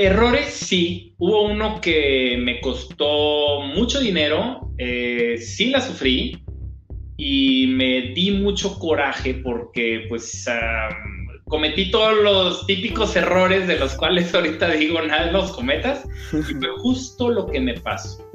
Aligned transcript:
Errores, 0.00 0.54
sí. 0.54 1.16
Hubo 1.18 1.42
uno 1.42 1.80
que 1.80 2.38
me 2.40 2.60
costó 2.60 3.62
mucho 3.62 3.98
dinero, 3.98 4.70
eh, 4.78 5.38
sí 5.38 5.70
la 5.70 5.80
sufrí 5.80 6.40
y 7.16 7.66
me 7.66 8.12
di 8.14 8.30
mucho 8.30 8.78
coraje 8.78 9.34
porque 9.34 10.06
pues 10.08 10.48
cometí 11.46 11.90
todos 11.90 12.16
los 12.22 12.64
típicos 12.68 13.16
errores 13.16 13.66
de 13.66 13.76
los 13.76 13.96
cuales 13.96 14.32
ahorita 14.32 14.70
digo 14.70 15.02
nada 15.02 15.32
los 15.32 15.50
cometas 15.50 16.04
y 16.32 16.54
fue 16.54 16.68
justo 16.78 17.28
lo 17.30 17.46
que 17.46 17.58
me 17.58 17.74
pasó. 17.74 18.27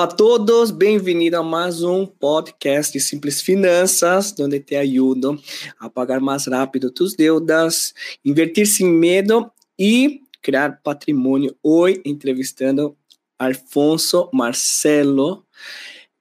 Olá 0.00 0.08
a 0.08 0.16
todos, 0.16 0.70
bem-vindo 0.70 1.36
a 1.36 1.42
mais 1.42 1.82
um 1.82 2.06
podcast 2.06 2.90
de 2.90 2.98
Simples 2.98 3.42
Finanças, 3.42 4.34
onde 4.40 4.58
te 4.58 4.74
ajudo 4.74 5.38
a 5.78 5.90
pagar 5.90 6.20
mais 6.20 6.46
rápido 6.46 6.90
tus 6.90 7.14
deudas, 7.14 7.92
invertir 8.24 8.66
sem 8.66 8.86
medo 8.86 9.52
e 9.78 10.22
criar 10.40 10.80
patrimônio. 10.82 11.54
Hoje, 11.62 12.00
entrevistando 12.06 12.96
Alfonso 13.38 14.30
Marcelo, 14.32 15.44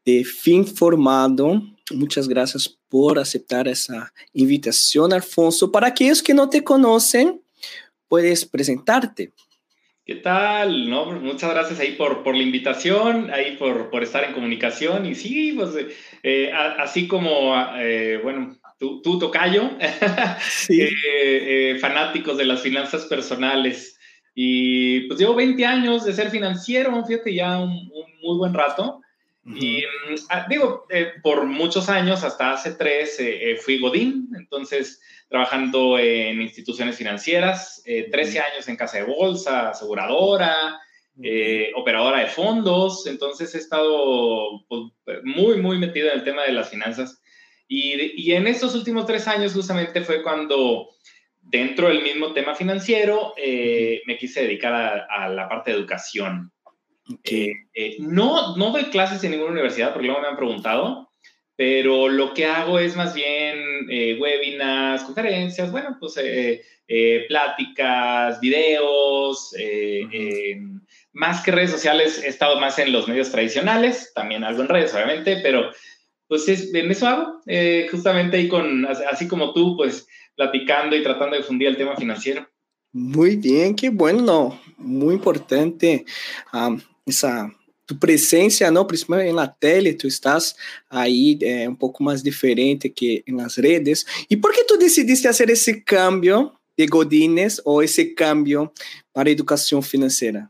de 0.06 0.26
Fim 0.26 0.66
Formado. 0.66 1.62
Muitas 1.90 2.28
graças 2.28 2.68
por 2.90 3.18
aceitar 3.18 3.66
essa 3.66 4.12
invitação, 4.36 5.06
Alfonso. 5.06 5.70
Para 5.70 5.88
aqueles 5.88 6.20
que 6.20 6.34
não 6.34 6.50
te 6.50 6.62
conhecem, 6.62 7.40
puedes 8.10 8.44
apresentar-te. 8.44 9.32
¿Qué 10.10 10.16
tal? 10.16 10.90
No, 10.90 11.06
muchas 11.06 11.52
gracias 11.52 11.80
ahí 11.80 11.92
por, 11.92 12.24
por 12.24 12.36
la 12.36 12.42
invitación, 12.42 13.30
ahí 13.30 13.58
por, 13.58 13.92
por 13.92 14.02
estar 14.02 14.24
en 14.24 14.34
comunicación. 14.34 15.06
Y 15.06 15.14
sí, 15.14 15.54
pues 15.56 15.70
eh, 16.24 16.52
así 16.52 17.08
como, 17.08 17.54
eh, 17.78 18.20
bueno, 18.24 18.58
tú, 18.80 19.04
tú 19.04 19.20
tocayo, 19.20 19.70
eh, 20.70 21.78
fanáticos 21.80 22.40
de 22.40 22.46
las 22.46 22.62
finanzas 22.64 23.06
personales. 23.06 24.00
Y 24.34 25.02
pues 25.02 25.20
llevo 25.20 25.36
20 25.36 25.64
años 25.64 26.06
de 26.06 26.14
ser 26.14 26.32
financiero, 26.32 27.06
fíjate, 27.06 27.36
ya 27.36 27.60
un, 27.60 27.70
un 27.70 28.20
muy 28.24 28.38
buen 28.40 28.56
rato. 28.56 29.02
Y 29.46 29.82
mm, 29.82 30.16
ah, 30.30 30.46
digo, 30.50 30.86
por 31.24 31.46
muchos 31.46 31.90
años, 31.90 32.24
hasta 32.24 32.52
hace 32.52 32.72
tres, 32.72 33.18
fui 33.64 33.80
Godín, 33.80 34.30
entonces 34.38 35.02
trabajando 35.30 36.00
en 36.00 36.42
instituciones 36.42 36.98
financieras, 36.98 37.84
13 37.86 38.38
eh, 38.38 38.42
años 38.42 38.68
en 38.68 38.76
casa 38.76 38.98
de 38.98 39.04
bolsa, 39.04 39.70
aseguradora, 39.70 40.80
eh, 41.22 41.72
operadora 41.76 42.20
de 42.20 42.28
fondos, 42.28 43.06
entonces 43.06 43.54
he 43.54 43.60
estado 43.60 44.66
pues, 44.68 44.84
muy, 45.24 45.62
muy 45.62 45.78
metido 45.78 46.10
en 46.10 46.20
el 46.20 46.24
tema 46.24 46.44
de 46.44 46.54
las 46.54 46.70
finanzas. 46.70 47.22
Y, 47.68 48.24
y, 48.24 48.34
en 48.34 48.48
estos 48.48 48.74
últimos 48.74 49.06
tres 49.06 49.28
años 49.28 49.54
justamente 49.54 50.02
fue 50.02 50.24
cuando 50.24 50.90
dentro 51.40 51.90
del 51.90 52.02
mismo 52.02 52.34
tema 52.34 52.56
financiero 52.56 53.34
eh, 53.38 54.02
me 54.08 54.18
quise 54.18 54.42
dedicar 54.42 54.74
a, 54.74 55.30
la 55.30 55.48
parte 55.48 55.70
de 55.72 55.78
educación. 55.78 56.52
No, 58.00 58.56
no 58.56 58.72
doy 58.72 58.86
clases 58.86 59.24
en 59.24 59.32
ninguna 59.32 59.52
universidad 59.52 59.94
porque 59.94 60.08
luego 60.08 60.22
me 60.22 60.28
han 60.28 60.38
preguntado, 60.38 61.10
pero 61.60 62.08
lo 62.08 62.34
que 62.34 62.46
hago 62.46 62.80
es 62.80 62.96
más 62.96 63.14
bien 63.14 63.60
eh, 63.90 64.18
webinars, 64.18 65.04
conferencias, 65.04 65.70
bueno, 65.74 65.98
pues 66.00 66.16
eh, 66.16 66.62
eh, 66.88 67.26
pláticas, 67.28 68.40
videos, 68.40 69.54
más 71.12 71.44
que 71.44 71.52
redes 71.52 71.72
sociales, 71.72 72.24
he 72.24 72.30
estado 72.30 72.62
más 72.62 72.80
en 72.80 72.94
los 72.94 73.10
medios 73.10 73.30
tradicionales, 73.30 74.14
también 74.16 74.46
algo 74.46 74.62
en 74.62 74.70
redes, 74.70 74.94
obviamente, 74.94 75.42
pero 75.44 75.70
pues 76.30 76.48
es, 76.48 76.74
en 76.74 76.92
eso 76.92 77.08
hago, 77.08 77.42
justamente 77.92 78.38
ahí 78.38 78.48
con, 78.48 78.86
así 78.86 79.28
como 79.28 79.52
tú, 79.52 79.76
pues 79.76 80.08
platicando 80.38 80.96
y 80.96 81.04
tratando 81.04 81.36
de 81.36 81.42
difundir 81.42 81.68
el 81.68 81.76
tema 81.76 81.98
financiero. 81.98 82.48
Muy 82.94 83.36
bien, 83.36 83.76
qué 83.76 83.90
bueno, 83.90 84.58
muy 84.78 85.16
importante 85.16 86.06
esa 87.10 87.52
tu 87.90 87.96
presença, 87.96 88.70
não, 88.70 88.86
principalmente 88.86 89.34
na 89.34 89.48
tele, 89.48 89.94
tu 89.94 90.06
estás 90.06 90.56
aí 90.88 91.40
é, 91.42 91.68
um 91.68 91.74
pouco 91.74 92.04
mais 92.04 92.22
diferente 92.22 92.88
que 92.88 93.24
nas 93.28 93.58
redes. 93.58 94.06
E 94.30 94.38
por 94.38 94.54
que 94.54 94.64
tu 94.64 94.78
decidiste 94.78 95.26
fazer 95.26 95.50
esse 95.50 95.82
cambio 95.82 96.52
de 96.78 96.86
Godines 96.86 97.60
ou 97.66 97.82
esse 97.82 98.14
cambio 98.14 98.72
para 99.12 99.30
a 99.30 99.32
educação 99.32 99.82
financeira? 99.82 100.48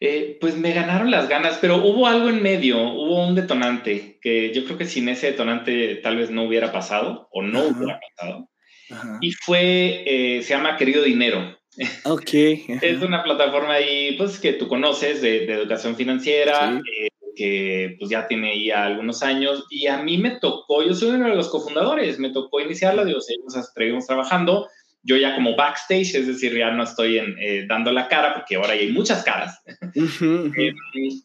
Eh, 0.00 0.38
pues 0.40 0.56
me 0.56 0.72
ganaron 0.72 1.10
las 1.10 1.28
ganas, 1.28 1.58
pero 1.60 1.76
hubo 1.76 2.06
algo 2.06 2.30
en 2.30 2.42
medio, 2.42 2.78
hubo 2.78 3.26
un 3.26 3.34
detonante 3.34 4.18
que 4.22 4.52
yo 4.54 4.64
creo 4.64 4.78
que 4.78 4.86
sin 4.86 5.08
ese 5.10 5.28
detonante 5.28 5.96
tal 5.96 6.16
vez 6.16 6.30
no 6.30 6.44
hubiera 6.44 6.72
pasado 6.72 7.28
o 7.32 7.42
no 7.42 7.60
Ajá. 7.60 7.68
hubiera 7.68 8.00
pasado. 8.00 8.50
Ajá. 8.90 9.18
Y 9.20 9.32
fue, 9.32 10.04
eh, 10.06 10.42
se 10.42 10.54
llama 10.54 10.76
Querido 10.76 11.02
Dinero. 11.02 11.58
Ok. 12.04 12.30
es 12.32 13.02
una 13.02 13.22
plataforma 13.22 13.74
ahí, 13.74 14.16
pues, 14.16 14.38
que 14.38 14.54
tú 14.54 14.68
conoces 14.68 15.20
de, 15.22 15.44
educación 15.44 15.96
financiera, 15.96 16.80
eh, 16.98 17.08
que 17.34 17.96
pues 17.98 18.10
ya 18.10 18.26
tiene 18.26 18.64
ya 18.64 18.86
algunos 18.86 19.22
años, 19.22 19.66
y 19.70 19.86
a 19.86 19.98
mí 19.98 20.16
me 20.18 20.38
tocó, 20.40 20.82
yo 20.82 20.94
soy 20.94 21.10
uno 21.10 21.28
de 21.28 21.36
los 21.36 21.48
cofundadores, 21.48 22.18
me 22.18 22.30
tocó 22.30 22.60
iniciarla, 22.60 23.04
digo, 23.04 23.20
seguimos, 23.20 23.54
seguimos 23.74 24.06
trabajando, 24.06 24.66
yo 25.02 25.16
ya 25.16 25.34
como 25.34 25.54
backstage, 25.54 26.14
es 26.14 26.26
decir, 26.26 26.56
ya 26.56 26.70
no 26.70 26.82
estoy 26.82 27.18
en, 27.18 27.36
eh, 27.38 27.66
dando 27.68 27.92
la 27.92 28.08
cara, 28.08 28.34
porque 28.34 28.56
ahora 28.56 28.72
hay 28.72 28.90
muchas 28.90 29.22
caras, 29.22 29.62
eh, 29.94 30.72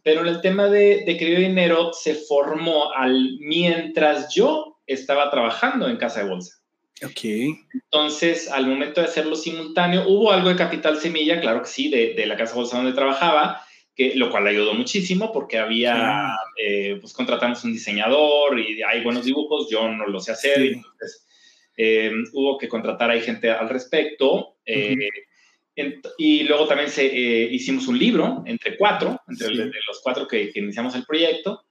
pero 0.03 0.27
el 0.27 0.41
tema 0.41 0.67
de, 0.67 1.03
de 1.05 1.17
querido 1.17 1.39
dinero 1.39 1.91
se 1.93 2.13
formó 2.13 2.91
al, 2.93 3.37
mientras 3.39 4.33
yo 4.35 4.79
estaba 4.85 5.31
trabajando 5.31 5.87
en 5.87 5.97
Casa 5.97 6.23
de 6.23 6.29
Bolsa. 6.29 6.60
Ok. 7.03 7.23
Entonces, 7.73 8.49
al 8.49 8.67
momento 8.67 9.01
de 9.01 9.07
hacerlo 9.07 9.35
simultáneo, 9.35 10.07
hubo 10.07 10.31
algo 10.31 10.49
de 10.49 10.55
capital 10.55 10.99
semilla, 10.99 11.41
claro 11.41 11.61
que 11.63 11.67
sí, 11.67 11.89
de, 11.89 12.13
de 12.13 12.25
la 12.27 12.37
casa 12.37 12.55
bolsa 12.55 12.77
donde 12.77 12.93
trabajaba, 12.93 13.65
que, 13.95 14.15
lo 14.15 14.29
cual 14.29 14.47
ayudó 14.47 14.73
muchísimo 14.73 15.31
porque 15.31 15.57
había, 15.57 16.35
eh, 16.57 16.97
pues 17.01 17.13
contratamos 17.13 17.63
un 17.63 17.73
diseñador 17.73 18.59
y 18.59 18.81
hay 18.83 19.03
buenos 19.03 19.25
dibujos, 19.25 19.67
yo 19.69 19.87
no 19.89 20.07
lo 20.07 20.19
sé 20.19 20.31
hacer, 20.31 20.61
entonces 20.61 21.27
eh, 21.75 22.11
hubo 22.33 22.57
que 22.57 22.67
contratar 22.67 23.09
a 23.11 23.19
gente 23.19 23.49
al 23.49 23.69
respecto. 23.69 24.57
Eh, 24.65 25.09
y 26.17 26.43
luego 26.43 26.67
también 26.67 26.89
se, 26.89 27.05
hicimos 27.05 27.87
un 27.87 27.97
libro 27.97 28.43
entre 28.45 28.77
cuatro, 28.77 29.19
entre 29.27 29.55
los 29.87 30.01
cuatro 30.03 30.27
que, 30.27 30.51
que 30.51 30.59
iniciamos 30.59 30.93
el 30.95 31.05
proyecto. 31.05 31.65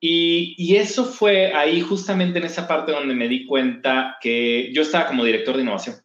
Y, 0.00 0.76
eso 0.76 1.04
fue 1.04 1.52
ahí 1.54 1.80
justamente 1.80 2.38
en 2.38 2.44
esa 2.44 2.68
parte 2.68 2.92
donde 2.92 3.14
me 3.14 3.28
di 3.28 3.46
cuenta 3.46 4.16
que 4.20 4.72
yo 4.72 4.82
estaba 4.82 5.06
como 5.06 5.24
director 5.24 5.56
de 5.56 5.62
innovación. 5.62 5.96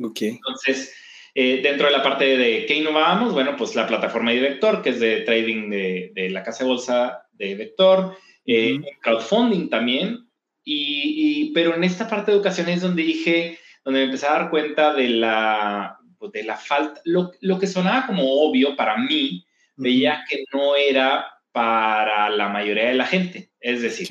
Ok. 0.00 0.22
Entonces, 0.22 0.94
eh, 1.34 1.60
dentro 1.62 1.86
de 1.86 1.92
la 1.92 2.02
parte 2.02 2.36
de 2.38 2.64
qué 2.66 2.76
innovábamos, 2.76 3.34
bueno, 3.34 3.56
pues 3.56 3.74
la 3.74 3.86
plataforma 3.86 4.30
de 4.30 4.40
Vector, 4.40 4.82
que 4.82 4.90
es 4.90 5.00
de 5.00 5.20
trading 5.20 5.68
de, 5.68 6.30
la 6.30 6.42
casa 6.42 6.64
de 6.64 6.70
bolsa 6.70 7.26
de 7.32 7.54
Vector, 7.54 8.16
eh, 8.46 8.80
crowdfunding 9.02 9.68
también. 9.68 10.26
Y, 10.64 11.52
pero 11.52 11.76
en 11.76 11.84
esta 11.84 12.08
parte 12.08 12.30
de 12.30 12.38
educación 12.38 12.68
es 12.68 12.80
donde 12.80 13.02
dije, 13.02 13.58
donde 13.84 14.00
me 14.00 14.06
empecé 14.06 14.26
a 14.26 14.32
dar 14.32 14.50
cuenta 14.50 14.94
de 14.94 15.10
la, 15.10 15.98
pues, 16.18 16.32
de 16.32 16.42
la 16.42 16.56
falta, 16.56 17.00
lo, 17.04 17.30
lo, 17.40 17.58
que 17.58 17.68
sonaba 17.68 18.06
como 18.06 18.24
obvio 18.24 18.74
para 18.74 18.96
mí, 18.96 19.46
veía 19.76 20.24
que 20.28 20.42
no 20.52 20.74
era 20.74 21.35
para 21.56 22.28
la 22.28 22.50
mayoría 22.50 22.88
de 22.88 22.94
la 22.94 23.06
gente. 23.06 23.48
Es 23.60 23.80
decir, 23.80 24.08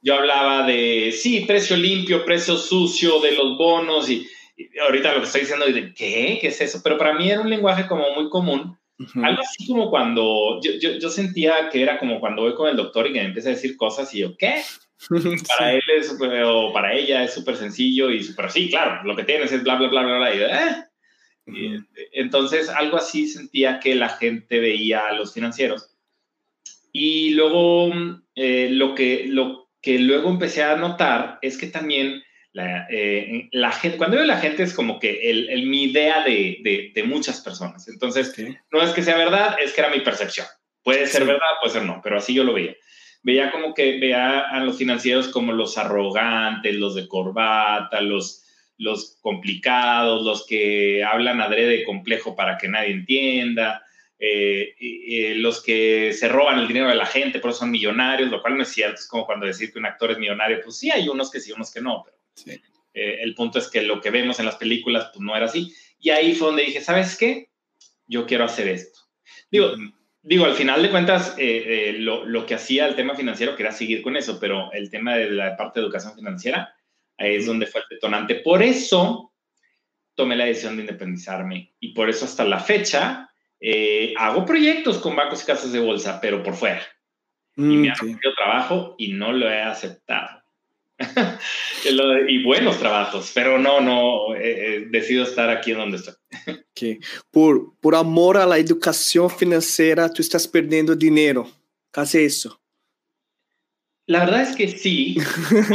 yo 0.00 0.16
hablaba 0.16 0.66
de, 0.66 1.12
sí, 1.12 1.44
precio 1.46 1.76
limpio, 1.76 2.24
precio 2.24 2.56
sucio 2.56 3.20
de 3.20 3.36
los 3.36 3.56
bonos 3.56 4.10
y, 4.10 4.26
ahorita 4.84 5.12
lo 5.12 5.20
que 5.20 5.26
estoy 5.26 5.42
diciendo 5.42 5.64
es 5.64 5.76
de, 5.76 5.94
¿qué? 5.94 6.38
¿Qué 6.40 6.48
es 6.48 6.60
eso? 6.60 6.80
Pero 6.82 6.98
para 6.98 7.14
mí 7.14 7.30
era 7.30 7.40
un 7.40 7.48
lenguaje 7.48 7.86
como 7.86 8.10
muy 8.16 8.28
común. 8.28 8.76
Algo 9.22 9.42
así 9.42 9.64
como 9.68 9.90
cuando 9.90 10.60
yo, 10.60 10.72
yo, 10.80 10.98
yo, 10.98 11.08
sentía 11.08 11.68
que 11.70 11.82
era 11.82 12.00
como 12.00 12.18
cuando 12.18 12.42
voy 12.42 12.54
con 12.56 12.68
el 12.68 12.76
doctor 12.76 13.06
y 13.06 13.12
que 13.12 13.20
me 13.20 13.26
empieza 13.26 13.50
a 13.50 13.52
decir 13.52 13.76
cosas 13.76 14.12
y 14.12 14.18
yo, 14.18 14.36
¿qué? 14.36 14.62
para 15.56 15.74
él 15.74 15.82
es, 15.96 16.18
o 16.20 16.72
para 16.72 16.94
ella 16.94 17.22
es 17.22 17.32
súper 17.32 17.54
sencillo 17.54 18.10
y 18.10 18.24
súper, 18.24 18.50
sí, 18.50 18.68
claro, 18.70 19.04
lo 19.04 19.14
que 19.14 19.22
tienes 19.22 19.52
es 19.52 19.62
bla, 19.62 19.76
bla, 19.76 19.86
bla, 19.86 20.02
bla, 20.02 20.16
bla. 20.18 20.34
Y, 21.46 21.76
¿eh? 21.76 21.80
entonces, 22.10 22.68
algo 22.68 22.96
así 22.96 23.28
sentía 23.28 23.78
que 23.78 23.94
la 23.94 24.08
gente 24.08 24.58
veía 24.58 25.06
a 25.06 25.12
los 25.12 25.32
financieros 25.32 25.91
y 26.92 27.30
luego 27.30 27.90
eh, 28.34 28.68
lo, 28.70 28.94
que, 28.94 29.24
lo 29.26 29.70
que 29.80 29.98
luego 29.98 30.30
empecé 30.30 30.62
a 30.62 30.76
notar 30.76 31.38
es 31.42 31.56
que 31.56 31.66
también 31.66 32.22
la, 32.52 32.86
eh, 32.90 33.48
la 33.50 33.72
gente, 33.72 33.96
cuando 33.96 34.18
veo 34.18 34.26
la 34.26 34.36
gente 34.36 34.62
es 34.62 34.74
como 34.74 34.98
que 35.00 35.30
el, 35.30 35.66
mi 35.66 35.84
idea 35.84 36.22
de, 36.22 36.92
de, 36.94 37.02
muchas 37.04 37.40
personas. 37.40 37.88
Entonces, 37.88 38.34
no 38.70 38.82
es 38.82 38.90
que 38.90 39.02
sea 39.02 39.16
verdad, 39.16 39.56
es 39.62 39.72
que 39.72 39.80
era 39.80 39.90
mi 39.90 40.00
percepción. 40.00 40.46
Puede 40.82 41.06
ser 41.06 41.24
verdad, 41.24 41.46
puede 41.60 41.72
ser 41.72 41.84
no, 41.84 42.00
pero 42.02 42.18
así 42.18 42.34
yo 42.34 42.44
lo 42.44 42.52
veía. 42.52 42.76
Veía 43.22 43.50
como 43.50 43.72
que 43.72 43.98
veía 43.98 44.40
a 44.40 44.60
los 44.60 44.76
financieros 44.76 45.28
como 45.28 45.52
los 45.52 45.78
arrogantes, 45.78 46.74
los 46.74 46.94
de 46.94 47.08
corbata, 47.08 48.00
los, 48.02 48.44
los 48.76 49.16
complicados, 49.22 50.24
los 50.24 50.44
que 50.46 51.04
hablan 51.04 51.40
adrede 51.40 51.84
complejo 51.84 52.36
para 52.36 52.58
que 52.58 52.68
nadie 52.68 52.90
entienda, 52.90 53.82
eh, 54.24 55.34
los 55.38 55.60
que 55.60 56.12
se 56.12 56.28
roban 56.28 56.60
el 56.60 56.68
dinero 56.68 56.88
de 56.88 56.94
la 56.94 57.06
gente, 57.06 57.40
pero 57.40 57.52
son 57.52 57.72
millonarios, 57.72 58.30
lo 58.30 58.40
cual 58.40 58.56
no 58.56 58.62
es 58.62 58.68
cierto. 58.68 59.00
Es 59.00 59.08
como 59.08 59.26
cuando 59.26 59.46
decir 59.46 59.72
que 59.72 59.80
un 59.80 59.86
actor 59.86 60.12
es 60.12 60.18
millonario, 60.18 60.60
pues 60.62 60.78
sí, 60.78 60.92
hay 60.92 61.08
unos 61.08 61.28
que 61.28 61.40
sí, 61.40 61.50
unos 61.50 61.72
que 61.72 61.80
no, 61.80 62.04
pero 62.04 62.60
eh, 62.94 63.18
el 63.20 63.34
punto 63.34 63.58
es 63.58 63.68
que 63.68 63.82
lo 63.82 64.00
que 64.00 64.10
vemos 64.10 64.38
en 64.38 64.46
las 64.46 64.54
películas, 64.54 65.10
pues 65.12 65.20
no 65.20 65.34
era 65.36 65.46
así. 65.46 65.74
Y 65.98 66.10
ahí 66.10 66.36
fue 66.36 66.46
donde 66.46 66.62
dije, 66.62 66.80
¿sabes 66.80 67.16
qué? 67.16 67.50
Yo 68.06 68.24
quiero 68.24 68.44
hacer 68.44 68.68
esto. 68.68 69.00
Digo, 69.50 69.72
digo 70.22 70.44
al 70.44 70.54
final 70.54 70.82
de 70.82 70.90
cuentas, 70.90 71.34
eh, 71.36 71.96
lo, 71.98 72.24
lo, 72.24 72.46
que 72.46 72.54
hacía 72.54 72.86
el 72.86 72.94
tema 72.94 73.16
financiero, 73.16 73.56
que 73.56 73.64
era 73.64 73.72
seguir 73.72 74.02
con 74.02 74.16
eso, 74.16 74.38
pero 74.38 74.70
el 74.72 74.88
tema 74.88 75.16
de 75.16 75.30
la 75.30 75.56
parte 75.56 75.80
de 75.80 75.86
educación 75.86 76.14
financiera, 76.14 76.72
ahí 77.18 77.34
es 77.34 77.46
donde 77.46 77.66
fue 77.66 77.80
el 77.80 77.88
detonante. 77.96 78.36
Por 78.36 78.62
eso 78.62 79.32
tomé 80.14 80.36
la 80.36 80.44
decisión 80.44 80.76
de 80.76 80.82
independizarme 80.82 81.74
y 81.80 81.92
por 81.92 82.08
eso 82.08 82.24
hasta 82.24 82.44
la 82.44 82.60
fecha 82.60 83.31
eh, 83.64 84.12
hago 84.18 84.44
proyectos 84.44 84.98
con 84.98 85.14
bancos 85.14 85.44
y 85.44 85.46
casas 85.46 85.70
de 85.70 85.78
bolsa, 85.78 86.20
pero 86.20 86.42
por 86.42 86.54
fuera. 86.54 86.82
y 87.56 87.62
me 87.62 87.88
han 87.88 87.94
ofrecido 87.94 88.34
trabajo 88.36 88.96
y 88.98 89.12
no 89.12 89.32
lo 89.32 89.48
he 89.48 89.62
aceptado. 89.62 90.42
y 92.28 92.42
buenos 92.42 92.78
trabajos, 92.80 93.30
pero 93.32 93.58
no, 93.58 93.80
no, 93.80 94.34
eh, 94.34 94.40
eh, 94.76 94.86
decido 94.90 95.22
estar 95.22 95.48
aquí 95.48 95.70
en 95.70 95.78
donde 95.78 95.96
estoy. 95.98 96.14
okay. 96.72 96.98
por, 97.30 97.78
por 97.78 97.94
amor 97.94 98.36
a 98.36 98.46
la 98.46 98.58
educación 98.58 99.30
financiera, 99.30 100.12
tú 100.12 100.22
estás 100.22 100.48
perdiendo 100.48 100.96
dinero. 100.96 101.48
¿Casi 101.92 102.18
eso? 102.18 102.60
La 104.06 104.24
verdad 104.24 104.42
es 104.42 104.56
que 104.56 104.66
sí, 104.66 105.18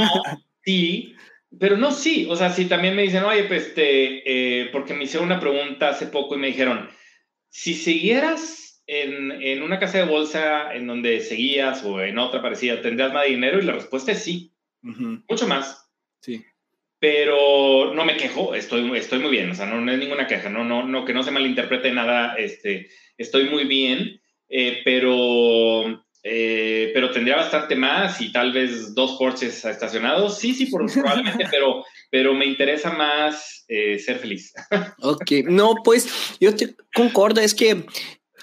sí, 0.66 1.16
pero 1.58 1.78
no 1.78 1.94
sí. 1.94 2.28
O 2.30 2.36
sea, 2.36 2.52
sí, 2.52 2.66
también 2.66 2.98
me 2.98 3.04
dicen, 3.04 3.24
oye, 3.24 3.46
pues, 3.46 3.68
este, 3.68 4.70
porque 4.74 4.94
me 4.94 5.06
hicieron 5.06 5.28
una 5.28 5.40
pregunta 5.40 5.90
hace 5.90 6.08
poco 6.08 6.36
y 6.36 6.40
me 6.40 6.48
dijeron, 6.48 6.90
si 7.50 7.74
siguieras 7.74 8.84
en, 8.88 9.32
en, 9.32 9.64
una 9.64 9.80
casa 9.80 10.00
de 10.00 10.06
bolsa 10.06 10.74
en 10.74 10.88
donde 10.88 11.20
seguías 11.22 11.84
o 11.84 12.02
en 12.02 12.18
otra 12.18 12.42
parecida, 12.42 12.82
¿tendrías 12.82 13.14
más 13.14 13.28
dinero? 13.28 13.60
Y 13.60 13.64
la 13.64 13.74
respuesta 13.74 14.12
es 14.12 14.24
sí, 14.24 14.54
mucho 14.82 15.48
más. 15.48 15.90
Sí. 16.22 16.44
Pero 17.00 17.94
no 17.94 18.06
me 18.06 18.18
quejo, 18.18 18.56
estoy, 18.56 18.98
estoy 18.98 19.20
muy 19.20 19.30
bien, 19.30 19.52
o 19.52 19.56
sea, 19.56 19.68
no, 19.68 19.80
no 19.80 19.92
es 19.92 20.00
ninguna 20.00 20.26
queja, 20.26 20.50
no, 20.50 20.64
no, 20.64 20.84
no, 20.84 21.06
que 21.06 21.14
no 21.14 21.22
se 21.22 21.32
malinterprete 21.32 21.92
nada, 21.92 22.36
este, 22.36 22.90
estoy 23.18 23.50
muy 23.50 23.66
bien, 23.66 24.20
eh, 24.50 24.82
pero, 24.84 26.07
eh, 26.30 26.92
pero 26.94 27.12
tendría 27.12 27.38
bastante 27.38 27.76
más 27.76 28.20
y 28.20 28.34
tal 28.34 28.52
vez 28.52 28.94
dos 28.94 29.18
Porsches 29.18 29.64
estacionados, 29.64 30.38
sí, 30.38 30.54
sí, 30.54 30.66
probablemente, 30.66 31.46
pero, 31.52 31.86
pero 32.12 32.34
me 32.34 32.46
interesa 32.46 32.92
más 32.92 33.64
eh, 33.70 33.98
ser 33.98 34.20
feliz. 34.20 34.54
Ok, 35.02 35.32
no, 35.46 35.76
pues 35.86 36.08
yo 36.42 36.54
te 36.54 36.76
concordo, 36.94 37.40
es 37.40 37.54
que 37.54 37.86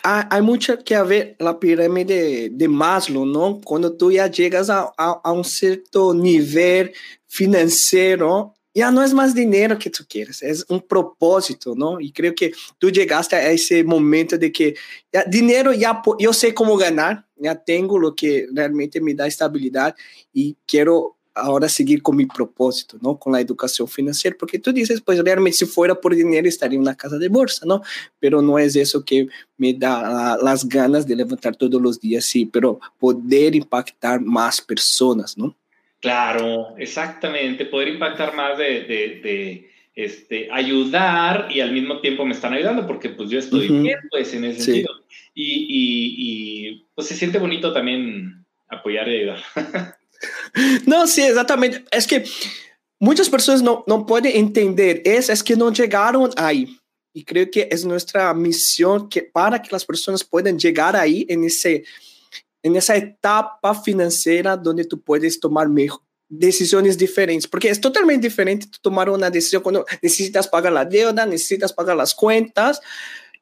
hay, 0.02 0.22
hay 0.30 0.42
mucho 0.42 0.78
que 0.82 1.00
ver 1.02 1.36
la 1.38 1.60
pirámide 1.60 2.48
de 2.50 2.68
Maslow, 2.68 3.26
¿no? 3.26 3.60
Cuando 3.62 3.94
tú 3.94 4.10
ya 4.10 4.28
llegas 4.28 4.70
a, 4.70 4.90
a, 4.96 5.20
a 5.22 5.32
un 5.32 5.44
cierto 5.44 6.14
nivel 6.14 6.92
financiero, 7.26 8.54
ya 8.74 8.90
no 8.90 9.02
es 9.02 9.14
más 9.14 9.34
dinero 9.34 9.78
que 9.78 9.88
tú 9.88 10.04
quieres, 10.08 10.42
es 10.42 10.66
un 10.68 10.80
propósito, 10.80 11.74
¿no? 11.76 12.00
Y 12.00 12.12
creo 12.12 12.34
que 12.34 12.52
tú 12.78 12.90
llegaste 12.90 13.36
a 13.36 13.50
ese 13.50 13.84
momento 13.84 14.36
de 14.36 14.50
que 14.50 14.74
ya, 15.12 15.22
dinero 15.24 15.72
ya 15.72 16.02
yo 16.18 16.32
sé 16.32 16.52
cómo 16.52 16.76
ganar, 16.76 17.24
tengo 17.52 17.98
lo 17.98 18.14
que 18.14 18.46
realmente 18.52 19.00
me 19.00 19.14
da 19.14 19.26
estabilidad 19.26 19.94
y 20.32 20.56
quiero 20.66 21.16
ahora 21.34 21.68
seguir 21.68 22.00
con 22.00 22.16
mi 22.16 22.26
propósito, 22.26 22.96
¿no? 23.00 23.18
Con 23.18 23.32
la 23.32 23.40
educación 23.40 23.88
financiera, 23.88 24.36
porque 24.38 24.58
tú 24.58 24.72
dices, 24.72 25.00
pues 25.00 25.18
realmente 25.22 25.58
si 25.58 25.66
fuera 25.66 25.94
por 25.94 26.14
dinero 26.14 26.48
estaría 26.48 26.76
en 26.76 26.82
una 26.82 26.96
casa 26.96 27.18
de 27.18 27.28
bolsa, 27.28 27.66
¿no? 27.66 27.82
Pero 28.20 28.40
no 28.40 28.58
es 28.58 28.76
eso 28.76 29.04
que 29.04 29.26
me 29.56 29.74
da 29.74 30.38
las 30.40 30.68
ganas 30.68 31.06
de 31.06 31.16
levantar 31.16 31.56
todos 31.56 31.82
los 31.82 32.00
días, 32.00 32.24
sí, 32.24 32.46
pero 32.46 32.78
poder 32.98 33.54
impactar 33.56 34.20
más 34.20 34.60
personas, 34.60 35.36
¿no? 35.36 35.56
Claro, 36.00 36.76
exactamente, 36.76 37.64
poder 37.66 37.88
impactar 37.88 38.34
más 38.36 38.56
de, 38.58 38.82
de, 38.82 39.20
de 39.22 39.73
este, 39.94 40.48
ayudar 40.52 41.48
y 41.50 41.60
al 41.60 41.72
mismo 41.72 42.00
tiempo 42.00 42.24
me 42.24 42.34
están 42.34 42.52
ayudando 42.52 42.86
porque 42.86 43.10
pues 43.10 43.30
yo 43.30 43.38
estoy 43.38 43.68
uh 43.68 43.74
-huh. 43.74 43.82
bien, 43.82 43.98
pues 44.10 44.34
en 44.34 44.44
ese 44.44 44.60
sí. 44.60 44.64
sentido. 44.64 44.92
Y, 45.34 45.66
y, 45.68 46.68
y 46.68 46.86
pues 46.94 47.08
se 47.08 47.14
siente 47.14 47.38
bonito 47.38 47.72
también 47.72 48.44
apoyar 48.68 49.08
y 49.08 49.16
ayudar. 49.16 49.38
No, 50.86 51.06
sí, 51.06 51.22
exactamente. 51.22 51.84
Es 51.90 52.06
que 52.06 52.24
muchas 52.98 53.28
personas 53.28 53.62
no, 53.62 53.84
no 53.86 54.06
pueden 54.06 54.34
entender 54.36 55.02
eso, 55.04 55.32
es 55.32 55.42
que 55.42 55.56
no 55.56 55.72
llegaron 55.72 56.30
ahí. 56.36 56.78
Y 57.12 57.24
creo 57.24 57.50
que 57.50 57.68
es 57.70 57.84
nuestra 57.84 58.32
misión 58.34 59.08
que 59.08 59.22
para 59.22 59.60
que 59.60 59.68
las 59.70 59.84
personas 59.84 60.24
puedan 60.24 60.58
llegar 60.58 60.96
ahí 60.96 61.26
en, 61.28 61.44
ese, 61.44 61.84
en 62.62 62.74
esa 62.76 62.96
etapa 62.96 63.74
financiera 63.74 64.56
donde 64.56 64.84
tú 64.84 65.00
puedes 65.00 65.38
tomar 65.38 65.68
mejor, 65.68 66.00
decisiones 66.28 66.98
diferentes, 66.98 67.46
porque 67.46 67.68
es 67.68 67.80
totalmente 67.80 68.28
diferente 68.28 68.66
tomar 68.80 69.10
una 69.10 69.30
decisión 69.30 69.62
cuando 69.62 69.84
necesitas 70.02 70.48
pagar 70.48 70.72
la 70.72 70.84
deuda, 70.84 71.26
necesitas 71.26 71.72
pagar 71.72 71.96
las 71.96 72.14
cuentas, 72.14 72.80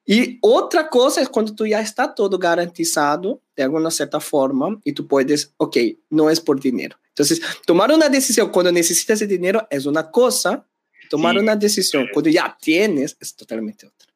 y 0.04 0.38
otra 0.40 0.88
cosa 0.88 1.20
es 1.20 1.28
cuando 1.28 1.54
tú 1.54 1.66
ya 1.66 1.80
está 1.80 2.12
todo 2.14 2.38
garantizado 2.38 3.40
de 3.54 3.62
alguna 3.62 3.90
cierta 3.90 4.18
forma 4.18 4.80
y 4.84 4.92
tú 4.92 5.06
puedes, 5.06 5.54
ok, 5.58 5.76
no 6.10 6.28
es 6.28 6.40
por 6.40 6.60
dinero. 6.60 6.98
Entonces, 7.08 7.40
tomar 7.66 7.92
una 7.92 8.08
decisión 8.08 8.50
cuando 8.50 8.72
necesitas 8.72 9.20
de 9.20 9.26
dinero 9.26 9.66
es 9.70 9.86
una 9.86 10.10
cosa, 10.10 10.66
tomar 11.08 11.34
sí. 11.34 11.40
una 11.40 11.54
decisión 11.54 12.08
cuando 12.12 12.30
ya 12.30 12.56
tienes 12.60 13.16
es 13.20 13.36
totalmente 13.36 13.86
otra. 13.86 14.08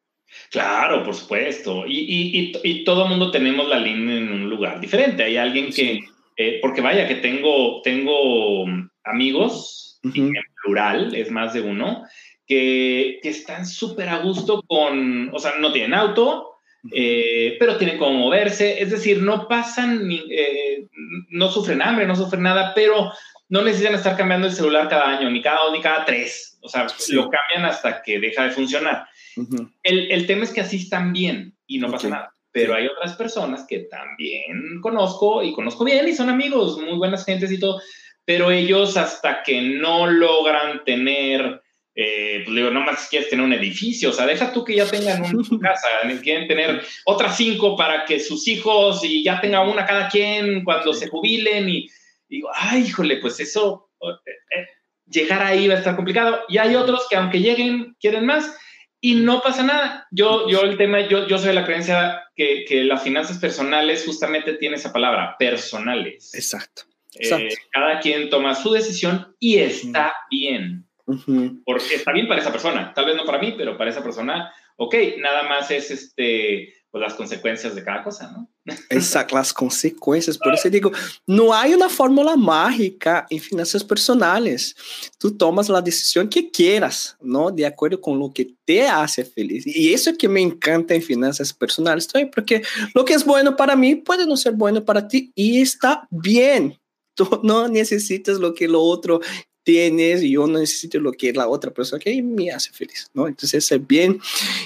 Claro, 0.50 1.04
por 1.04 1.14
supuesto. 1.14 1.86
Y, 1.86 1.98
y, 1.98 2.38
y, 2.40 2.70
y 2.70 2.84
todo 2.84 3.04
el 3.04 3.10
mundo 3.10 3.30
tenemos 3.30 3.68
la 3.68 3.78
línea 3.78 4.16
en 4.16 4.32
un 4.32 4.50
lugar 4.50 4.80
diferente. 4.80 5.22
Hay 5.22 5.36
alguien 5.36 5.72
que. 5.72 6.04
Eh, 6.36 6.58
porque 6.60 6.80
vaya, 6.80 7.08
que 7.08 7.16
tengo, 7.16 7.80
tengo 7.82 8.64
amigos, 9.04 10.00
uh 10.04 10.08
-huh. 10.08 10.36
en 10.36 10.42
plural, 10.62 11.14
es 11.14 11.30
más 11.30 11.54
de 11.54 11.62
uno, 11.62 12.04
que, 12.46 13.18
que 13.22 13.28
están 13.28 13.66
súper 13.66 14.08
a 14.08 14.18
gusto 14.18 14.62
con, 14.66 15.30
o 15.34 15.38
sea, 15.38 15.52
no 15.58 15.72
tienen 15.72 15.94
auto, 15.94 16.56
eh, 16.92 17.56
pero 17.58 17.76
tienen 17.76 17.98
cómo 17.98 18.18
moverse, 18.18 18.80
es 18.80 18.90
decir, 18.90 19.22
no 19.22 19.48
pasan, 19.48 20.08
eh, 20.10 20.86
no 21.30 21.50
sufren 21.50 21.82
hambre, 21.82 22.06
no 22.06 22.14
sufren 22.14 22.42
nada, 22.42 22.72
pero 22.74 23.12
no 23.48 23.62
necesitan 23.62 23.94
estar 23.94 24.16
cambiando 24.16 24.46
el 24.46 24.52
celular 24.52 24.88
cada 24.88 25.18
año, 25.18 25.30
ni 25.30 25.40
cada 25.40 25.70
ni 25.72 25.80
cada 25.80 26.04
tres, 26.04 26.58
o 26.60 26.68
sea, 26.68 26.88
sí. 26.88 27.14
lo 27.14 27.28
cambian 27.28 27.64
hasta 27.64 28.02
que 28.02 28.18
deja 28.20 28.44
de 28.44 28.50
funcionar. 28.50 29.06
Uh 29.36 29.42
-huh. 29.42 29.72
el, 29.82 30.10
el, 30.10 30.26
tema 30.26 30.44
es 30.44 30.52
que 30.52 30.60
así 30.60 30.76
están 30.76 31.12
bien 31.12 31.54
y 31.66 31.78
no 31.78 31.86
okay. 31.88 31.96
pasa 31.96 32.08
nada, 32.08 32.34
pero 32.56 32.74
hay 32.74 32.86
otras 32.86 33.14
personas 33.16 33.66
que 33.68 33.80
también 33.80 34.80
conozco 34.80 35.42
y 35.42 35.52
conozco 35.52 35.84
bien 35.84 36.08
y 36.08 36.14
son 36.14 36.30
amigos, 36.30 36.78
muy 36.78 36.96
buenas 36.96 37.26
gentes 37.26 37.52
y 37.52 37.60
todo, 37.60 37.82
pero 38.24 38.50
ellos 38.50 38.96
hasta 38.96 39.42
que 39.42 39.60
no 39.60 40.06
logran 40.06 40.82
tener 40.82 41.60
eh, 41.94 42.40
pues 42.46 42.56
digo, 42.56 42.70
no 42.70 42.80
más 42.80 43.08
quieres 43.10 43.28
tener 43.28 43.44
un 43.44 43.52
edificio, 43.52 44.08
o 44.08 44.12
sea, 44.14 44.24
deja 44.24 44.54
tú 44.54 44.64
que 44.64 44.74
ya 44.74 44.86
tengan 44.86 45.22
una 45.22 45.60
casa, 45.60 45.86
quieren 46.22 46.48
tener 46.48 46.82
otras 47.04 47.36
cinco 47.36 47.76
para 47.76 48.06
que 48.06 48.20
sus 48.20 48.48
hijos 48.48 49.04
y 49.04 49.22
ya 49.22 49.38
tenga 49.38 49.60
una 49.60 49.84
cada 49.84 50.08
quien 50.08 50.64
cuando 50.64 50.94
se 50.94 51.08
jubilen 51.08 51.68
y 51.68 51.90
digo, 52.26 52.48
ay, 52.54 52.84
híjole, 52.86 53.18
pues 53.18 53.38
eso, 53.38 53.90
eh, 54.00 54.30
eh, 54.58 54.66
llegar 55.04 55.42
ahí 55.42 55.68
va 55.68 55.74
a 55.74 55.78
estar 55.78 55.94
complicado. 55.94 56.40
Y 56.48 56.56
hay 56.56 56.74
otros 56.74 57.06
que 57.10 57.16
aunque 57.16 57.40
lleguen, 57.40 57.94
quieren 58.00 58.24
más 58.24 58.56
y 59.00 59.14
no 59.14 59.40
pasa 59.40 59.62
nada. 59.62 60.06
Yo, 60.10 60.48
yo 60.48 60.62
el 60.62 60.76
tema, 60.76 61.06
yo, 61.08 61.26
yo 61.26 61.38
soy 61.38 61.48
de 61.48 61.54
la 61.54 61.64
creencia 61.64 62.24
que, 62.34 62.64
que 62.66 62.84
las 62.84 63.02
finanzas 63.02 63.38
personales 63.38 64.04
justamente 64.04 64.54
tiene 64.54 64.76
esa 64.76 64.92
palabra, 64.92 65.36
personales. 65.38 66.34
Exacto. 66.34 66.82
Exacto. 67.18 67.46
Eh, 67.46 67.58
cada 67.72 68.00
quien 68.00 68.28
toma 68.30 68.54
su 68.54 68.72
decisión 68.72 69.34
y 69.38 69.58
está 69.58 70.12
bien. 70.30 70.86
Uh 71.06 71.14
-huh. 71.14 71.62
Porque 71.64 71.94
está 71.94 72.12
bien 72.12 72.26
para 72.28 72.40
esa 72.40 72.52
persona, 72.52 72.92
tal 72.94 73.06
vez 73.06 73.16
no 73.16 73.24
para 73.24 73.38
mí, 73.38 73.54
pero 73.56 73.78
para 73.78 73.90
esa 73.90 74.02
persona, 74.02 74.52
ok, 74.76 74.94
nada 75.18 75.44
más 75.44 75.70
es 75.70 75.90
este, 75.90 76.74
pues 76.90 77.00
las 77.00 77.14
consecuencias 77.14 77.74
de 77.74 77.84
cada 77.84 78.02
cosa, 78.02 78.32
¿no? 78.32 78.50
Exacto, 78.90 79.36
las 79.36 79.52
consecuencias. 79.52 80.36
Por 80.38 80.54
eso 80.54 80.68
digo, 80.68 80.90
no 81.26 81.54
hay 81.54 81.74
una 81.74 81.88
fórmula 81.88 82.36
mágica 82.36 83.26
en 83.30 83.40
finanzas 83.40 83.84
personales. 83.84 84.74
Tú 85.18 85.36
tomas 85.36 85.68
la 85.68 85.80
decisión 85.80 86.28
que 86.28 86.50
quieras, 86.50 87.16
¿no? 87.20 87.50
De 87.50 87.64
acuerdo 87.64 88.00
con 88.00 88.18
lo 88.18 88.32
que 88.32 88.54
te 88.64 88.86
hace 88.86 89.24
feliz. 89.24 89.64
Y 89.66 89.92
eso 89.92 90.10
es 90.10 90.18
que 90.18 90.28
me 90.28 90.40
encanta 90.40 90.94
en 90.94 91.02
finanzas 91.02 91.52
personales, 91.52 92.08
¿sí? 92.12 92.26
porque 92.26 92.62
lo 92.94 93.04
que 93.04 93.14
es 93.14 93.24
bueno 93.24 93.56
para 93.56 93.76
mí 93.76 93.94
puede 93.94 94.26
no 94.26 94.36
ser 94.36 94.54
bueno 94.54 94.84
para 94.84 95.06
ti 95.06 95.32
y 95.34 95.60
está 95.60 96.06
bien. 96.10 96.78
Tú 97.14 97.40
no 97.42 97.68
necesitas 97.68 98.38
lo 98.38 98.52
que 98.52 98.68
lo 98.68 98.82
otro 98.82 99.20
tienes 99.66 100.22
y 100.22 100.30
yo 100.30 100.46
no 100.46 100.60
necesito 100.60 101.00
lo 101.00 101.10
que 101.10 101.32
la 101.32 101.48
otra 101.48 101.72
persona 101.72 101.98
que 101.98 102.22
me 102.22 102.52
hace 102.52 102.70
feliz, 102.72 103.10
¿no? 103.12 103.26
Entonces 103.26 103.70
es 103.70 103.86
bien. 103.86 104.20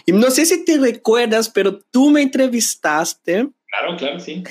Y 0.04 0.12
no 0.12 0.30
sé 0.30 0.45
si 0.45 0.62
te 0.62 0.76
recuerdas, 0.76 1.49
pero 1.49 1.80
tú 1.90 2.11
me 2.11 2.21
entrevistaste. 2.21 3.49
Claro, 3.70 3.96
claro, 3.96 4.20
sí. 4.20 4.42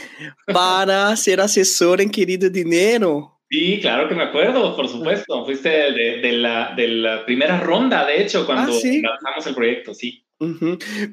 Para 0.46 1.16
ser 1.16 1.42
asesor 1.42 2.00
en 2.02 2.10
Querido 2.10 2.50
Dinero. 2.50 3.42
Sí, 3.50 3.80
claro 3.82 4.08
que 4.08 4.16
me 4.16 4.24
acuerdo, 4.24 4.76
por 4.76 4.88
supuesto. 4.88 5.44
Fuiste 5.44 5.70
de, 5.70 6.32
la, 6.34 6.74
de 6.76 6.88
la, 6.88 7.26
primera 7.26 7.60
ronda, 7.60 8.06
de 8.06 8.22
hecho, 8.22 8.46
cuando 8.46 8.72
ah, 8.72 8.82
lanzamos 9.02 9.48
el 9.48 9.56
proyecto, 9.56 9.94
sí. 9.94 10.24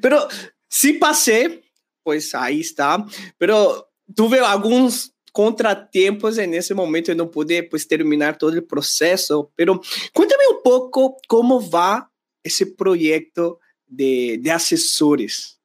Pero 0.01 0.27
sí 0.69 0.93
pasé, 0.93 1.63
pues 2.03 2.33
ahí 2.35 2.61
está. 2.61 3.03
Pero 3.37 3.89
tuve 4.15 4.39
algunos 4.39 5.13
contratiempos 5.33 6.37
en 6.37 6.53
ese 6.53 6.73
momento 6.73 7.11
y 7.11 7.15
no 7.15 7.29
pude 7.29 7.63
pues 7.63 7.87
terminar 7.87 8.37
todo 8.37 8.51
el 8.51 8.63
proceso. 8.63 9.51
Pero 9.55 9.81
cuéntame 10.13 10.43
un 10.55 10.61
poco 10.63 11.17
cómo 11.27 11.69
va 11.69 12.11
ese 12.43 12.67
proyecto 12.67 13.59
de, 13.85 14.37
de 14.39 14.51
asesores. 14.51 15.56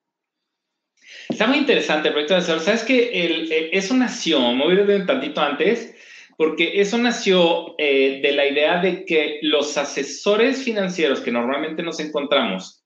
Está 1.33 1.47
muy 1.47 1.57
interesante 1.57 2.09
el 2.09 2.13
proyecto 2.13 2.35
de 2.35 2.41
asesor. 2.41 2.61
Sabes 2.61 2.83
que 2.83 3.11
eh, 3.11 3.71
eso 3.73 3.95
nació, 3.95 4.53
me 4.53 4.65
voy 4.65 4.77
a 4.77 4.83
ir 4.83 4.91
un 4.91 5.07
tantito 5.07 5.41
antes, 5.41 5.95
porque 6.37 6.79
eso 6.81 6.99
nació 6.99 7.75
eh, 7.79 8.21
de 8.23 8.33
la 8.33 8.47
idea 8.47 8.83
de 8.83 9.07
que 9.07 9.39
los 9.41 9.79
asesores 9.79 10.63
financieros 10.63 11.21
que 11.21 11.33
normalmente 11.33 11.83
nos 11.83 12.01
encontramos, 12.01 12.85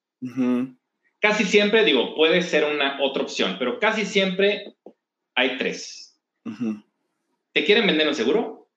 casi 1.18 1.44
siempre, 1.44 1.84
digo, 1.84 2.14
puede 2.14 2.40
ser 2.40 2.64
una 2.64 2.98
otra 3.02 3.24
opción, 3.24 3.56
pero 3.58 3.80
casi 3.80 4.04
siempre 4.04 4.74
hay 5.34 5.58
tres. 5.58 6.16
¿Te 7.52 7.64
quieren 7.64 7.86
vender 7.88 8.06
un 8.06 8.14
seguro? 8.14 8.68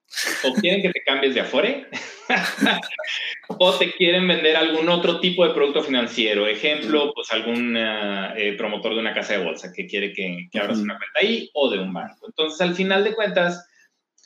¿O 0.46 0.54
quieren 0.56 0.82
que 0.82 0.90
te 0.90 1.04
cambies 1.04 1.36
de 1.36 1.42
afuera? 1.42 1.88
o 3.48 3.74
te 3.78 3.92
quieren 3.94 4.28
vender 4.28 4.56
algún 4.56 4.90
otro 4.90 5.20
tipo 5.20 5.46
de 5.46 5.54
producto 5.54 5.84
financiero. 5.84 6.48
Ejemplo, 6.48 7.12
pues 7.14 7.32
algún 7.32 7.76
eh, 7.78 8.56
promotor 8.58 8.94
de 8.94 9.00
una 9.00 9.14
casa 9.14 9.34
de 9.34 9.44
bolsa 9.44 9.72
que 9.74 9.88
quiere 9.88 10.14
que, 10.14 10.48
abras 10.60 10.80
una 10.80 10.98
cuenta 10.98 11.20
ahí 11.22 11.50
o 11.54 11.70
de 11.70 11.80
un 11.80 11.94
banco. 11.94 12.28
Entonces, 12.28 12.62
al 12.62 12.76
final 12.76 13.04
de 13.04 13.16
cuentas, 13.16 13.68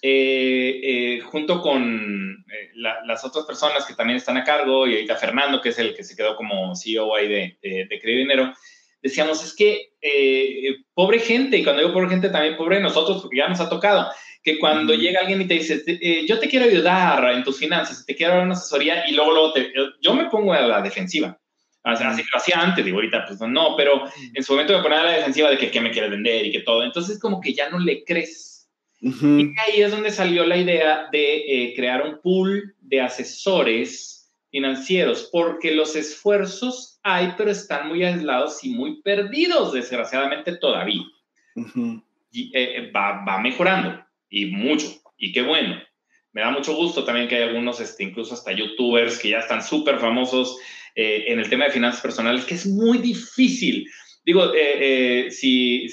eh, 0.02 0.80
eh, 0.84 1.20
junto 1.22 1.62
con 1.62 2.46
las 2.76 3.24
otras 3.24 3.46
personas 3.46 3.86
que 3.86 3.96
también 3.96 4.18
están 4.18 4.38
a 4.38 4.44
cargo, 4.44 4.86
y 4.86 4.96
ahorita 4.96 5.16
Fernando, 5.16 5.62
que 5.62 5.70
es 5.70 5.80
el 5.80 5.96
que 5.96 6.04
se 6.04 6.16
quedó 6.16 6.36
como 6.36 6.76
CEO 6.76 7.16
ahí 7.16 7.28
de, 7.28 7.58
de, 7.62 7.88
de 7.90 8.02
Dinero, 8.04 8.54
decíamos, 9.02 9.44
es 9.44 9.56
que 9.56 9.92
pobre 10.94 11.20
gente, 11.20 11.58
y 11.58 11.64
cuando 11.64 11.82
digo 11.82 11.94
pobre 11.94 12.10
gente, 12.10 12.30
también 12.30 12.58
pobre 12.58 12.82
nosotros, 12.82 13.22
porque 13.22 13.38
ya 13.38 13.48
nos 13.48 13.62
ha 13.62 13.70
tocado 13.70 14.12
que 14.44 14.60
cuando 14.60 14.94
llega 14.94 15.22
alguien 15.22 15.42
y 15.42 15.48
te 15.48 15.54
dice, 15.56 15.84
eh, 15.88 16.26
yo 16.28 16.38
te 16.38 16.50
quiero 16.50 16.66
ayudar 16.66 17.34
en 17.34 17.44
tus 17.44 17.58
finanzas, 17.58 18.06
te 18.06 18.16
quiero 18.16 18.34
dar 18.34 18.44
una 18.44 18.54
asesoría, 18.54 19.08
y 19.08 19.14
luego, 19.14 19.32
luego 19.32 19.54
te, 19.54 19.72
yo 20.02 20.14
me 20.14 20.26
pongo 20.26 20.54
a 20.54 20.62
la 20.62 20.82
defensiva. 20.82 21.40
Así 21.84 22.04
que 22.04 22.30
lo 22.32 22.40
hacía 22.40 22.62
antes, 22.62 22.86
digo, 22.86 22.98
ahorita 22.98 23.26
pues 23.28 23.40
no, 23.42 23.76
pero 23.76 24.04
en 24.34 24.44
su 24.44 24.54
momento 24.54 24.78
me 24.78 24.84
ponía 24.84 25.02
a 25.02 25.04
la 25.04 25.12
defensiva 25.18 25.50
de 25.50 25.58
que 25.58 25.70
qué 25.70 25.82
me 25.82 25.92
quieres 25.92 26.12
vender 26.12 26.46
y 26.46 26.52
que 26.52 26.62
todo. 26.62 26.82
Entonces 26.84 27.20
como 27.20 27.42
que 27.42 27.54
ya 27.54 27.70
no 27.70 27.80
le 27.80 28.06
crees. 28.06 28.70
Y 29.02 29.52
ahí 29.60 29.82
es 29.82 29.92
donde 29.92 30.10
salió 30.10 30.46
la 30.46 30.56
idea 30.56 31.10
de 31.12 31.36
eh, 31.36 31.74
crear 31.76 32.06
un 32.08 32.22
pool 32.22 32.74
de 32.80 33.02
asesores 33.02 34.32
financieros, 34.50 35.28
porque 35.30 35.76
los 35.76 35.98
esfuerzos 35.98 37.02
hay, 37.04 37.34
pero 37.38 37.52
están 37.52 37.90
muy 37.90 38.06
aislados 38.06 38.64
y 38.64 38.70
muy 38.70 39.02
perdidos, 39.02 39.74
desgraciadamente 39.74 40.56
todavía. 40.56 41.04
y, 42.32 42.50
eh, 42.54 42.92
va, 42.96 43.26
va 43.26 43.40
mejorando 43.42 44.04
y 44.34 44.48
mucho, 44.48 44.88
y 45.16 45.32
qué 45.32 45.44
bueno. 45.44 45.80
Me 46.32 46.42
da 46.42 46.50
mucho 46.50 46.74
gusto 46.76 47.04
también 47.04 47.28
que 47.28 47.36
hay 47.36 47.44
algunos, 47.44 47.80
este, 47.80 48.04
incluso 48.04 48.34
hasta 48.34 48.52
youtubers 48.52 49.20
que 49.20 49.30
ya 49.30 49.38
están 49.38 49.62
súper 49.62 50.00
famosos 50.00 50.58
eh, 50.96 51.26
en 51.28 51.38
el 51.38 51.48
tema 51.48 51.66
de 51.66 51.72
finanzas 51.72 52.02
personales, 52.02 52.44
que 52.44 52.56
es 52.56 52.66
muy 52.66 52.98
difícil. 52.98 53.88
Digo, 54.26 54.52
eh, 54.56 55.28
eh, 55.28 55.32
si, 55.32 55.88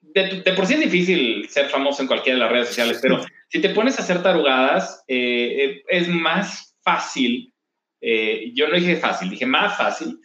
de, 0.00 0.52
por 0.54 0.66
sí 0.66 0.74
es 0.74 0.80
difícil 0.80 1.48
ser 1.48 1.66
famoso 1.66 2.00
en 2.00 2.06
cualquiera 2.06 2.38
de 2.38 2.44
las 2.44 2.52
redes 2.52 2.68
sociales, 2.68 3.00
pero 3.02 3.24
si 3.48 3.60
te 3.60 3.70
pones 3.70 3.98
a 3.98 4.02
hacer 4.02 4.22
tarugadas, 4.22 5.02
es 5.08 6.06
más 6.06 6.76
fácil, 6.84 7.52
yo 8.00 8.68
no 8.68 8.76
dije 8.76 8.94
fácil, 8.98 9.30
dije 9.30 9.46
más 9.46 9.76
fácil, 9.76 10.20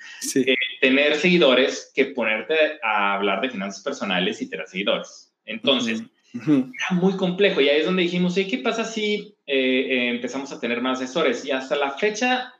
tener 0.81 1.15
seguidores 1.15 1.91
que 1.95 2.05
ponerte 2.05 2.53
a 2.83 3.15
hablar 3.15 3.41
de 3.41 3.49
finanzas 3.49 3.83
personales 3.83 4.39
y 4.39 4.49
tener 4.51 4.67
seguidores. 4.67 5.33
Entonces, 5.45 6.03
era 6.33 6.99
muy 6.99 7.15
complejo 7.15 7.61
y 7.61 7.69
ahí 7.69 7.79
es 7.79 7.85
donde 7.85 8.03
dijimos, 8.03 8.37
¿y 8.37 8.47
qué 8.47 8.57
pasa 8.57 8.83
si 8.83 9.35
eh, 9.45 9.87
eh, 9.89 10.09
empezamos 10.09 10.51
a 10.51 10.59
tener 10.59 10.81
más 10.81 10.99
asesores? 10.99 11.45
Y 11.45 11.51
hasta 11.51 11.75
la 11.75 11.91
fecha, 11.91 12.53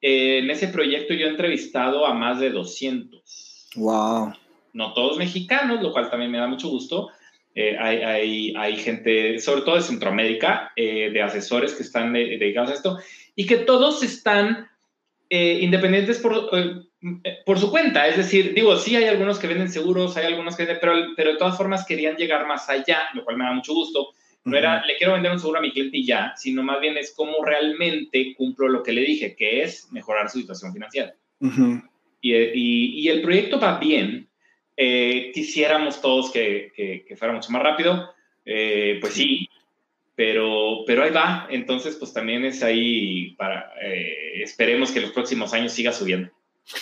eh, 0.00 0.38
en 0.38 0.50
ese 0.50 0.68
proyecto 0.68 1.14
yo 1.14 1.26
he 1.26 1.30
entrevistado 1.30 2.06
a 2.06 2.14
más 2.14 2.40
de 2.40 2.50
200. 2.50 3.68
¡Wow! 3.76 4.32
No 4.72 4.94
todos 4.94 5.18
mexicanos, 5.18 5.82
lo 5.82 5.92
cual 5.92 6.10
también 6.10 6.30
me 6.30 6.38
da 6.38 6.46
mucho 6.46 6.68
gusto. 6.68 7.10
hay, 7.54 7.98
hay, 7.98 8.54
hay, 8.56 8.76
gente, 8.76 9.38
sobre 9.38 9.62
todo 9.62 9.74
de 9.74 9.82
Centroamérica, 9.82 10.72
de 10.76 11.22
asesores 11.22 11.74
que 11.74 11.82
están 11.82 12.12
dedicados 12.12 12.70
a 12.70 12.74
esto 12.74 12.98
y 13.34 13.46
que 13.46 13.56
todos 13.56 14.02
están 14.02 14.68
independientes 15.28 16.20
por 16.20 16.88
por 17.46 17.58
su 17.58 17.70
cuenta, 17.70 18.06
es 18.06 18.16
decir, 18.16 18.52
digo, 18.54 18.76
sí 18.76 18.94
hay 18.94 19.04
algunos 19.04 19.38
que 19.38 19.46
venden 19.46 19.70
seguros, 19.70 20.16
hay 20.16 20.26
algunos 20.26 20.56
que 20.56 20.64
venden, 20.64 20.78
pero, 20.80 20.92
pero 21.16 21.32
de 21.32 21.38
todas 21.38 21.56
formas 21.56 21.86
querían 21.86 22.16
llegar 22.16 22.46
más 22.46 22.68
allá, 22.68 23.02
lo 23.14 23.24
cual 23.24 23.38
me 23.38 23.44
da 23.44 23.52
mucho 23.52 23.72
gusto. 23.72 24.10
No 24.44 24.56
era, 24.56 24.84
le 24.86 24.96
quiero 24.96 25.12
vender 25.12 25.32
un 25.32 25.38
seguro 25.38 25.58
a 25.58 25.62
mi 25.62 25.70
cliente 25.70 25.98
y 25.98 26.06
ya, 26.06 26.34
sino 26.36 26.62
más 26.62 26.80
bien 26.80 26.96
es 26.96 27.12
cómo 27.14 27.44
realmente 27.44 28.34
cumplo 28.36 28.68
lo 28.68 28.82
que 28.82 28.92
le 28.92 29.02
dije, 29.02 29.34
que 29.36 29.62
es 29.62 29.90
mejorar 29.92 30.30
su 30.30 30.40
situación 30.40 30.72
financiera. 30.72 31.14
y, 32.20 32.34
y, 32.34 33.00
y, 33.00 33.08
el 33.08 33.22
proyecto 33.22 33.58
va 33.60 33.78
bien. 33.78 34.28
Eh, 34.76 35.30
quisiéramos 35.34 36.00
todos 36.00 36.30
que, 36.30 36.72
que, 36.74 37.16
fuera 37.16 37.34
mucho 37.34 37.50
más 37.50 37.62
rápido, 37.62 38.14
eh, 38.46 38.96
pues 39.00 39.12
sí, 39.12 39.46
pero, 40.14 40.84
pero 40.86 41.02
ahí 41.02 41.10
va. 41.10 41.46
Entonces, 41.50 41.96
pues 41.96 42.14
también 42.14 42.44
es 42.46 42.62
ahí 42.62 43.32
para, 43.36 43.72
eh, 43.82 44.42
esperemos 44.42 44.90
que 44.90 45.02
los 45.02 45.12
próximos 45.12 45.52
años 45.52 45.72
siga 45.72 45.92
subiendo. 45.92 46.30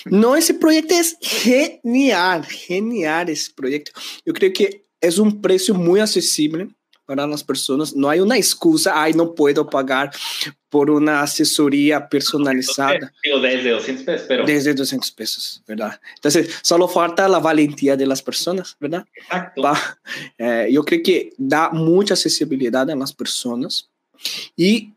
No, 0.05 0.37
ese 0.37 0.55
proyecto 0.55 0.95
es 0.95 1.17
genial, 1.21 2.45
genial 2.45 3.29
ese 3.29 3.53
proyecto. 3.55 3.93
Yo 4.25 4.33
creo 4.33 4.53
que 4.53 4.83
es 5.01 5.19
un 5.19 5.41
precio 5.41 5.75
muy 5.75 6.01
accesible 6.01 6.69
para 7.09 7.27
las 7.27 7.43
personas. 7.43 7.97
No 7.97 8.11
hay 8.11 8.21
una 8.21 8.37
excusa, 8.37 9.03
ay, 9.03 9.15
no 9.15 9.35
puedo 9.35 9.69
pagar 9.69 10.11
por 10.69 10.91
una 10.91 11.23
asesoría 11.23 12.07
personalizada. 12.07 13.13
Desde 13.41 13.71
200 13.71 14.05
pesos, 14.05 14.27
pero... 14.29 14.45
Desde 14.45 14.75
200 14.75 15.11
pesos, 15.13 15.63
¿verdad? 15.67 15.99
Entonces, 16.17 16.55
solo 16.63 16.87
falta 16.87 17.27
la 17.27 17.39
valentía 17.39 17.97
de 17.97 18.07
las 18.07 18.23
personas, 18.23 18.77
¿verdad? 18.79 19.07
Exacto. 19.15 19.73
Eh, 20.37 20.69
yo 20.71 20.85
creo 20.85 21.03
que 21.03 21.33
da 21.39 21.71
mucha 21.71 22.13
accesibilidad 22.13 22.91
a 22.91 22.95
las 22.95 23.15
personas 23.15 23.89
y 24.55 24.93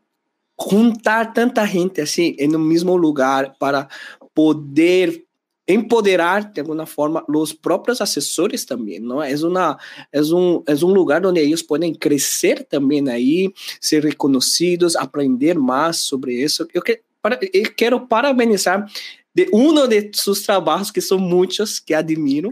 juntar 0.54 1.32
tanta 1.32 1.66
gente 1.66 2.02
así 2.02 2.36
en 2.38 2.54
un 2.54 2.68
mismo 2.68 2.98
lugar 2.98 3.56
para 3.58 3.88
poder 4.34 5.26
empoderar 5.66 6.52
de 6.52 6.60
alguna 6.60 6.86
forma 6.86 7.24
los 7.28 7.54
propios 7.54 8.00
asesores 8.00 8.66
también, 8.66 9.06
¿no? 9.06 9.22
Es, 9.22 9.42
una, 9.42 9.78
es, 10.10 10.30
un, 10.30 10.64
es 10.66 10.82
un 10.82 10.92
lugar 10.92 11.22
donde 11.22 11.42
ellos 11.42 11.62
pueden 11.62 11.94
crecer 11.94 12.64
también 12.64 13.08
ahí, 13.08 13.52
ser 13.80 14.02
reconocidos, 14.02 14.96
aprender 14.96 15.58
más 15.58 15.98
sobre 15.98 16.42
eso. 16.42 16.66
Yo, 16.74 16.82
que, 16.82 17.04
para, 17.20 17.38
quiero 17.76 18.08
parabenizar 18.08 18.86
de 19.32 19.48
uno 19.52 19.86
de 19.86 20.10
sus 20.12 20.42
trabajos, 20.42 20.92
que 20.92 21.00
son 21.00 21.22
muchos, 21.22 21.80
que 21.80 21.94
admiro, 21.94 22.50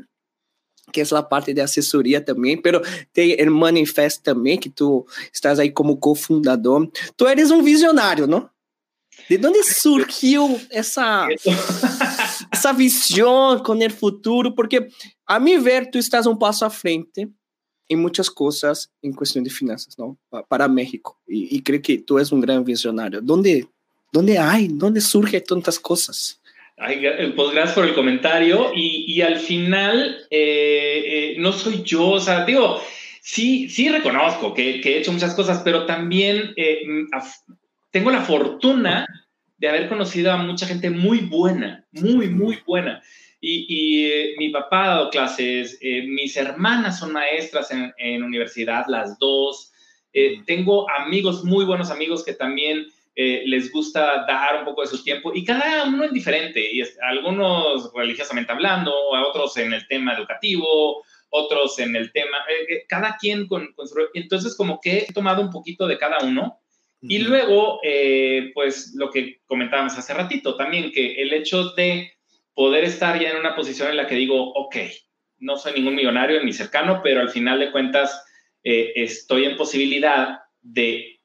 que 0.92 1.00
es 1.00 1.12
la 1.12 1.28
parte 1.28 1.52
de 1.52 1.62
asesoría 1.62 2.24
también, 2.24 2.60
pero 2.62 2.80
tem 3.12 3.34
el 3.38 3.50
Manifest 3.50 4.22
también, 4.22 4.58
que 4.58 4.70
tú 4.70 5.06
estás 5.32 5.58
ahí 5.58 5.72
como 5.72 5.98
cofundador. 5.98 6.90
Tú 7.16 7.26
eres 7.26 7.50
un 7.50 7.64
visionario, 7.64 8.26
¿no? 8.26 8.52
¿De 9.30 9.38
dónde 9.38 9.60
surgió 9.62 10.48
esa, 10.70 11.28
esa 12.52 12.72
visión 12.72 13.60
con 13.60 13.80
el 13.80 13.92
futuro? 13.92 14.52
Porque 14.52 14.88
a 15.24 15.38
mi 15.38 15.56
ver, 15.56 15.88
tú 15.88 16.00
estás 16.00 16.26
un 16.26 16.36
paso 16.36 16.66
a 16.66 16.70
frente 16.70 17.28
en 17.88 18.00
muchas 18.00 18.28
cosas 18.28 18.90
en 19.00 19.12
cuestión 19.12 19.44
de 19.44 19.50
finanzas, 19.50 19.96
¿no? 19.96 20.18
Para 20.48 20.66
México. 20.66 21.20
Y, 21.28 21.56
y 21.56 21.62
creo 21.62 21.80
que 21.80 21.98
tú 21.98 22.18
eres 22.18 22.32
un 22.32 22.40
gran 22.40 22.64
visionario. 22.64 23.20
¿Dónde, 23.22 23.68
dónde 24.12 24.36
hay? 24.36 24.66
¿Dónde 24.66 25.00
surgen 25.00 25.44
tantas 25.44 25.78
cosas? 25.78 26.40
Ay, 26.76 27.00
pues 27.36 27.50
gracias 27.52 27.76
por 27.76 27.84
el 27.84 27.94
comentario. 27.94 28.72
Y, 28.74 29.04
y 29.12 29.22
al 29.22 29.38
final, 29.38 30.26
eh, 30.28 31.04
eh, 31.06 31.36
no 31.38 31.52
soy 31.52 31.84
yo, 31.84 32.08
o 32.08 32.20
sea, 32.20 32.44
digo, 32.44 32.80
sí, 33.22 33.68
sí 33.68 33.90
reconozco 33.90 34.54
que, 34.54 34.80
que 34.80 34.96
he 34.96 34.98
hecho 34.98 35.12
muchas 35.12 35.34
cosas, 35.34 35.62
pero 35.62 35.86
también 35.86 36.52
eh, 36.56 36.82
tengo 37.90 38.10
la 38.10 38.22
fortuna 38.22 39.06
de 39.58 39.68
haber 39.68 39.88
conocido 39.88 40.32
a 40.32 40.38
mucha 40.38 40.66
gente 40.66 40.90
muy 40.90 41.18
buena, 41.20 41.84
muy, 41.92 42.28
muy 42.28 42.58
buena. 42.66 43.02
Y, 43.40 44.06
eh, 44.06 44.34
mi 44.38 44.50
papá 44.50 44.84
ha 44.84 44.88
dado 44.88 45.10
clases, 45.10 45.78
eh, 45.80 46.02
mis 46.02 46.36
hermanas 46.36 46.98
son 46.98 47.12
maestras 47.12 47.70
en, 47.70 47.92
en 47.98 48.22
universidad, 48.22 48.84
las 48.88 49.18
dos. 49.18 49.72
Eh, 50.12 50.42
tengo 50.46 50.90
amigos, 50.90 51.44
muy 51.44 51.64
buenos 51.64 51.90
amigos 51.90 52.24
que 52.24 52.34
también 52.34 52.86
les 53.16 53.70
gusta 53.70 54.24
dar 54.26 54.60
un 54.60 54.64
poco 54.64 54.80
de 54.80 54.86
su 54.86 55.04
tiempo 55.04 55.30
y 55.34 55.44
cada 55.44 55.84
uno 55.84 56.04
es 56.04 56.12
diferente. 56.12 56.72
Y 56.72 56.82
algunos 57.02 57.92
religiosamente 57.94 58.50
hablando, 58.50 58.92
a 59.14 59.28
otros 59.28 59.58
en 59.58 59.74
el 59.74 59.86
tema 59.88 60.14
educativo, 60.14 61.04
otros 61.28 61.78
en 61.80 61.96
el 61.96 62.12
tema, 62.12 62.38
cada 62.88 63.18
quien 63.18 63.46
con, 63.46 63.74
con, 63.74 63.86
su... 63.86 63.94
Entonces, 64.14 64.56
como 64.56 64.80
que 64.80 65.00
he 65.00 65.12
tomado 65.12 65.42
un 65.42 65.50
poquito 65.50 65.86
de 65.86 65.98
cada 65.98 66.24
uno. 66.24 66.60
Y 67.02 67.20
luego, 67.20 67.80
eh, 67.82 68.50
pues 68.52 68.94
lo 68.96 69.10
que 69.10 69.40
comentábamos 69.46 69.96
hace 69.96 70.12
ratito 70.12 70.56
también, 70.56 70.92
que 70.92 71.22
el 71.22 71.32
hecho 71.32 71.70
de 71.70 72.12
poder 72.54 72.84
estar 72.84 73.18
ya 73.18 73.30
en 73.30 73.38
una 73.38 73.54
posición 73.54 73.88
en 73.88 73.96
la 73.96 74.06
que 74.06 74.16
digo, 74.16 74.52
ok, 74.52 74.76
no 75.38 75.56
soy 75.56 75.72
ningún 75.74 75.94
millonario 75.94 76.42
ni 76.42 76.52
cercano, 76.52 77.00
pero 77.02 77.20
al 77.20 77.30
final 77.30 77.58
de 77.58 77.72
cuentas 77.72 78.24
estoy 78.62 79.46
en 79.46 79.56
posibilidad 79.56 80.40
de 80.60 81.20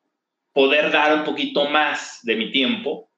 poder 0.53 0.91
dar 0.91 1.13
un 1.17 1.25
poquito 1.25 1.67
más 1.67 2.21
de 2.23 2.37
mi 2.37 2.51
tiempo 2.51 3.09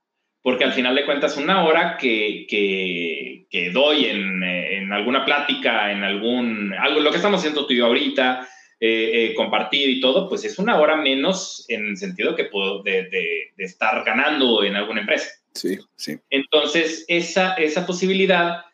porque 0.47 0.63
al 0.63 0.71
final 0.71 0.95
de 0.95 1.03
cuentas 1.03 1.35
una 1.35 1.65
hora 1.65 1.97
que, 1.97 2.47
que, 2.49 3.69
doy 3.73 4.05
en, 4.05 4.41
en, 4.41 4.93
alguna 4.93 5.25
plática, 5.25 5.91
en 5.91 6.05
algún, 6.05 6.73
algo, 6.73 7.01
lo 7.01 7.11
que 7.11 7.17
estamos 7.17 7.39
haciendo 7.39 7.67
tú 7.67 7.73
y 7.73 7.77
yo 7.79 7.87
ahorita, 7.87 8.47
eh, 8.79 9.31
eh, 9.31 9.33
compartir 9.33 9.89
y 9.89 9.99
todo, 9.99 10.29
pues 10.29 10.45
es 10.45 10.59
una 10.59 10.79
hora 10.79 10.95
menos 10.95 11.65
en 11.67 11.87
el 11.87 11.97
sentido 11.97 12.35
que 12.35 12.45
puedo 12.45 12.83
de, 12.83 13.09
de, 13.09 13.51
estar 13.57 14.05
ganando 14.05 14.63
en 14.63 14.75
alguna 14.75 15.01
empresa. 15.01 15.29
Sí, 15.53 15.79
sí. 15.95 16.19
Entonces, 16.29 17.03
esa, 17.07 17.55
esa 17.55 17.87
posibilidad, 17.87 18.65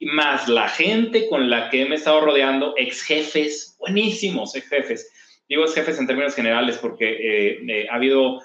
más 0.00 0.48
la 0.48 0.68
gente 0.68 1.28
con 1.28 1.48
la 1.48 1.70
que 1.70 1.84
me 1.84 1.94
he 1.94 1.98
estado 1.98 2.22
rodeando, 2.22 2.74
ex 2.76 3.02
jefes, 3.02 3.76
buenísimos 3.78 4.56
ex 4.56 4.68
jefes, 4.68 5.12
digo 5.48 5.62
ex 5.62 5.74
jefes 5.74 6.00
en 6.00 6.08
términos 6.08 6.34
generales 6.34 6.78
porque 6.78 7.58
eh, 7.62 7.86
ha 7.88 7.94
habido 7.94 8.40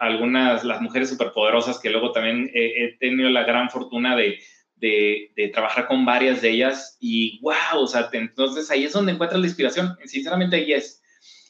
algunas, 0.00 0.64
las 0.64 0.80
mujeres 0.80 1.10
superpoderosas 1.10 1.78
que 1.78 1.90
luego 1.90 2.10
también 2.10 2.50
he 2.52 2.96
tenido 2.98 3.30
la 3.30 3.44
gran 3.44 3.70
fortuna 3.70 4.16
de, 4.16 4.40
de, 4.80 5.50
trabajar 5.52 5.86
con 5.86 6.04
varias 6.04 6.42
de 6.42 6.50
ellas 6.50 6.96
y 7.00 7.40
wow, 7.40 7.82
o 7.82 7.86
sea, 7.86 8.08
entonces 8.12 8.70
ahí 8.70 8.84
es 8.84 8.92
donde 8.92 9.12
encuentras 9.12 9.40
la 9.40 9.46
inspiración. 9.46 9.96
Sinceramente, 10.04 10.56
ahí 10.56 10.72
es. 10.72 11.02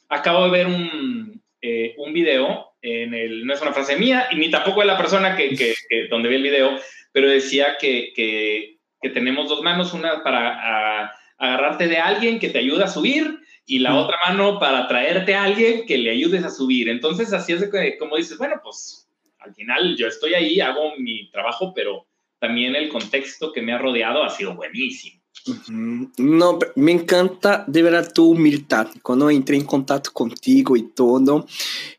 Acabo 0.09 0.45
de 0.45 0.51
ver 0.51 0.67
un, 0.67 1.41
eh, 1.61 1.95
un 1.97 2.13
video, 2.13 2.73
en 2.81 3.13
el, 3.13 3.45
no 3.45 3.53
es 3.53 3.61
una 3.61 3.73
frase 3.73 3.95
mía 3.95 4.27
y 4.31 4.35
ni 4.35 4.49
tampoco 4.49 4.81
de 4.81 4.87
la 4.87 4.97
persona 4.97 5.35
que, 5.35 5.55
que, 5.55 5.73
donde 6.09 6.29
vi 6.29 6.35
el 6.35 6.43
video, 6.43 6.79
pero 7.11 7.29
decía 7.29 7.77
que, 7.79 8.11
que, 8.15 8.77
tenemos 9.13 9.49
dos 9.49 9.63
manos, 9.63 9.93
una 9.93 10.23
para 10.23 11.11
agarrarte 11.37 11.87
de 11.87 11.97
alguien 11.97 12.37
que 12.37 12.49
te 12.49 12.59
ayuda 12.59 12.85
a 12.85 12.87
subir 12.87 13.39
y 13.65 13.79
la 13.79 13.95
otra 13.95 14.17
mano 14.27 14.59
para 14.59 14.87
traerte 14.87 15.33
a 15.33 15.43
alguien 15.43 15.87
que 15.87 15.97
le 15.97 16.11
ayudes 16.11 16.43
a 16.43 16.51
subir. 16.51 16.87
Entonces, 16.87 17.33
así 17.33 17.53
es 17.53 17.61
de 17.61 17.97
como 17.97 18.17
dices, 18.17 18.37
bueno, 18.37 18.61
pues 18.63 19.09
al 19.39 19.55
final 19.55 19.95
yo 19.97 20.07
estoy 20.07 20.35
ahí, 20.35 20.61
hago 20.61 20.95
mi 20.97 21.31
trabajo, 21.31 21.73
pero 21.73 22.07
también 22.41 22.75
el 22.75 22.89
contexto 22.89 23.53
que 23.53 23.61
me 23.61 23.71
ha 23.71 23.77
rodeado 23.77 24.23
ha 24.23 24.29
sido 24.29 24.55
buenísimo. 24.55 25.21
No, 26.17 26.59
me 26.75 26.91
encanta 26.91 27.63
de 27.67 27.81
verdad 27.81 28.11
tu 28.13 28.31
humildad 28.31 28.87
cuando 29.01 29.29
entré 29.29 29.55
en 29.55 29.65
contacto 29.65 30.11
contigo 30.11 30.75
y 30.75 30.83
todo, 30.89 31.47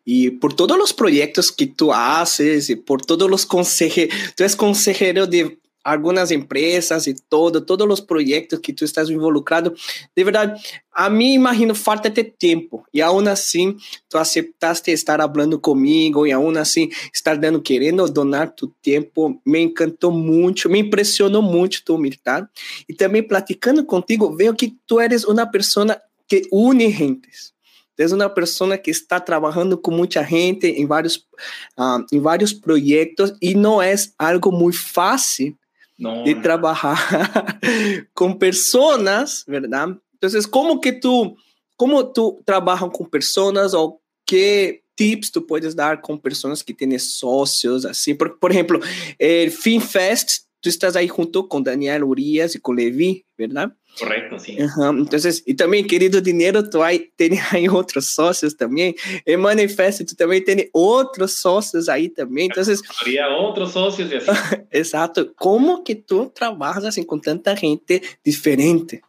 y 0.05 0.31
por 0.31 0.55
todos 0.55 0.77
los 0.77 0.93
proyectos 0.93 1.51
que 1.51 1.67
tú 1.67 1.93
haces 1.93 2.71
y 2.71 2.77
por 2.77 3.05
todos 3.05 3.31
los 3.31 3.47
consejos, 3.47 4.09
tú 4.37 4.43
eres 4.43 4.57
consejero 4.57 5.27
de 5.27 5.59
algunas 5.85 6.31
empresas 6.31 7.07
y 7.09 7.15
todo, 7.15 7.65
todos 7.65 7.87
los 7.87 8.01
proyectos 8.01 8.61
que 8.61 8.73
tú 8.73 8.85
estás 8.85 9.11
involucrado. 9.11 9.75
De 10.15 10.25
verdad, 10.25 10.57
a 10.93 11.11
mí 11.11 11.35
imagino 11.35 11.75
falta 11.75 12.09
de 12.09 12.25
tiempo 12.25 12.87
y 12.93 13.01
aún 13.01 13.29
así 13.29 13.77
tú 14.09 14.19
aceptaste 14.19 14.93
estar 14.93 15.21
hablando 15.21 15.61
conmigo 15.61 16.27
y 16.27 16.31
aún 16.31 16.57
así 16.57 16.91
estar 17.13 17.41
dando, 17.41 17.63
queriendo 17.63 18.07
donar 18.07 18.55
tu 18.55 18.69
tiempo. 18.81 19.41
Me 19.45 19.63
encantó 19.63 20.11
mucho, 20.11 20.69
me 20.69 20.79
impresionó 20.79 21.43
mucho 21.43 21.81
tu 21.85 21.95
humildad 21.95 22.49
y 22.87 22.95
también 22.95 23.27
platicando 23.27 23.87
contigo 23.87 24.35
veo 24.35 24.57
que 24.57 24.73
tú 24.87 25.01
eres 25.01 25.25
una 25.25 25.51
persona 25.51 26.01
que 26.29 26.43
une 26.51 26.91
gentes. 26.93 27.53
Es 27.97 28.11
una 28.11 28.35
persona 28.35 28.79
que 28.79 28.91
está 28.91 29.25
trabajando 29.25 29.81
con 29.81 29.95
mucha 29.95 30.25
gente 30.25 30.81
en 30.81 30.89
varios, 30.89 31.29
uh, 31.77 32.05
en 32.11 32.23
varios 32.23 32.53
proyectos 32.53 33.35
y 33.39 33.55
no 33.55 33.83
es 33.83 34.15
algo 34.19 34.51
muy 34.51 34.73
fácil 34.73 35.57
no, 36.03 36.25
de 36.25 36.35
trabajar 36.35 36.97
con 38.15 38.39
personas, 38.39 39.45
¿verdad? 39.47 39.89
Entonces, 40.15 40.47
¿cómo 40.47 40.81
que 40.81 40.93
tú, 40.93 41.37
cómo 41.77 42.13
tú 42.13 42.43
trabajas 42.45 42.91
con 42.93 43.09
personas 43.09 43.75
o 43.75 44.01
qué 44.25 44.85
tips 44.95 45.33
tú 45.33 45.47
puedes 45.47 45.75
dar 45.75 46.01
con 46.01 46.21
personas 46.21 46.63
que 46.63 46.75
tienen 46.75 47.01
socios 47.01 47.85
así? 47.85 48.15
Por, 48.15 48.39
por 48.39 48.51
ejemplo, 48.53 48.81
el 49.19 49.51
FinFest, 49.51 50.47
tú 50.61 50.69
estás 50.69 50.97
ahí 50.97 51.09
junto 51.09 51.49
con 51.49 51.65
Daniel 51.65 52.05
Urias 52.05 52.55
y 52.55 52.61
con 52.61 52.77
Levi, 52.77 53.25
¿verdad? 53.37 53.73
Correcto, 53.99 54.39
sí. 54.39 54.57
Entonces, 54.59 55.43
y 55.47 55.55
también, 55.55 55.87
querido 55.87 56.21
dinero, 56.21 56.69
tú 56.69 56.83
hay, 56.83 57.11
tienes 57.17 57.41
ahí 57.53 57.69
otros 57.69 58.07
socios 58.07 58.57
también. 58.57 58.95
En 59.25 59.41
Manifesto, 59.41 60.05
tú 60.05 60.15
también 60.15 60.45
tienes 60.45 60.69
otros 60.73 61.35
socios 61.35 61.89
ahí 61.89 62.09
también. 62.09 62.49
Entonces, 62.51 62.83
habría 63.01 63.29
otros 63.29 63.73
socios 63.73 64.11
y 64.11 64.17
así. 64.17 64.31
Exacto. 64.71 65.33
¿Cómo 65.35 65.85
que 65.85 65.95
tú 65.95 66.33
trabajas 66.35 66.85
así 66.85 67.05
con 67.05 67.21
tanta 67.21 67.57
gente 67.57 68.03
diferente? 68.25 69.03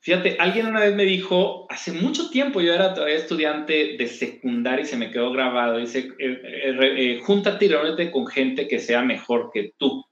Fíjate, 0.00 0.36
alguien 0.38 0.66
una 0.66 0.80
vez 0.80 0.94
me 0.94 1.04
dijo, 1.04 1.66
hace 1.68 1.90
mucho 1.90 2.30
tiempo, 2.30 2.60
yo 2.60 2.72
era 2.72 2.94
todavía 2.94 3.16
estudiante 3.16 3.96
de 3.98 4.06
secundaria 4.06 4.84
y 4.84 4.86
se 4.86 4.96
me 4.96 5.10
quedó 5.10 5.32
grabado, 5.32 5.78
dice, 5.78 6.12
eh, 6.20 6.40
eh, 6.44 6.76
eh, 6.78 7.20
júntate 7.24 7.64
y 7.64 7.68
reúnete 7.68 8.12
con 8.12 8.28
gente 8.28 8.68
que 8.68 8.78
sea 8.78 9.02
mejor 9.02 9.50
que 9.52 9.72
tú. 9.76 10.04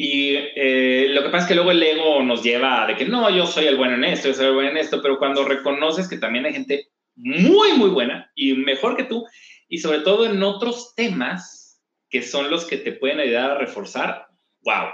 Y 0.00 0.36
eh, 0.36 1.08
lo 1.10 1.24
que 1.24 1.28
pasa 1.28 1.44
es 1.44 1.48
que 1.48 1.54
luego 1.56 1.72
el 1.72 1.82
ego 1.82 2.22
nos 2.22 2.44
lleva 2.44 2.84
a 2.84 2.86
de 2.86 2.94
que 2.94 3.04
no, 3.04 3.28
yo 3.30 3.46
soy 3.46 3.66
el 3.66 3.76
bueno 3.76 3.96
en 3.96 4.04
esto, 4.04 4.28
yo 4.28 4.34
soy 4.34 4.46
el 4.46 4.54
bueno 4.54 4.70
en 4.70 4.76
esto, 4.76 5.02
pero 5.02 5.18
cuando 5.18 5.44
reconoces 5.44 6.08
que 6.08 6.18
también 6.18 6.46
hay 6.46 6.52
gente 6.52 6.86
muy, 7.16 7.72
muy 7.72 7.90
buena 7.90 8.30
y 8.36 8.54
mejor 8.54 8.96
que 8.96 9.02
tú, 9.02 9.26
y 9.68 9.78
sobre 9.78 9.98
todo 9.98 10.24
en 10.24 10.40
otros 10.40 10.94
temas 10.94 11.82
que 12.08 12.22
son 12.22 12.48
los 12.48 12.64
que 12.64 12.76
te 12.76 12.92
pueden 12.92 13.18
ayudar 13.18 13.50
a 13.50 13.58
reforzar, 13.58 14.28
wow. 14.62 14.86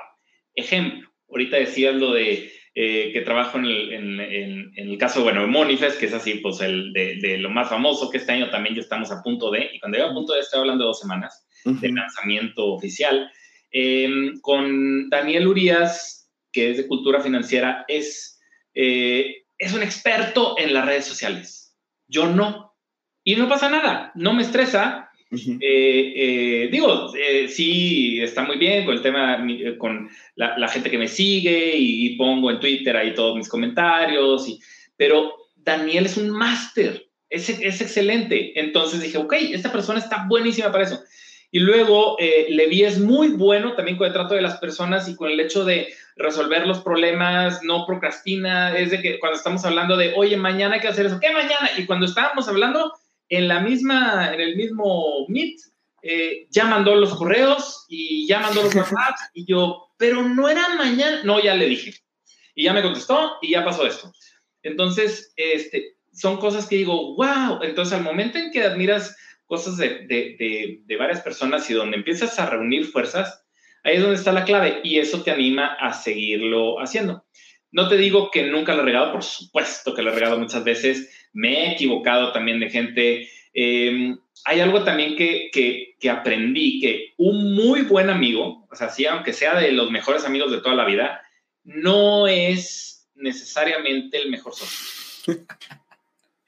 Ejemplo, 0.54 1.06
ahorita 1.28 1.58
decías 1.58 1.94
lo 1.94 2.14
de 2.14 2.50
eh, 2.74 3.10
que 3.12 3.20
trabajo 3.20 3.58
en 3.58 3.66
el, 3.66 3.92
en, 3.92 4.20
en, 4.20 4.72
el, 4.88 4.96
caso, 4.96 5.22
bueno, 5.22 5.42
de 5.42 5.48
Monifest, 5.48 6.00
que 6.00 6.06
es 6.06 6.14
así, 6.14 6.36
pues 6.36 6.62
el 6.62 6.94
de, 6.94 7.16
de, 7.16 7.36
lo 7.36 7.50
más 7.50 7.68
famoso, 7.68 8.10
que 8.10 8.16
este 8.16 8.32
año 8.32 8.48
también 8.48 8.74
ya 8.74 8.80
estamos 8.80 9.10
a 9.10 9.22
punto 9.22 9.50
de, 9.50 9.70
y 9.70 9.80
cuando 9.80 9.98
digo 9.98 10.08
a 10.08 10.14
punto 10.14 10.32
de, 10.32 10.40
estoy 10.40 10.60
hablando 10.60 10.84
de 10.84 10.88
dos 10.88 11.00
semanas, 11.00 11.46
de 11.66 11.90
lanzamiento 11.90 12.72
oficial. 12.72 13.30
Em, 13.76 14.38
con 14.40 15.10
Daniel 15.10 15.48
Urias, 15.48 16.30
que 16.52 16.70
es 16.70 16.76
de 16.76 16.87
cultura 16.87 17.20
financiera, 17.20 17.84
es, 17.88 18.40
eh, 18.72 19.46
es 19.58 19.74
un 19.74 19.82
experto 19.82 20.54
en 20.56 20.72
las 20.72 20.87
redes 20.87 21.06
sociales. 21.06 21.76
Yo 22.06 22.26
no. 22.26 22.72
Y 23.24 23.34
no 23.34 23.48
pasa 23.48 23.68
nada, 23.68 24.12
no 24.14 24.32
me 24.32 24.42
estresa. 24.42 25.10
Eh, 25.60 26.12
eh, 26.16 26.68
digo, 26.70 27.12
sí, 27.48 28.20
está 28.22 28.44
muy 28.44 28.56
bien 28.56 28.84
con 28.84 28.94
el 28.94 29.02
tema, 29.02 29.44
con 29.78 30.08
la, 30.37 30.68
gente 30.68 30.88
que 30.88 30.98
me 30.98 31.08
sigue 31.08 31.74
y, 31.76 32.14
pongo 32.16 32.52
en 32.52 32.60
Twitter 32.60 32.96
ahí 32.96 33.12
todos 33.12 33.37
mis 33.37 33.48
comentarios, 33.48 34.48
y, 34.48 34.60
pero 34.96 35.34
Daniel 35.56 36.06
es 36.06 36.16
un 36.16 36.30
máster, 36.30 37.08
es, 37.28 37.48
es 37.48 37.80
excelente. 37.80 38.56
Entonces 38.60 39.02
dije, 39.02 39.18
ok, 39.18 39.32
esta 39.32 39.72
persona 39.72 39.98
está 39.98 40.26
buenísima 40.28 40.70
para 40.70 40.84
eso. 40.84 41.00
Y 41.50 41.61
luego 41.61 42.16
eh, 42.18 42.46
Levi 42.50 42.83
es 42.83 42.98
muy 42.98 43.28
bueno 43.28 43.74
también 43.74 43.96
con 43.96 44.07
el 44.07 44.12
trato 44.12 44.35
de 44.35 44.42
las 44.42 44.59
personas 44.59 45.09
y 45.09 45.16
con 45.16 45.30
el 45.30 45.38
hecho 45.38 45.64
de 45.64 45.88
resolver 46.16 46.66
los 46.66 46.80
problemas, 46.80 47.62
no 47.62 47.87
procrastina, 47.87 48.76
es 48.76 48.90
de 48.90 49.00
que 49.00 49.18
cuando 49.18 49.37
estamos 49.37 49.64
hablando 49.64 49.96
de, 49.96 50.12
oye, 50.16 50.37
mañana 50.37 50.74
hay 50.76 50.80
que 50.80 50.88
hacer 50.88 51.07
eso, 51.07 51.20
¿qué 51.20 51.33
mañana? 51.33 51.70
Y 51.76 51.87
cuando 51.87 52.07
estábamos 52.07 52.48
hablando 52.48 52.92
en 53.28 53.48
la 53.48 53.61
misma, 53.61 54.33
en 54.33 54.40
el 54.40 54.57
mismo 54.57 55.26
Meet, 55.28 55.61
eh, 56.02 56.46
ya 56.50 56.66
mandó 56.66 56.94
los 56.96 57.14
correos 57.14 57.87
y 57.88 58.26
ya 58.26 58.40
mandó 58.40 58.62
los 58.62 58.74
WhatsApp 58.74 59.16
y 59.33 59.46
yo, 59.46 59.88
pero 59.96 60.22
no 60.22 60.48
era 60.48 60.68
mañana, 60.76 61.22
no, 61.24 61.42
ya 61.42 61.54
le 61.54 61.66
dije. 61.66 61.94
Y 62.54 62.64
ya 62.64 62.72
me 62.72 62.83
contestó 62.83 63.38
y 63.40 63.52
ya 63.52 63.64
pasó 63.64 63.87
esto. 63.87 64.12
Entonces, 64.62 65.33
este, 65.37 65.96
son 66.12 66.38
cosas 66.38 66.66
que 66.66 66.76
digo, 66.76 67.16
wow, 67.16 67.61
entonces 67.62 67.94
al 67.94 68.04
momento 68.04 68.38
en 68.38 68.50
que 68.50 68.62
admiras 68.62 69.16
cosas 69.46 69.76
de, 69.76 70.83
varias 70.98 71.20
personas 71.20 71.68
y 71.70 71.74
donde 71.74 71.96
empiezas 71.96 72.38
a 72.38 72.46
reunir 72.46 72.87
fuerzas, 72.87 73.44
ahí 73.83 73.96
es 73.96 74.02
donde 74.02 74.16
está 74.16 74.33
la 74.33 74.44
clave 74.44 74.80
y 74.83 74.98
eso 74.98 75.22
te 75.22 75.30
anima 75.30 75.74
a 75.74 75.92
seguirlo 75.92 76.80
haciendo. 76.80 77.24
No 77.70 77.88
te 77.88 77.96
digo 77.96 78.30
que 78.30 78.44
nunca 78.44 78.74
lo 78.74 78.83
he 78.83 78.87
regado, 78.87 79.12
por 79.12 79.22
supuesto 79.22 79.94
que 79.94 80.02
lo 80.02 80.11
he 80.11 80.14
regado 80.14 80.38
muchas 80.38 80.64
veces, 80.64 81.28
me 81.33 81.66
he 81.66 81.72
equivocado 81.72 82.33
también 82.33 82.61
de 82.61 82.70
gente. 82.70 83.28
Em, 83.52 84.18
hay 84.44 84.61
algo 84.61 84.85
también 84.85 85.16
que, 85.16 85.50
que, 85.52 86.11
aprendí, 86.11 86.80
que 86.80 87.14
un 87.16 87.54
muy 87.54 87.83
buen 87.83 88.11
amigo, 88.11 88.66
o 88.70 88.76
sea, 88.76 88.90
sí, 88.90 89.07
aunque 89.07 89.33
sea 89.33 89.59
de 89.59 89.72
los 89.72 89.90
mejores 89.90 90.24
amigos 90.24 90.52
de 90.52 90.61
toda 90.61 90.76
la 90.76 90.85
vida, 90.85 91.22
no 91.64 92.28
es 92.28 93.09
necesariamente 93.14 94.18
el 94.18 94.30
mejor 94.30 94.54
socio. 94.54 95.46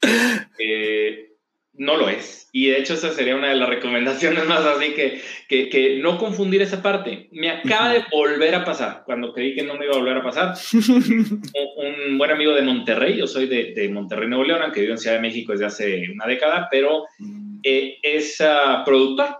eh, 0.59 1.36
no 1.77 1.95
lo 1.95 2.09
es. 2.09 2.49
Y 2.51 2.67
de 2.67 2.79
hecho 2.79 2.95
esa 2.95 3.11
sería 3.11 3.35
una 3.35 3.49
de 3.49 3.55
las 3.55 3.69
recomendaciones 3.69 4.45
más 4.45 4.65
así 4.65 4.93
que, 4.93 5.21
que, 5.47 5.99
no 6.01 6.17
confundir 6.17 6.61
esa 6.61 6.81
parte. 6.81 7.29
Me 7.31 7.49
acaba 7.49 7.93
de 7.93 8.03
volver 8.11 8.55
a 8.55 8.65
pasar, 8.65 9.03
cuando 9.05 9.33
creí 9.33 9.53
que 9.53 9.63
no 9.63 9.75
me 9.75 9.85
iba 9.85 9.95
a 9.95 9.99
volver 9.99 10.17
a 10.17 10.23
pasar. 10.23 10.55
un, 10.73 12.17
buen 12.17 12.31
amigo 12.31 12.53
de 12.53 12.63
Monterrey, 12.63 13.17
yo 13.17 13.27
soy 13.27 13.47
de, 13.47 13.73
de, 13.73 13.89
Monterrey, 13.89 14.27
Nuevo 14.27 14.43
León, 14.43 14.61
aunque 14.63 14.81
vivo 14.81 14.93
en 14.93 14.97
Ciudad 14.97 15.17
de 15.17 15.21
México 15.21 15.51
desde 15.51 15.65
hace 15.65 16.09
una 16.11 16.25
década, 16.25 16.67
pero 16.71 17.05
mm. 17.19 17.59
eh, 17.63 17.97
es 18.01 18.39
uh, 18.39 18.83
productor, 18.83 19.37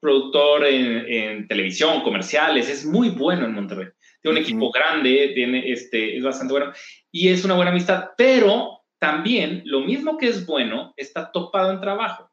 productor 0.00 0.66
en, 0.66 1.06
en, 1.08 1.48
televisión, 1.48 2.02
comerciales, 2.02 2.68
es 2.68 2.84
muy 2.84 3.10
bueno 3.10 3.46
en 3.46 3.54
Monterrey. 3.54 3.88
Tiene 4.22 4.38
un 4.38 4.44
equipo 4.44 4.70
grande, 4.70 5.32
tiene, 5.34 5.70
este, 5.70 6.16
es 6.16 6.22
bastante 6.22 6.52
bueno 6.52 6.72
y 7.10 7.28
es 7.28 7.44
una 7.44 7.54
buena 7.54 7.70
amistad, 7.70 8.10
pero 8.16 8.79
también 9.00 9.62
lo 9.64 9.80
mismo 9.80 10.18
que 10.18 10.28
es 10.28 10.46
bueno 10.46 10.92
está 10.96 11.32
topado 11.32 11.72
en 11.72 11.80
trabajo 11.80 12.30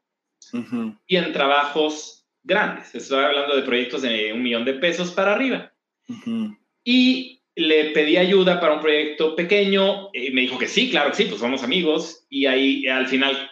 y 1.06 1.16
en 1.16 1.32
trabajos 1.32 2.26
grandes. 2.44 2.94
Estoy 2.94 3.24
hablando 3.24 3.56
de 3.56 3.62
proyectos 3.62 4.02
de 4.02 4.32
un 4.32 4.42
millón 4.42 4.64
de 4.64 4.74
pesos 4.74 5.10
para 5.10 5.32
arriba. 5.32 5.72
Y 6.84 7.42
le 7.56 7.90
pedí 7.90 8.18
ayuda 8.18 8.60
para 8.60 8.74
un 8.74 8.80
proyecto 8.80 9.34
pequeño 9.34 10.10
y 10.12 10.30
me 10.30 10.42
dijo 10.42 10.58
que 10.58 10.68
sí, 10.68 10.90
claro 10.90 11.10
que 11.10 11.16
sí, 11.16 11.24
pues 11.24 11.40
somos 11.40 11.62
amigos. 11.62 12.26
Y 12.28 12.44
ahí 12.44 12.86
al 12.86 13.08
final, 13.08 13.50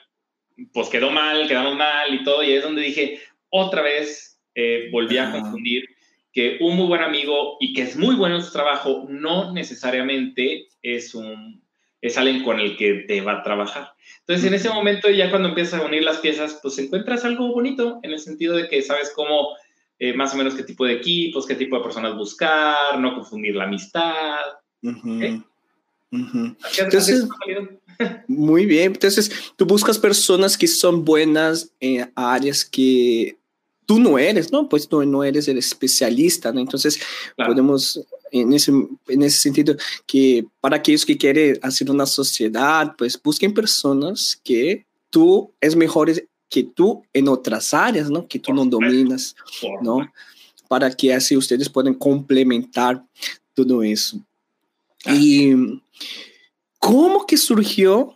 pues 0.73 0.89
quedó 0.91 1.11
mal, 1.11 1.49
quedamos 1.49 1.75
mal 1.75 2.15
y 2.15 2.23
todo. 2.23 2.43
Y 2.43 2.53
es 2.53 2.63
donde 2.63 2.83
dije, 2.83 3.21
otra 3.49 3.81
vez 3.81 4.43
eh, 4.55 4.91
volví 4.93 5.17
a 5.17 5.33
confundir 5.33 5.85
que 6.33 6.59
un 6.61 6.77
muy 6.77 6.87
buen 6.87 7.01
amigo 7.01 7.57
y 7.61 7.73
que 7.73 7.81
es 7.81 7.97
muy 7.97 8.15
bueno 8.15 8.37
en 8.37 8.43
su 8.43 8.53
trabajo 8.53 9.07
no 9.09 9.55
necesariamente 9.55 10.69
es 10.83 11.15
un 11.15 11.66
es 12.01 12.17
alguien 12.19 12.45
con 12.45 12.61
el 12.61 12.77
que 12.77 13.05
te 13.07 13.21
va 13.21 13.39
a 13.39 13.43
trabajar. 13.43 13.93
Entonces, 14.21 14.47
en 14.47 14.55
ese 14.55 14.71
momento, 14.71 15.09
ya 15.11 15.31
cuando 15.31 15.49
empiezas 15.49 15.81
a 15.81 15.87
unir 15.87 16.03
las 16.03 16.19
piezas, 16.19 16.59
pues 16.63 16.79
encuentras 16.79 17.25
algo 17.25 17.53
bonito 17.53 18.01
en 18.03 18.13
el 18.13 18.19
sentido 18.19 18.57
de 18.57 18.69
que 18.69 18.83
sabes 18.83 19.13
cómo, 19.15 19.57
eh, 19.99 20.15
más 20.15 20.35
o 20.35 20.37
menos 20.37 20.55
qué 20.55 20.63
tipo 20.63 20.85
de 20.85 20.95
equipos, 20.95 21.47
qué 21.47 21.55
tipo 21.55 21.77
de 21.77 21.83
personas 21.83 22.17
buscar, 22.17 22.99
no 22.99 23.15
confundir 23.15 23.55
la 23.55 23.65
amistad. 23.65 24.41
Entonces, 26.11 27.29
muy 28.29 28.67
bien. 28.67 28.93
Entonces, 28.93 29.53
tú 29.57 29.65
buscas 29.65 29.99
personas 29.99 30.59
que 30.59 30.67
son 30.67 31.05
buenas 31.05 31.73
en 31.81 32.11
áreas 32.15 32.65
que 32.65 33.37
tú 33.87 34.01
no 34.01 34.19
eres, 34.19 34.53
¿no? 34.53 34.69
Pues 34.69 34.89
tú 34.89 35.05
no 35.05 35.23
eres 35.25 35.49
el 35.49 35.59
especialista, 35.59 36.53
¿no? 36.53 36.61
Entonces, 36.61 37.01
podemos 37.37 38.05
en 38.41 38.53
ese, 38.53 38.73
en 39.09 39.23
ese 39.23 39.39
sentido, 39.39 39.77
que 40.07 40.45
para 40.61 40.77
aquellos 40.77 41.05
que 41.05 41.17
quieren 41.17 41.59
hacer 41.63 41.91
una 41.91 42.07
sociedad, 42.07 42.95
pues 42.97 43.21
busquen 43.23 43.55
personas 43.55 44.41
que 44.43 44.85
tú 45.11 45.53
es 45.61 45.75
mejor 45.77 46.11
que 46.49 46.63
tú 46.63 47.03
en 47.13 47.29
otras 47.29 47.75
áreas, 47.75 48.11
¿no? 48.11 48.27
Que 48.27 48.39
tú 48.39 48.53
no 48.53 48.65
dominas, 48.65 49.35
¿no? 49.83 50.11
Para 50.69 50.91
que 50.91 51.13
así 51.13 51.37
ustedes 51.37 51.69
puedan 51.69 51.95
complementar 51.95 53.05
todo 53.55 53.83
eso. 53.83 54.21
Y 55.07 55.53
cómo 56.79 57.27
que 57.27 57.37
surgió, 57.37 58.15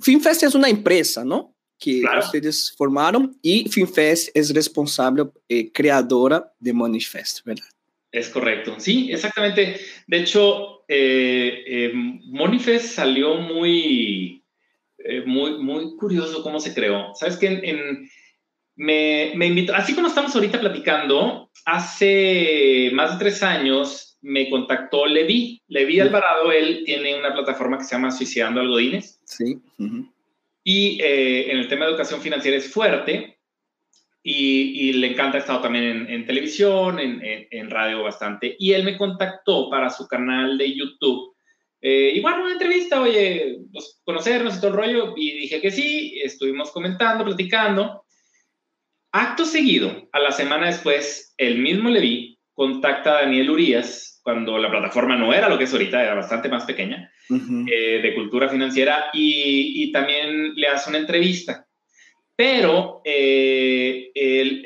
FinFest 0.00 0.44
es 0.44 0.54
una 0.54 0.68
empresa, 0.68 1.24
¿no? 1.24 1.54
Que 1.78 2.04
ustedes 2.20 2.72
formaron 2.76 3.36
y 3.42 3.68
FinFest 3.68 4.30
es 4.34 4.54
responsable, 4.54 5.24
eh, 5.48 5.70
creadora 5.72 6.52
de 6.58 6.72
Moneyfest, 6.72 7.44
¿verdad? 7.44 7.71
Es 8.12 8.28
correcto, 8.28 8.74
sí, 8.78 9.08
exactamente. 9.10 9.80
De 10.06 10.18
hecho, 10.18 10.84
eh, 10.86 11.64
eh, 11.66 11.92
Monifest 11.94 12.94
salió 12.94 13.36
muy, 13.36 14.44
eh, 14.98 15.22
muy, 15.24 15.56
muy 15.58 15.96
curioso 15.96 16.42
cómo 16.42 16.60
se 16.60 16.74
creó. 16.74 17.14
Sabes 17.14 17.38
que 17.38 17.46
en, 17.46 18.10
me, 18.76 19.32
me, 19.34 19.46
invitó, 19.46 19.74
así 19.74 19.94
como 19.94 20.08
estamos 20.08 20.34
ahorita 20.34 20.60
platicando, 20.60 21.50
hace 21.64 22.90
más 22.92 23.12
de 23.12 23.24
tres 23.24 23.42
años 23.42 24.18
me 24.20 24.50
contactó 24.50 25.06
Levi. 25.06 25.62
Levi 25.68 25.98
Alvarado, 25.98 26.52
él 26.52 26.82
tiene 26.84 27.18
una 27.18 27.32
plataforma 27.32 27.78
que 27.78 27.84
se 27.84 27.96
llama 27.96 28.10
Suicidando 28.10 28.60
Algodines. 28.60 29.22
Sí. 29.24 29.56
Y 30.62 31.00
en 31.02 31.58
el 31.58 31.66
tema 31.66 31.86
de 31.86 31.92
educación 31.92 32.20
financiera 32.20 32.58
es 32.58 32.70
fuerte. 32.70 33.38
Y, 34.24 34.92
le 34.92 35.08
encanta, 35.08 35.36
ha 35.36 35.40
estado 35.40 35.62
también 35.62 36.06
en, 36.08 36.24
televisión, 36.24 36.98
en, 37.00 37.70
radio 37.70 38.04
bastante. 38.04 38.54
Y 38.58 38.72
él 38.72 38.84
me 38.84 38.96
contactó 38.96 39.68
para 39.68 39.90
su 39.90 40.06
canal 40.06 40.56
de 40.58 40.74
YouTube. 40.74 41.34
Eh, 41.80 42.12
igual 42.14 42.40
una 42.40 42.52
entrevista, 42.52 43.00
oye, 43.00 43.58
pues, 43.72 44.00
conocernos 44.04 44.56
y 44.56 44.60
todo 44.60 44.68
el 44.68 44.76
rollo. 44.76 45.14
Y 45.16 45.32
dije 45.32 45.60
que 45.60 45.72
sí, 45.72 46.20
estuvimos 46.22 46.70
comentando, 46.70 47.24
platicando. 47.24 48.04
Acto 49.10 49.44
seguido, 49.44 50.08
a 50.12 50.20
la 50.20 50.30
semana 50.30 50.66
después, 50.66 51.34
el 51.36 51.58
mismo 51.58 51.90
Levi 51.90 52.38
contacta 52.54 53.18
a 53.18 53.22
Daniel 53.22 53.50
Urias, 53.50 54.20
cuando 54.22 54.56
la 54.56 54.70
plataforma 54.70 55.16
no 55.16 55.34
era 55.34 55.48
lo 55.48 55.58
que 55.58 55.64
es 55.64 55.72
ahorita, 55.72 56.02
era 56.02 56.14
bastante 56.14 56.48
más 56.48 56.64
pequeña, 56.64 57.10
eh, 57.28 58.00
de 58.00 58.14
cultura 58.14 58.48
financiera, 58.48 59.10
y, 59.12 59.82
y 59.82 59.92
también 59.92 60.54
le 60.54 60.68
hace 60.68 60.88
una 60.88 60.98
entrevista 60.98 61.66
pero 62.36 63.02
eh, 63.04 64.10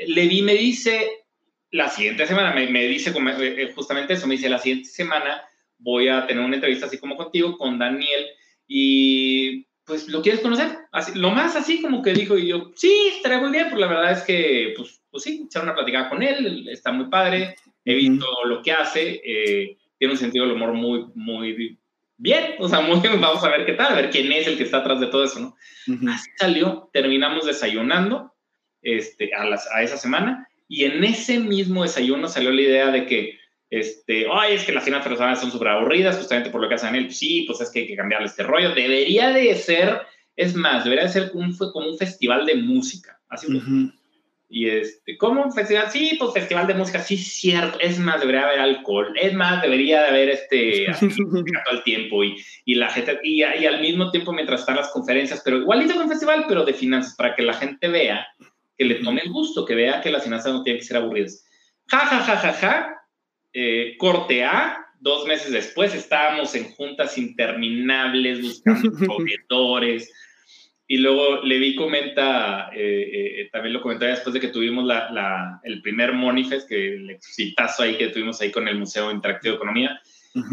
Levi 0.07 0.42
me 0.42 0.55
dice, 0.55 1.24
la 1.70 1.88
siguiente 1.88 2.26
semana, 2.26 2.55
me, 2.55 2.87
dice 2.87 3.11
eh, 3.11 3.55
eh, 3.59 3.72
justamente 3.74 4.14
eso, 4.14 4.26
me 4.26 4.37
dice, 4.37 4.48
la 4.48 4.59
siguiente 4.59 4.88
semana 4.88 5.42
voy 5.79 6.09
a 6.09 6.26
tener 6.26 6.44
una 6.44 6.55
entrevista 6.55 6.87
así 6.87 6.98
como 6.98 7.16
contigo, 7.16 7.57
con 7.57 7.79
Daniel, 7.79 8.26
y 8.66 9.66
pues 9.85 10.09
lo 10.09 10.22
quieres 10.22 10.40
conocer, 10.40 10.68
así, 10.92 11.18
lo 11.18 11.31
más 11.31 11.55
así 11.55 11.81
como 11.81 12.02
que 12.02 12.12
dijo, 12.12 12.37
y 12.38 12.48
yo, 12.48 12.70
sí, 12.74 12.92
estaría 13.14 13.38
muy 13.38 13.50
bien, 13.50 13.68
pues 13.68 13.81
la 13.81 13.87
verdad 13.87 14.12
es 14.12 14.22
que, 14.22 14.74
pues, 14.76 15.02
pues 15.11 15.22
sí, 15.22 15.42
echar 15.46 15.62
una 15.62 15.74
platicada 15.74 16.09
con 16.09 16.22
él, 16.22 16.68
está 16.68 16.92
muy 16.92 17.09
padre, 17.09 17.57
he 17.85 17.94
visto 17.94 18.26
lo 18.44 18.62
que 18.62 18.72
hace, 18.72 19.20
tiene 19.98 20.12
un 20.12 20.18
sentido 20.18 20.44
del 20.44 20.57
humor 20.57 20.72
muy, 20.72 21.07
muy 21.14 21.79
bien, 22.16 22.55
o 22.59 22.68
sea, 22.68 22.81
muy 22.81 23.00
vamos 23.00 23.44
a 23.44 23.48
ver 23.48 23.66
qué 23.66 23.72
tal, 23.72 23.92
a 23.92 23.96
ver 23.96 24.11
quién 24.11 24.31
es 24.33 24.46
el 24.46 24.57
que 24.57 24.64
está 24.64 24.79
atrás 24.79 25.00
de 25.00 25.07
todo 25.07 25.24
eso, 25.24 25.40
¿no? 25.40 25.57
Así 26.11 26.31
salió, 26.37 26.90
terminamos 26.92 27.46
desayunando 27.46 28.35
este, 28.83 29.35
a, 29.35 29.44
las, 29.44 29.68
a 29.72 29.83
esa 29.83 29.96
semana 29.96 30.48
y 30.68 30.85
en 30.85 31.05
ese 31.05 31.38
mismo 31.38 31.83
desayuno 31.83 32.29
salió 32.29 32.50
la 32.50 32.62
idea 32.62 32.90
de 32.90 33.07
que, 33.07 33.38
este, 33.70 34.26
ay, 34.33 34.55
es 34.55 34.64
que 34.64 34.72
las 34.72 34.85
finanzas 34.85 35.09
personales 35.09 35.40
son 35.40 35.50
súper 35.50 35.68
aburridas, 35.68 36.16
justamente 36.16 36.50
por 36.50 36.61
lo 36.61 36.68
que 36.68 36.74
hacen 36.74 36.94
él, 36.94 37.12
sí, 37.12 37.44
pues 37.46 37.61
es 37.61 37.70
que 37.70 37.81
hay 37.81 37.87
que 37.87 37.96
cambiarle 37.96 38.26
este 38.26 38.42
rollo, 38.42 38.74
debería 38.74 39.31
de 39.31 39.55
ser, 39.55 40.02
es 40.35 40.55
más, 40.55 40.85
debería 40.85 41.05
de 41.05 41.11
ser 41.11 41.31
un, 41.35 41.57
como 41.57 41.88
un 41.88 41.98
festival 41.98 42.46
de 42.46 42.57
música, 42.57 43.20
así 43.29 43.46
y 44.49 44.69
este, 44.69 45.17
¿cómo 45.19 45.43
un 45.43 45.53
festival? 45.53 45.91
Sí, 45.91 46.17
pues 46.19 46.33
festival 46.33 46.69
de 46.69 46.75
música, 46.75 47.01
sí, 47.01 47.17
cierto. 47.17 47.81
Es 47.81 47.99
más, 47.99 48.21
debería 48.21 48.45
haber 48.45 48.61
alcohol. 48.61 49.13
Es 49.21 49.35
más, 49.35 49.61
debería 49.61 50.03
de 50.03 50.09
haber 50.09 50.29
este, 50.29 50.87
todo 51.01 51.77
el 51.79 51.83
tiempo 51.83 52.23
y, 52.23 52.37
y 52.65 52.77
la 52.77 52.89
gente, 52.89 53.19
y, 53.25 53.43
y, 53.43 53.67
al 53.67 53.81
mismo 53.81 54.11
tiempo 54.11 54.33
mientras 54.33 54.61
están 54.61 54.77
las 54.77 54.91
conferencias, 54.91 55.43
pero 55.45 55.59
igualito 55.59 55.97
con 55.97 56.09
festival, 56.09 56.45
pero 56.47 56.65
de 56.65 56.75
finanzas, 56.75 57.17
para 57.17 57.35
que 57.35 57.43
la 57.43 57.55
gente 57.55 57.89
vea, 57.89 58.27
que 58.79 58.85
le 58.85 58.97
tome 58.97 59.23
el 59.23 59.33
gusto, 59.33 59.65
que 59.65 59.75
vea 59.75 60.01
que 60.01 60.11
las 60.11 60.23
finanzas 60.23 60.53
no 60.53 60.63
tienen 60.63 60.81
que 60.81 60.87
ser 60.87 60.99
aburridas. 60.99 61.45
Ja, 61.89 61.99
ja, 62.07 62.21
ja, 62.21 62.37
ja, 62.37 62.53
ja. 62.53 62.93
Eh, 63.53 63.97
corte 63.99 64.45
A, 64.45 64.87
dos 65.01 65.27
meses 65.27 65.51
después 65.51 65.95
estábamos 65.95 66.55
en 66.55 66.71
juntas 66.73 67.19
interminables 67.19 68.43
buscando 68.43 68.91
proveedores 68.99 70.13
y 70.88 70.99
luego 70.99 71.42
Levi 71.42 71.75
comenta, 71.75 72.70
eh, 72.72 73.40
eh, 73.40 73.49
también 73.51 73.72
lo 73.72 73.83
comentaba 73.83 74.12
después 74.12 74.33
de 74.35 74.40
que 74.40 74.49
tuvimos 74.49 74.85
la, 74.85 75.61
el 75.64 75.83
primer 75.83 76.12
Monifest, 76.12 76.68
que 76.68 76.94
el 76.94 77.11
exitazo 77.11 77.83
ahí 77.83 77.96
que 77.96 78.09
tuvimos 78.09 78.40
ahí 78.40 78.53
con 78.53 78.68
el 78.68 78.79
Museo 78.79 79.11
Interactivo 79.11 79.53
de 79.53 79.57
Economía 79.57 80.01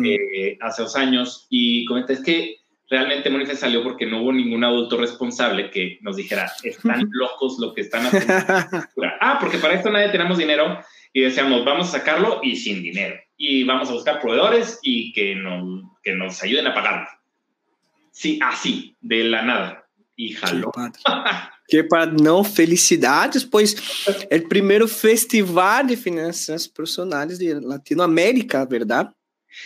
eh, 0.03 0.57
hace 0.59 0.81
dos 0.81 0.95
años, 0.95 1.45
y 1.51 1.85
comenta, 1.85 2.13
es 2.13 2.23
que 2.23 2.55
realmente 2.89 3.29
Monifest 3.29 3.61
salió 3.61 3.83
porque 3.83 4.07
no 4.07 4.23
hubo 4.23 4.33
ningún 4.33 4.63
adulto 4.63 4.97
responsable 4.97 5.69
que 5.69 5.99
nos 6.01 6.15
dijera, 6.15 6.51
están 6.63 7.07
locos 7.11 7.59
lo 7.59 7.73
que 7.75 7.81
están 7.81 8.07
haciendo. 8.07 8.87
ah, 9.21 9.37
porque 9.39 9.59
para 9.59 9.75
esto 9.75 9.91
nadie 9.91 10.09
tenemos 10.09 10.39
dinero, 10.39 10.79
y 11.11 11.21
decíamos, 11.21 11.63
vamos 11.63 11.89
a 11.89 11.99
sacarlo 11.99 12.39
y 12.41 12.55
sin 12.55 12.81
dinero, 12.81 13.17
y 13.37 13.65
vamos 13.65 13.87
a 13.89 13.93
buscar 13.93 14.19
proveedores 14.19 14.79
y 14.81 15.13
que 15.13 15.35
nos, 15.35 15.83
que 16.01 16.13
nos 16.13 16.41
ayuden 16.41 16.65
a 16.65 16.73
pagarlo. 16.73 17.07
Sí, 18.09 18.39
así, 18.41 18.95
de 19.01 19.25
la 19.25 19.43
nada 19.43 19.82
e 20.17 20.33
jalou. 20.33 20.71
Que 21.67 21.83
para 21.83 22.05
não 22.05 22.43
felicidades, 22.43 23.43
pois 23.43 23.75
é 24.29 24.37
o 24.37 24.47
primeiro 24.47 24.87
festival 24.87 25.85
de 25.85 25.95
finanças 25.95 26.67
personales 26.67 27.39
de 27.39 27.53
Latinoamérica, 27.53 28.65
¿verdad? 28.65 29.13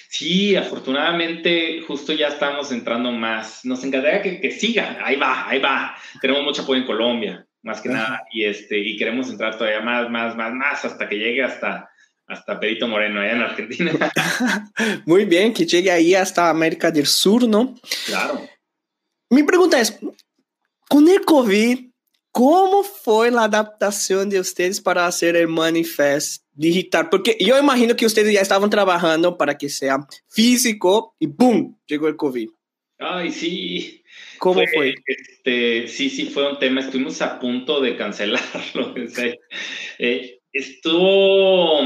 Sí, 0.10 0.56
afortunadamente 0.56 1.82
justo 1.88 2.14
ya 2.14 2.28
estamos 2.28 2.72
entrando 2.72 3.12
más. 3.12 3.64
Nos 3.64 3.84
encantaría 3.84 4.22
que, 4.22 4.42
que 4.42 4.52
siga, 4.52 4.98
ahí 5.04 5.16
va, 5.16 5.50
ahí 5.50 5.60
va. 5.60 5.96
Tenemos 6.22 6.44
mucho 6.44 6.64
apoyo 6.64 6.82
en 6.82 6.86
Colombia, 6.86 7.48
más 7.64 7.82
que 7.82 7.90
nada, 7.90 8.24
y, 8.32 8.44
este, 8.44 8.78
y 8.78 8.98
queremos 8.98 9.30
entrar 9.30 9.58
todavía 9.58 9.82
más, 9.82 10.10
más, 10.10 10.36
más, 10.36 10.54
más, 10.54 10.86
hasta 10.86 11.08
que 11.08 11.18
llegue 11.18 11.44
hasta, 11.44 11.90
hasta 12.28 12.60
Perito 12.60 12.88
Moreno, 12.88 13.22
allá 13.22 13.32
en 13.32 13.42
Argentina. 13.42 13.92
Muy 15.06 15.26
bien, 15.26 15.54
que 15.54 15.66
llegue 15.66 15.92
ahí 15.92 16.14
hasta 16.14 16.50
América 16.50 16.92
del 16.92 17.08
Sur, 17.08 17.48
¿no? 17.48 17.76
Claro. 18.06 18.48
Mi 19.30 19.44
pregunta 19.44 19.80
es, 19.80 20.00
con 20.90 21.08
el 21.08 21.22
COVID, 21.22 21.88
¿Cómo 22.38 22.84
fue 22.84 23.32
la 23.32 23.46
adaptación 23.46 24.30
de 24.30 24.40
ustedes 24.40 24.80
para 24.80 25.08
hacer 25.08 25.36
el 25.36 25.48
manifest 25.48 26.44
digital? 26.54 27.10
Porque 27.10 27.36
yo 27.40 27.58
imagino 27.58 27.96
que 27.96 28.06
ustedes 28.06 28.32
ya 28.32 28.42
estaban 28.42 28.70
trabajando 28.70 29.40
para 29.40 29.58
que 29.58 29.70
sea 29.70 29.98
físico 30.30 31.16
y 31.18 31.26
¡boom! 31.26 31.80
Llegó 31.88 32.08
el 32.08 32.16
COVID. 32.16 32.48
Ay, 33.00 33.32
sí. 33.32 34.04
¿Cómo 34.38 34.62
fue? 34.72 34.94
Este, 35.04 35.88
sí, 35.88 36.12
sí, 36.12 36.28
fue 36.28 36.48
un 36.48 36.60
tema. 36.60 36.82
Estuvimos 36.82 37.20
a 37.24 37.40
punto 37.40 37.82
de 37.82 37.98
cancelarlo. 37.98 38.94
eh, 39.98 40.40
estuvo, 40.54 41.82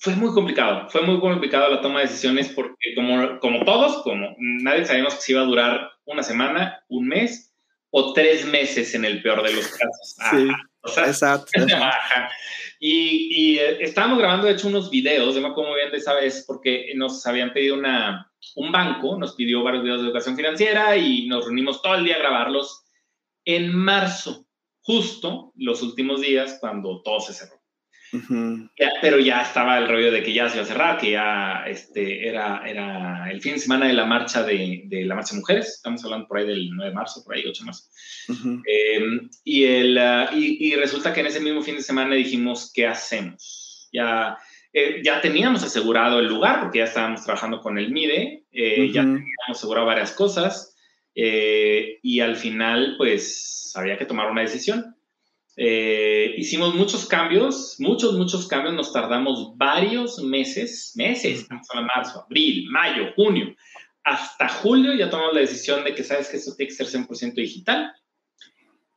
fue 0.00 0.16
muy 0.16 0.32
complicado. 0.32 0.88
Fue 0.88 1.02
muy 1.02 1.20
complicado 1.20 1.68
la 1.68 1.82
toma 1.82 2.00
de 2.00 2.06
decisiones 2.06 2.48
porque 2.48 2.94
como, 2.94 3.38
como 3.40 3.62
todos, 3.66 4.02
como 4.04 4.34
nadie 4.38 4.86
sabíamos 4.86 5.16
que 5.16 5.20
se 5.20 5.32
iba 5.32 5.42
a 5.42 5.46
durar 5.46 5.90
una 6.06 6.22
semana, 6.22 6.82
un 6.88 7.08
mes 7.08 7.52
o 7.90 8.12
tres 8.12 8.44
meses 8.44 8.94
en 8.94 9.04
el 9.04 9.22
peor 9.22 9.42
de 9.42 9.54
los 9.54 9.66
casos. 9.68 10.16
Sí, 10.86 11.00
exacto. 11.00 11.50
Y, 12.78 13.54
y 13.54 13.58
eh, 13.58 13.78
estábamos 13.80 14.18
grabando, 14.18 14.46
de 14.46 14.52
hecho, 14.52 14.68
unos 14.68 14.90
videos, 14.90 15.34
yo 15.34 15.40
me 15.40 15.48
acuerdo 15.48 15.70
muy 15.70 15.80
bien 15.80 15.90
de 15.90 15.96
esa 15.96 16.12
vez, 16.12 16.44
porque 16.46 16.92
nos 16.94 17.26
habían 17.26 17.54
pedido 17.54 17.74
una, 17.74 18.30
un 18.54 18.70
banco, 18.70 19.18
nos 19.18 19.34
pidió 19.34 19.62
varios 19.62 19.82
videos 19.82 20.02
de 20.02 20.08
educación 20.08 20.36
financiera 20.36 20.94
y 20.94 21.26
nos 21.26 21.46
reunimos 21.46 21.80
todo 21.80 21.94
el 21.94 22.04
día 22.04 22.16
a 22.16 22.18
grabarlos 22.18 22.84
en 23.46 23.74
marzo, 23.74 24.46
justo 24.82 25.52
los 25.56 25.82
últimos 25.82 26.20
días 26.20 26.58
cuando 26.60 27.00
todo 27.02 27.20
se 27.20 27.32
cerró 27.32 27.55
pero 29.00 29.18
ya 29.18 29.42
estaba 29.42 29.78
el 29.78 29.88
rollo 29.88 30.10
de 30.10 30.22
que 30.22 30.32
ya 30.32 30.48
se 30.48 30.56
iba 30.56 30.64
a 30.64 30.68
cerrar, 30.68 30.98
que 30.98 31.12
ya 31.12 31.64
este, 31.66 32.28
era, 32.28 32.62
era 32.66 33.30
el 33.30 33.40
fin 33.40 33.54
de 33.54 33.58
semana 33.58 33.86
de 33.86 33.92
la 33.92 34.04
marcha 34.04 34.42
de, 34.42 34.82
de 34.86 35.04
la 35.04 35.14
marcha 35.14 35.34
de 35.34 35.40
mujeres, 35.40 35.68
estamos 35.68 36.04
hablando 36.04 36.26
por 36.26 36.38
ahí 36.38 36.46
del 36.46 36.70
9 36.70 36.90
de 36.90 36.94
marzo, 36.94 37.22
por 37.24 37.34
ahí 37.34 37.44
8 37.46 37.62
de 37.62 37.66
marzo. 37.66 37.84
Em, 38.64 39.28
y, 39.44 39.64
el, 39.64 39.98
ah, 39.98 40.30
y, 40.32 40.74
resulta 40.74 41.12
que 41.12 41.20
en 41.20 41.26
ese 41.26 41.40
mismo 41.40 41.62
fin 41.62 41.76
de 41.76 41.82
semana 41.82 42.14
dijimos, 42.14 42.72
¿qué 42.74 42.86
hacemos? 42.86 43.88
Ya, 43.92 44.36
eh, 44.72 45.00
ya 45.04 45.20
teníamos 45.20 45.62
asegurado 45.62 46.18
el 46.18 46.26
lugar, 46.26 46.60
porque 46.60 46.78
ya 46.78 46.84
estábamos 46.84 47.24
trabajando 47.24 47.60
con 47.60 47.78
el 47.78 47.92
MIDE, 47.92 48.44
eh, 48.52 48.90
ya 48.92 49.02
teníamos 49.02 49.24
asegurado 49.48 49.86
varias 49.86 50.12
cosas, 50.12 50.76
eh, 51.14 51.98
y 52.02 52.20
al 52.20 52.36
final, 52.36 52.94
pues, 52.98 53.72
había 53.74 53.96
que 53.96 54.06
tomar 54.06 54.30
una 54.30 54.42
decisión. 54.42 54.95
Eh, 55.58 56.34
hicimos 56.36 56.74
muchos 56.74 57.06
cambios, 57.06 57.76
muchos, 57.78 58.14
muchos 58.14 58.46
cambios, 58.46 58.74
nos 58.74 58.92
tardamos 58.92 59.56
varios 59.56 60.18
meses, 60.22 60.92
meses, 60.96 61.40
estamos 61.40 61.66
en 61.74 61.86
marzo, 61.86 62.24
abril, 62.24 62.68
mayo, 62.70 63.12
junio, 63.16 63.56
hasta 64.04 64.48
julio 64.48 64.94
ya 64.94 65.08
tomamos 65.08 65.34
la 65.34 65.40
decisión 65.40 65.82
de 65.82 65.94
que 65.94 66.04
sabes 66.04 66.28
que 66.28 66.36
esto 66.36 66.54
tiene 66.54 66.68
que 66.68 66.76
ser 66.76 66.86
100% 66.86 67.34
digital. 67.34 67.92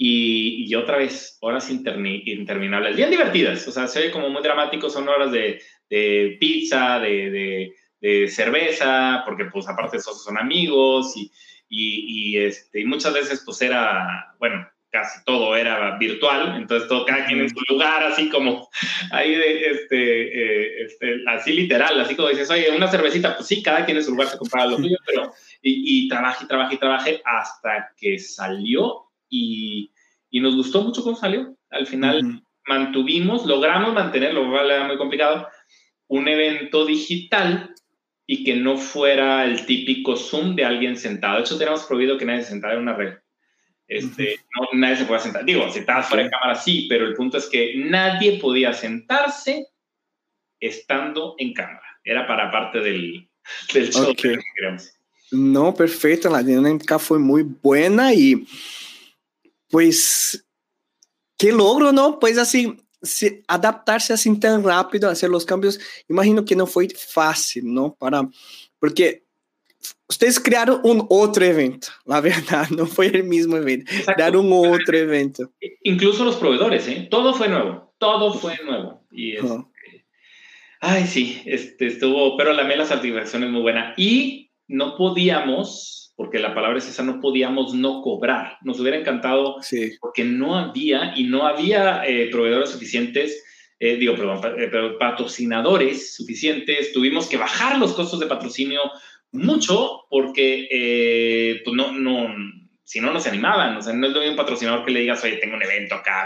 Y, 0.01 0.65
y, 0.69 0.75
otra 0.75 0.97
vez, 0.97 1.37
horas 1.41 1.69
interminables, 1.69 2.95
bien 2.95 3.09
divertidas, 3.09 3.67
o 3.67 3.71
sea, 3.71 3.85
se 3.87 3.99
oye 3.99 4.11
como 4.11 4.29
muy 4.29 4.41
dramático, 4.41 4.89
son 4.89 5.09
horas 5.09 5.29
de, 5.33 5.61
de 5.89 6.37
pizza, 6.39 6.99
de, 6.99 7.29
de, 7.29 7.73
de, 7.99 8.27
cerveza, 8.29 9.23
porque 9.25 9.45
pues 9.51 9.67
aparte 9.67 9.97
esos 9.97 10.23
son 10.23 10.37
amigos 10.37 11.17
y, 11.17 11.29
y, 11.67 12.31
y, 12.31 12.37
este, 12.37 12.79
y 12.79 12.85
muchas 12.85 13.13
veces 13.13 13.41
pues 13.45 13.61
era, 13.61 14.35
bueno, 14.39 14.65
casi 14.91 15.23
todo 15.23 15.55
era 15.55 15.97
virtual, 15.97 16.55
entonces 16.57 16.87
todo 16.87 17.05
cada 17.05 17.25
quien 17.25 17.41
en 17.41 17.49
su 17.49 17.59
lugar, 17.69 18.03
así 18.03 18.29
como 18.29 18.67
ahí 19.11 19.35
de, 19.35 19.65
este, 19.69 20.21
eh, 20.21 20.83
este, 20.85 21.15
así 21.27 21.53
literal, 21.53 21.99
así 21.99 22.15
como 22.15 22.29
dices, 22.29 22.49
oye, 22.49 22.75
una 22.75 22.87
cervecita, 22.87 23.35
pues 23.35 23.47
sí, 23.47 23.61
cada 23.61 23.85
quien 23.85 23.97
en 23.97 24.03
su 24.03 24.11
lugar 24.11 24.27
se 24.27 24.37
compraba 24.37 24.71
lo 24.71 24.77
suyo, 24.77 24.97
pero 25.05 25.31
y, 25.61 26.05
y 26.05 26.07
trabajé, 26.07 26.45
trabajé, 26.47 26.77
trabajé 26.77 27.21
hasta 27.23 27.91
que 27.97 28.17
salió 28.17 29.05
y, 29.29 29.91
y, 30.29 30.39
nos 30.39 30.55
gustó 30.55 30.81
mucho 30.81 31.03
cómo 31.03 31.15
salió. 31.15 31.55
Al 31.69 31.85
final 31.85 32.41
mantuvimos, 32.65 33.45
logramos 33.45 33.93
mantenerlo, 33.93 34.59
era 34.59 34.87
muy 34.87 34.97
complicado, 34.97 35.47
un 36.07 36.27
evento 36.27 36.85
digital 36.85 37.73
y 38.25 38.43
que 38.43 38.55
no 38.55 38.77
fuera 38.77 39.45
el 39.45 39.65
típico 39.65 40.15
Zoom 40.15 40.55
de 40.55 40.65
alguien 40.65 40.97
sentado. 40.97 41.37
De 41.37 41.41
hecho, 41.41 41.57
teníamos 41.57 41.83
prohibido 41.85 42.17
que 42.17 42.25
nadie 42.25 42.43
se 42.43 42.49
sentara 42.49 42.75
en 42.75 42.81
una 42.81 42.93
red. 42.93 43.15
Este, 43.89 44.35
no, 44.55 44.79
nadie 44.79 44.97
se 44.97 45.05
puede 45.05 45.19
sentar. 45.19 45.43
Digo, 45.43 45.67
si 45.71 45.79
estabas 45.79 46.07
fuera 46.07 46.23
de 46.23 46.29
cámara, 46.29 46.53
sí, 46.53 46.85
pero 46.87 47.07
el 47.07 47.15
punto 47.15 47.39
es 47.39 47.47
que 47.47 47.73
nadie 47.75 48.39
podía 48.39 48.71
sentarse 48.71 49.65
estando 50.59 51.33
en 51.39 51.53
cámara. 51.53 51.99
Era 52.03 52.27
para 52.27 52.51
parte 52.51 52.79
del, 52.81 53.27
del 53.73 53.91
show 53.91 54.15
que 54.15 54.37
No, 55.31 55.73
perfecto. 55.73 56.29
La 56.29 56.43
dinámica 56.43 56.99
fue 56.99 57.17
muy 57.17 57.41
buena 57.41 58.13
y 58.13 58.45
pues, 59.69 60.45
qué 61.35 61.51
logro, 61.51 61.91
¿no? 61.91 62.19
Pues 62.19 62.37
así, 62.37 62.77
adaptarse 63.47 64.13
así 64.13 64.39
tan 64.39 64.63
rápido, 64.63 65.09
hacer 65.09 65.31
los 65.31 65.45
cambios, 65.45 65.79
imagino 66.07 66.45
que 66.45 66.55
no 66.55 66.67
fue 66.67 66.89
fácil, 66.89 67.73
¿no? 67.73 67.95
Para, 67.95 68.29
porque 68.77 69.25
Ustedes 70.09 70.39
criaram 70.39 70.81
um 70.83 71.05
outro 71.07 71.43
evento, 71.43 71.91
na 72.07 72.19
verdade, 72.19 72.73
não 72.75 72.87
foi 72.87 73.09
o 73.09 73.23
mesmo 73.23 73.55
evento, 73.55 73.91
Exacto. 73.93 74.15
crearon 74.15 74.43
um 74.43 74.53
outro 74.53 74.95
evento. 74.95 75.51
Incluso 75.85 76.23
los 76.25 76.37
proveedores, 76.37 76.87
¿eh? 76.87 77.07
todo 77.11 77.33
fue 77.35 77.47
nuevo, 77.47 77.93
todo 77.99 78.33
fue 78.33 78.57
nuevo. 78.65 79.03
Y 79.11 79.35
este, 79.35 79.47
oh. 79.47 79.71
ay, 80.81 81.05
sí, 81.05 81.43
este, 81.45 81.85
estuvo, 81.85 82.35
pero 82.37 82.53
la 82.53 82.63
la 82.63 82.85
satisfacción 82.85 83.43
es 83.43 83.51
muy 83.51 83.61
buena. 83.61 83.93
Y 83.97 84.49
no 84.67 84.97
podíamos, 84.97 86.11
porque 86.15 86.39
la 86.39 86.55
palabra 86.55 86.79
es 86.79 86.89
esa, 86.89 87.03
no 87.03 87.19
podíamos 87.19 87.75
no 87.75 88.01
cobrar. 88.01 88.57
Nos 88.63 88.79
hubiera 88.79 88.97
encantado, 88.97 89.57
sí. 89.61 89.91
porque 90.01 90.23
no 90.23 90.57
había, 90.57 91.13
y 91.15 91.25
no 91.25 91.45
había 91.45 92.03
eh, 92.07 92.29
proveedores 92.31 92.71
suficientes. 92.71 93.43
Eh, 93.79 93.95
digo, 93.95 94.15
perdón, 94.15 94.41
eh, 94.57 94.69
patrocinadores 94.99 96.15
suficientes, 96.15 96.91
tuvimos 96.93 97.27
que 97.27 97.37
bajar 97.37 97.77
los 97.77 97.93
costos 97.93 98.19
de 98.19 98.25
patrocinio 98.25 98.81
mucho 99.31 100.05
porque 100.09 100.67
eh, 100.71 101.61
pues 101.63 101.75
no, 101.75 101.91
no, 101.91 102.33
si 102.83 102.99
no, 102.99 103.13
nos 103.13 103.27
animaban. 103.27 103.77
O 103.77 103.81
sea, 103.81 103.93
no 103.93 104.07
es 104.07 104.13
lo 104.13 104.19
mismo 104.19 104.31
un 104.31 104.37
patrocinador 104.37 104.83
que 104.83 104.91
le 104.91 105.01
digas, 105.01 105.23
oye, 105.23 105.37
tengo 105.37 105.55
un 105.55 105.63
evento 105.63 105.95
acá 105.95 106.25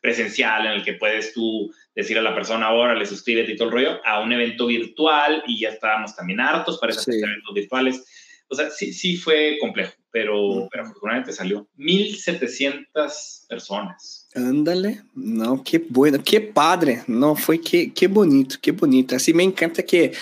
presencial 0.00 0.66
en 0.66 0.72
el 0.72 0.84
que 0.84 0.94
puedes 0.94 1.34
tú 1.34 1.70
decir 1.94 2.16
a 2.16 2.22
la 2.22 2.34
persona 2.34 2.66
ahora, 2.66 2.94
le 2.94 3.04
suscríbete 3.04 3.52
y 3.52 3.56
todo 3.56 3.68
el 3.68 3.74
rollo, 3.74 4.00
a 4.06 4.20
un 4.20 4.32
evento 4.32 4.66
virtual 4.66 5.42
y 5.46 5.60
ya 5.60 5.70
estábamos 5.70 6.16
también 6.16 6.40
hartos 6.40 6.78
para 6.78 6.92
esos 6.92 7.08
eventos 7.08 7.52
virtuales. 7.52 8.06
O 8.48 8.54
sea, 8.54 8.70
sí, 8.70 8.92
sí 8.92 9.16
fue 9.16 9.58
complejo, 9.60 9.92
pero, 10.10 10.68
pero 10.70 10.84
afortunadamente 10.84 11.32
salió. 11.32 11.68
1.700 11.76 13.46
personas. 13.46 14.27
Ándale, 14.38 15.00
não, 15.16 15.58
que 15.58 15.78
bueno, 15.80 16.22
que 16.22 16.38
padre, 16.38 17.02
não, 17.08 17.34
foi 17.34 17.58
que, 17.58 17.90
que 17.90 18.06
bonito, 18.06 18.60
que 18.60 18.70
bonito. 18.70 19.16
Assim, 19.16 19.32
me 19.32 19.42
encanta 19.42 19.82
que 19.82 20.12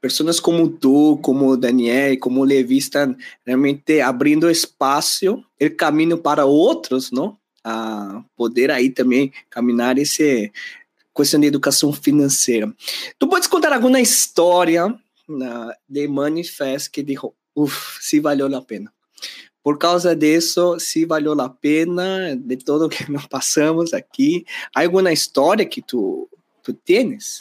pessoas 0.00 0.38
como 0.38 0.68
tu, 0.68 1.18
como 1.20 1.56
Daniel, 1.56 2.16
como 2.20 2.44
Levi 2.44 2.78
estão 2.78 3.16
realmente 3.44 4.00
abrindo 4.00 4.48
espaço, 4.48 5.44
o 5.60 5.70
caminho 5.76 6.18
para 6.18 6.44
outros, 6.46 7.10
não? 7.10 7.36
A 7.64 8.22
poder 8.36 8.70
aí 8.70 8.90
também 8.90 9.32
caminhar 9.50 9.98
esse 9.98 10.52
questão 11.16 11.40
de 11.40 11.48
educação 11.48 11.92
financeira. 11.92 12.72
Tu 13.18 13.26
podes 13.26 13.48
contar 13.48 13.72
alguma 13.72 14.00
história 14.00 14.94
na, 15.28 15.74
de 15.88 16.06
Manifest 16.06 16.90
que 16.90 17.02
dijo, 17.02 17.34
uff, 17.56 17.98
se 18.00 18.20
valeu 18.20 18.54
a 18.54 18.62
pena? 18.62 18.92
Por 19.64 19.78
causa 19.78 20.14
disso, 20.14 20.78
se 20.78 21.06
valeu 21.06 21.40
a 21.40 21.48
pena 21.48 22.36
de 22.36 22.58
todo 22.58 22.86
que 22.90 23.10
nós 23.10 23.26
passamos 23.26 23.94
aqui. 23.94 24.44
Há 24.74 24.80
alguma 24.80 25.10
história 25.10 25.64
que 25.64 25.80
tu, 25.80 26.28
tu 26.62 26.74
tienes? 26.74 27.40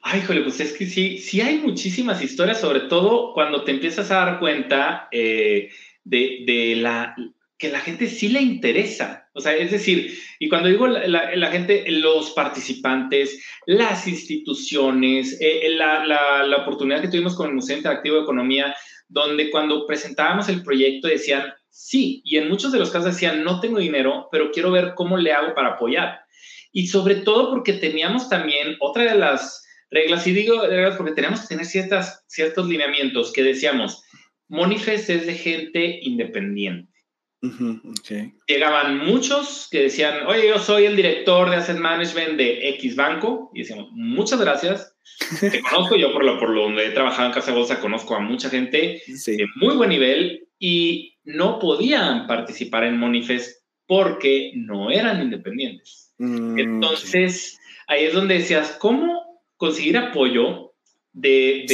Ay, 0.00 0.20
híjole, 0.20 0.42
pues 0.42 0.60
es 0.60 0.72
que 0.72 0.86
sí, 0.86 1.18
sí 1.18 1.40
hay 1.40 1.58
muchísimas 1.58 2.22
historias, 2.22 2.60
sobre 2.60 2.82
todo 2.82 3.34
cuando 3.34 3.64
te 3.64 3.72
empiezas 3.72 4.08
a 4.12 4.24
dar 4.24 4.38
cuenta 4.38 5.08
eh, 5.10 5.70
de, 6.04 6.44
de, 6.46 6.76
la 6.76 7.16
que 7.58 7.70
la 7.70 7.80
gente 7.80 8.06
sí 8.06 8.28
le 8.28 8.40
interesa. 8.40 9.28
O 9.32 9.40
sea, 9.40 9.56
es 9.56 9.72
decir, 9.72 10.16
y 10.38 10.48
cuando 10.48 10.68
digo 10.68 10.86
la, 10.86 11.34
la, 11.34 11.50
gente, 11.50 11.84
los 11.88 12.30
participantes, 12.30 13.44
las 13.66 14.06
instituciones, 14.06 15.38
eh, 15.40 15.70
la, 15.76 16.04
la, 16.06 16.56
oportunidad 16.58 17.00
que 17.00 17.08
tuvimos 17.08 17.34
con 17.34 17.48
el 17.48 17.54
Museo 17.54 17.76
Interactivo 17.76 18.16
de 18.16 18.22
Economía, 18.22 18.76
donde 19.08 19.50
cuando 19.50 19.86
presentábamos 19.86 20.48
el 20.48 20.62
proyecto 20.62 21.08
decían, 21.08 21.52
sí, 21.70 22.22
y 22.24 22.36
en 22.36 22.48
muchos 22.48 22.72
de 22.72 22.78
los 22.78 22.90
casos 22.90 23.12
decían, 23.12 23.44
no 23.44 23.60
tengo 23.60 23.78
dinero, 23.78 24.28
pero 24.32 24.50
quiero 24.50 24.70
ver 24.70 24.94
cómo 24.94 25.16
le 25.16 25.32
hago 25.32 25.54
para 25.54 25.74
apoyar. 25.74 26.20
Y 26.72 26.88
sobre 26.88 27.16
todo 27.16 27.50
porque 27.50 27.74
teníamos 27.74 28.28
también 28.28 28.76
otra 28.80 29.04
de 29.04 29.18
las 29.18 29.64
reglas, 29.90 30.26
y 30.26 30.32
digo 30.32 30.66
reglas 30.66 30.96
porque 30.96 31.12
teníamos 31.12 31.40
que 31.42 31.48
tener 31.48 31.64
ciertas, 31.64 32.24
ciertos 32.26 32.66
lineamientos 32.66 33.32
que 33.32 33.42
decíamos, 33.42 34.02
Monifest 34.48 35.10
es 35.10 35.26
de 35.26 35.34
gente 35.34 35.98
independiente. 36.02 36.92
Llegaban 38.48 38.98
muchos 38.98 39.68
que 39.70 39.82
decían, 39.82 40.26
oye, 40.26 40.48
yo 40.48 40.58
soy 40.58 40.86
el 40.86 40.96
director 40.96 41.50
de 41.50 41.56
Asset 41.56 41.78
Management 41.78 42.36
de 42.36 42.68
X 42.70 42.96
Banco, 42.96 43.50
y 43.54 43.60
decíamos, 43.60 43.88
muchas 43.92 44.40
gracias, 44.40 44.95
te 45.40 45.60
conozco, 45.60 45.96
yo 45.96 46.12
por 46.12 46.24
lo, 46.24 46.38
por 46.38 46.50
lo 46.50 46.62
donde 46.62 46.86
he 46.86 46.90
trabajado 46.90 47.28
en 47.28 47.34
Casa 47.34 47.52
Bolsa, 47.52 47.80
conozco 47.80 48.14
a 48.14 48.20
mucha 48.20 48.50
gente 48.50 49.02
de 49.06 49.46
muy 49.56 49.74
buen 49.74 49.90
nivel 49.90 50.46
y 50.58 51.16
no 51.24 51.58
podían 51.58 52.26
participar 52.26 52.84
en 52.84 52.98
Monifest 52.98 53.62
porque 53.86 54.52
no 54.54 54.90
eran 54.90 55.22
independientes. 55.22 56.12
Mm, 56.18 56.58
Entonces, 56.58 57.58
ahí 57.86 58.04
es 58.04 58.14
donde 58.14 58.38
decías, 58.38 58.76
¿cómo 58.80 59.42
conseguir 59.56 59.96
apoyo 59.96 60.72
de, 61.12 61.64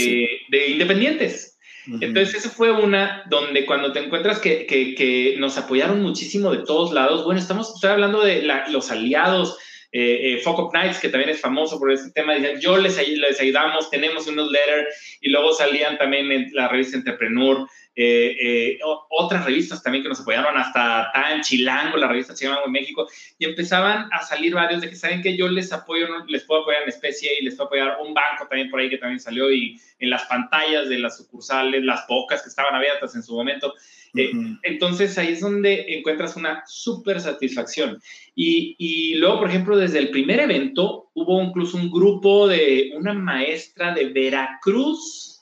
de, 0.51 0.69
independientes? 0.69 1.59
Entonces, 2.01 2.37
eso 2.37 2.51
fue 2.51 2.71
una 2.71 3.25
donde 3.29 3.67
cuando 3.67 3.93
te 3.93 3.99
encuentras 3.99 4.39
que, 4.39 4.67
que, 4.67 4.95
que, 4.95 5.35
nos 5.39 5.59
apoyaron 5.59 6.01
muchísimo 6.01 6.53
de 6.53 6.65
todos 6.65 6.93
lados, 6.93 7.25
bueno, 7.25 7.41
estamos, 7.41 7.75
estoy 7.75 7.91
hablando 7.91 8.23
de 8.23 8.49
los 8.71 8.91
aliados, 8.93 9.59
eh, 9.93 10.41
eh 10.43 10.69
Knights, 10.73 10.99
que 10.99 11.09
también 11.09 11.31
es 11.31 11.41
famoso 11.41 11.79
por 11.79 11.93
este 11.93 12.11
tema, 12.11 12.35
dicen, 12.35 12.61
yo 12.61 12.79
les, 12.79 12.97
les 12.97 13.41
ayudamos, 13.41 13.91
tenemos 13.91 14.27
un 14.27 14.37
newsletter, 14.37 14.89
y 15.21 15.29
luego 15.29 15.53
salían 15.53 15.99
también 15.99 16.33
en 16.33 16.51
la 16.53 16.69
revista 16.69 16.97
Entrepreneur, 16.97 17.67
eh, 17.95 18.37
eh, 18.41 18.79
otras 19.11 19.45
revistas 19.45 19.83
también 19.83 20.03
que 20.03 20.09
nos 20.09 20.21
apoyaron, 20.21 20.57
hasta 20.57 21.11
Tan 21.13 21.43
Chilango, 21.43 21.99
la 21.99 22.09
revista 22.09 22.35
Chilango 22.35 22.63
en 22.65 22.73
México, 22.73 23.07
y 23.39 23.45
empezaban 23.45 24.09
a 24.13 24.23
salir 24.23 24.55
varios 24.55 24.81
de 24.81 24.89
que 24.89 24.97
saben 24.97 25.21
que 25.21 25.37
yo 25.37 25.47
les 25.49 25.73
apoyo, 25.73 26.07
les 26.27 26.45
puedo 26.45 26.63
apoyar 26.63 26.85
en 26.85 26.89
especie 26.89 27.31
y 27.39 27.45
les 27.45 27.55
puedo 27.55 27.67
apoyar 27.67 27.99
un 28.01 28.15
banco 28.15 28.47
también 28.49 28.71
por 28.71 28.81
ahí 28.81 28.89
que 28.89 28.97
también 28.97 29.21
salió 29.21 29.53
y 29.53 29.79
en 29.99 30.09
las 30.09 30.25
pantallas 30.25 30.89
de 30.89 30.99
las 30.99 31.19
sucursales, 31.19 31.85
las 31.85 32.03
pocas 32.03 32.43
que 32.43 32.49
estaban 32.49 32.75
abiertas 32.75 33.15
en 33.15 33.23
su 33.23 33.35
momento. 33.35 33.75
Eh, 34.15 34.31
entonces 34.63 35.17
ahí 35.17 35.29
es 35.29 35.41
donde 35.41 35.87
encuentras 35.89 36.37
una 36.37 36.63
súper 36.67 37.21
satisfacción. 37.21 37.99
Y, 38.35 38.75
y, 38.79 39.15
luego, 39.15 39.41
por 39.41 39.49
ejemplo, 39.49 39.77
desde 39.77 39.99
el 39.99 40.11
primer 40.11 40.41
evento 40.41 41.11
hubo 41.15 41.43
incluso 41.43 41.77
un 41.77 41.91
grupo 41.91 42.47
de 42.49 42.93
una 42.97 43.15
maestra 43.15 43.95
de 43.95 44.07
Veracruz 44.11 45.41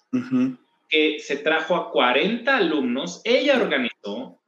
que 0.89 1.19
se 1.21 1.37
trajo 1.37 1.77
a 1.77 1.91
40 1.91 2.57
alumnos, 2.57 3.23
ella 3.25 3.61
organizó 3.61 4.41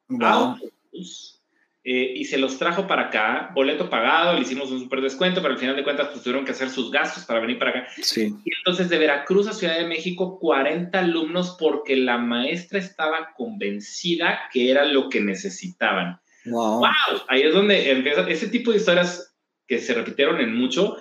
eh, 1.84 2.12
y 2.14 2.24
se 2.26 2.38
los 2.38 2.58
trajo 2.58 2.86
para 2.86 3.08
acá, 3.08 3.50
boleto 3.54 3.90
pagado, 3.90 4.34
le 4.34 4.42
hicimos 4.42 4.70
un 4.70 4.78
super 4.78 5.00
descuento, 5.00 5.42
pero 5.42 5.54
al 5.54 5.60
final 5.60 5.74
de 5.74 5.82
cuentas 5.82 6.08
pues, 6.08 6.22
tuvieron 6.22 6.44
que 6.44 6.52
hacer 6.52 6.70
sus 6.70 6.92
gastos 6.92 7.24
para 7.24 7.40
venir 7.40 7.58
para 7.58 7.70
acá. 7.70 7.88
Sí. 8.00 8.32
Y 8.44 8.54
entonces 8.58 8.88
de 8.88 8.98
Veracruz 8.98 9.48
a 9.48 9.52
Ciudad 9.52 9.76
de 9.76 9.86
México, 9.86 10.38
40 10.38 10.96
alumnos 10.96 11.56
porque 11.58 11.96
la 11.96 12.18
maestra 12.18 12.78
estaba 12.78 13.32
convencida 13.36 14.42
que 14.52 14.70
era 14.70 14.84
lo 14.84 15.08
que 15.08 15.20
necesitaban. 15.20 16.20
Wow. 16.44 16.78
wow. 16.78 17.20
Ahí 17.28 17.42
es 17.42 17.52
donde 17.52 17.90
empieza 17.90 18.28
ese 18.28 18.48
tipo 18.48 18.70
de 18.70 18.76
historias 18.76 19.34
que 19.66 19.80
se 19.80 19.94
repitieron 19.94 20.40
en 20.40 20.54
mucho, 20.54 20.96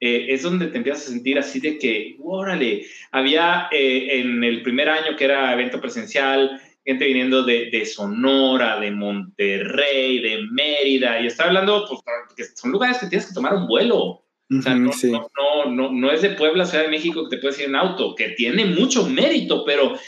eh, 0.00 0.26
es 0.28 0.42
donde 0.42 0.66
te 0.66 0.76
empiezas 0.76 1.06
a 1.06 1.10
sentir 1.12 1.38
así 1.38 1.60
de 1.60 1.78
que, 1.78 2.16
órale, 2.20 2.84
había 3.12 3.68
eh, 3.72 4.20
en 4.20 4.44
el 4.44 4.62
primer 4.62 4.90
año 4.90 5.16
que 5.16 5.24
era 5.24 5.52
evento 5.54 5.80
presencial, 5.80 6.60
gente 6.86 7.04
viniendo 7.04 7.42
de, 7.42 7.68
de, 7.70 7.84
Sonora, 7.84 8.78
de 8.78 8.92
Monterrey, 8.92 10.20
de 10.20 10.42
Mérida, 10.52 11.20
y 11.20 11.26
está 11.26 11.44
hablando, 11.44 11.84
pues, 11.88 12.00
que 12.36 12.44
son 12.56 12.70
lugares 12.70 12.98
que 12.98 13.08
tienes 13.08 13.26
que 13.26 13.34
tomar 13.34 13.54
un 13.54 13.66
vuelo. 13.66 13.98
o 13.98 14.62
sea, 14.62 14.76
no, 14.76 14.92
no, 15.10 15.70
no, 15.70 15.92
no, 15.92 16.10
es 16.12 16.22
de 16.22 16.30
Puebla, 16.30 16.64
Ciudad 16.64 16.84
de 16.84 16.90
México, 16.90 17.24
que 17.24 17.36
te 17.36 17.42
puedes 17.42 17.58
ir 17.58 17.66
en 17.66 17.74
auto, 17.74 18.14
que 18.14 18.30
tiene 18.30 18.64
mucho 18.66 19.04
mérito, 19.08 19.64
pero 19.64 19.98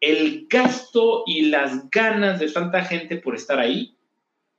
el 0.00 0.46
gasto 0.50 1.22
y 1.26 1.42
las 1.42 1.88
ganas 1.88 2.40
de 2.40 2.50
tanta 2.50 2.84
gente 2.84 3.16
por 3.16 3.36
estar 3.36 3.60
ahí, 3.60 3.96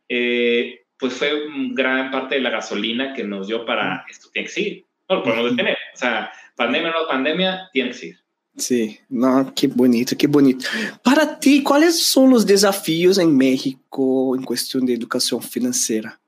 eh, 0.08 0.86
pues 0.98 1.14
fue 1.14 1.30
gran 1.72 2.10
parte 2.10 2.36
de 2.36 2.42
la 2.42 2.52
gasolina 2.52 3.14
que 3.14 3.24
nos 3.26 3.48
dio 3.48 3.66
para 3.66 4.06
esto 4.10 4.30
tiene 4.32 4.48
que 4.48 4.54
seguir. 4.54 4.86
No 5.10 5.18
lo 5.18 5.24
podemos 5.24 5.52
detener. 5.52 5.78
O 5.94 5.98
sea, 5.98 6.32
pandemia 6.56 6.92
o 6.92 7.02
no 7.02 7.08
pandemia, 7.08 7.70
tiene 7.74 7.90
que 7.90 7.96
seguir. 7.96 8.25
Sí, 8.58 9.00
no, 9.10 9.54
qué 9.54 9.68
bonito, 9.68 10.16
qué 10.18 10.28
bonito. 10.28 10.66
Para 11.04 11.40
ti, 11.40 11.62
¿cuáles 11.62 12.02
son 12.02 12.30
los 12.30 12.46
desafíos 12.46 13.18
en 13.18 13.36
México 13.36 14.36
en 14.36 14.44
cuestión 14.44 14.86
de 14.86 14.94
educación 14.94 15.42
financiera? 15.42 16.20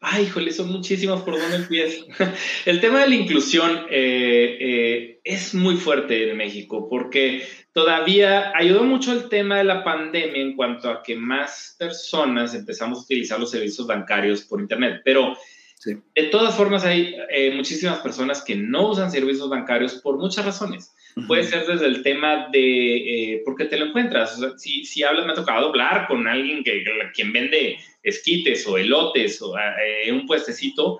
Ay, 0.00 0.24
híjole, 0.24 0.52
son 0.52 0.70
muchísimos 0.70 1.22
por 1.22 1.36
dónde 1.36 1.56
empiezo. 1.56 2.06
El 2.64 2.80
tema 2.80 3.00
de 3.00 3.08
la 3.08 3.14
inclusión 3.16 3.86
eh, 3.90 4.56
eh, 4.60 5.20
es 5.24 5.52
muy 5.52 5.76
fuerte 5.76 6.30
en 6.30 6.36
México 6.36 6.88
porque 6.88 7.42
todavía 7.72 8.52
ayudó 8.54 8.84
mucho 8.84 9.12
el 9.12 9.28
tema 9.28 9.58
de 9.58 9.64
la 9.64 9.82
pandemia 9.82 10.40
en 10.40 10.54
cuanto 10.54 10.88
a 10.88 11.02
que 11.02 11.16
más 11.16 11.74
personas 11.78 12.54
empezamos 12.54 12.98
a 12.98 13.02
utilizar 13.02 13.40
los 13.40 13.50
servicios 13.50 13.86
bancarios 13.86 14.42
por 14.42 14.60
Internet, 14.60 15.02
pero 15.04 15.36
de 15.84 16.22
todas 16.30 16.54
formas 16.54 16.84
hay 16.84 17.14
eh, 17.30 17.54
muchísimas 17.54 17.98
personas 17.98 18.42
que 18.42 18.56
no 18.56 18.90
usan 18.90 19.10
servicios 19.10 19.48
bancarios 19.48 19.94
por 19.94 20.18
muchas 20.18 20.44
razones. 20.44 20.94
Puede 21.26 21.44
ser 21.44 21.66
desde 21.66 21.86
el 21.86 22.02
tema 22.02 22.48
de 22.52 22.96
eh, 23.32 23.42
por 23.44 23.56
qué 23.56 23.64
te 23.64 23.78
lo 23.78 23.86
encuentras. 23.86 24.38
si, 24.58 24.84
si 24.84 25.02
hablas, 25.02 25.24
me 25.24 25.32
ha 25.32 25.34
tocado 25.36 25.68
hablar 25.68 26.06
con 26.08 26.28
alguien 26.28 26.62
que, 26.62 26.84
quien 27.14 27.32
vende 27.32 27.78
esquites 28.02 28.66
o 28.66 28.76
elotes 28.76 29.40
o 29.40 29.56
eh, 29.58 30.12
un 30.12 30.26
puestecito 30.26 30.98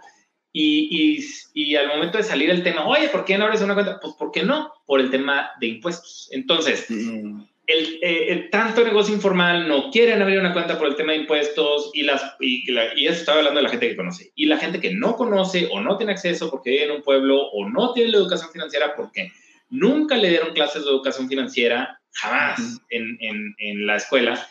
y, 0.59 1.23
y, 1.53 1.77
al 1.77 1.89
momento 1.89 2.17
de 2.17 2.25
salir 2.25 2.49
el 2.49 2.63
tema, 2.63 2.87
oye, 2.87 3.11
¿por 3.11 3.27
qué 3.27 3.37
no 3.37 3.45
abres 3.45 3.61
una 3.61 3.75
cuenta? 3.75 4.01
Pues, 4.01 4.15
¿por 4.15 4.33
qué 4.33 4.43
no? 4.43 4.73
Por 4.87 5.01
el 5.01 5.11
tema 5.11 5.51
de 5.61 5.67
impuestos. 5.67 6.31
Entonces, 6.33 6.87
mm. 6.89 7.43
el, 7.67 7.99
eh, 8.01 8.33
el, 8.33 8.49
tanto 8.49 8.83
negocio 8.83 9.15
informal 9.15 9.69
no 9.69 9.91
quieren 9.91 10.23
abrir 10.23 10.39
una 10.39 10.55
cuenta 10.55 10.79
por 10.79 10.89
el 10.89 10.97
tema 10.97 11.13
de 11.13 11.19
impuestos 11.19 11.91
y, 11.93 12.05
las, 12.05 12.37
y, 12.41 12.65
y 12.71 13.07
eso 13.07 13.21
estaba 13.21 13.41
hablando 13.41 13.59
de 13.59 13.65
la 13.65 13.69
gente 13.69 13.87
que 13.87 13.97
conoce. 13.97 14.33
Y 14.35 14.47
la 14.47 14.57
gente 14.57 14.81
que 14.81 14.95
no 14.95 15.15
conoce 15.17 15.69
o 15.71 15.83
no 15.83 15.99
tiene 15.99 16.13
acceso 16.13 16.51
porque 16.51 16.71
vive 16.71 16.85
en 16.85 16.93
un 16.93 17.03
pueblo 17.03 17.39
o 17.39 17.69
no 17.69 17.93
tiene 17.93 18.13
la 18.13 18.17
educación 18.17 18.51
financiera 18.51 18.97
porque 18.97 19.33
nunca 19.69 20.17
le 20.17 20.31
dieron 20.31 20.55
clases 20.55 20.85
de 20.85 20.91
educación 20.91 21.29
financiera, 21.29 22.01
jamás 22.13 22.81
en, 22.91 23.17
en, 23.21 23.55
en 23.59 23.87
la 23.87 23.97
escuela 23.97 24.47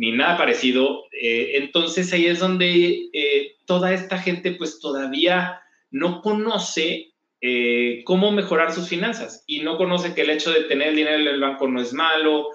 ni 0.00 0.12
nada 0.12 0.38
parecido. 0.38 1.04
Eh, 1.12 1.50
entonces 1.56 2.10
ahí 2.14 2.24
es 2.24 2.38
donde 2.38 3.10
eh, 3.12 3.56
toda 3.66 3.92
esta 3.92 4.16
gente 4.16 4.52
pues 4.52 4.80
todavía 4.80 5.60
no 5.90 6.22
conoce 6.22 7.12
eh, 7.42 8.00
cómo 8.06 8.32
mejorar 8.32 8.72
sus 8.72 8.88
finanzas 8.88 9.44
y 9.46 9.60
no 9.60 9.76
conoce 9.76 10.14
que 10.14 10.22
el 10.22 10.30
hecho 10.30 10.52
de 10.52 10.62
tener 10.62 10.94
dinero 10.94 11.18
en 11.18 11.28
el 11.28 11.40
banco 11.40 11.68
no 11.68 11.82
es 11.82 11.92
malo, 11.92 12.48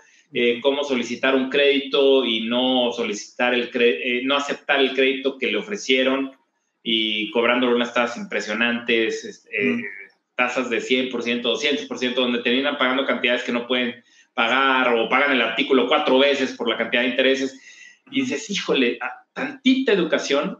cómo 0.62 0.84
solicitar 0.84 1.34
un 1.34 1.50
crédito 1.50 2.26
y 2.26 2.42
no 2.42 2.92
solicitar 2.92 3.54
el 3.54 3.70
no 4.26 4.36
aceptar 4.36 4.82
el 4.82 4.94
crédito 4.94 5.38
que 5.38 5.48
le 5.48 5.58
ofrecieron 5.58 6.32
y 6.84 7.32
cobrándole 7.32 7.74
unas 7.74 7.94
tasas 7.94 8.18
impresionantes, 8.18 9.24
este, 9.24 9.82
tasas 10.36 10.70
de 10.70 10.80
100%, 10.80 11.42
200%, 11.42 12.14
donde 12.14 12.44
terminan 12.44 12.78
pagando 12.78 13.06
cantidades 13.06 13.44
que 13.44 13.52
no 13.52 13.68
pueden 13.68 14.04
pagar 14.34 14.94
o 14.94 15.10
pagan 15.10 15.32
el 15.32 15.42
artículo 15.42 15.88
cuatro 15.88 16.20
veces 16.20 16.54
por 16.54 16.68
la 16.68 16.78
cantidad 16.78 17.02
de 17.02 17.10
intereses. 17.10 17.60
Y 18.12 18.22
dices, 18.22 18.50
híjole, 18.50 19.00
tantita 19.34 19.94
educación 19.94 20.60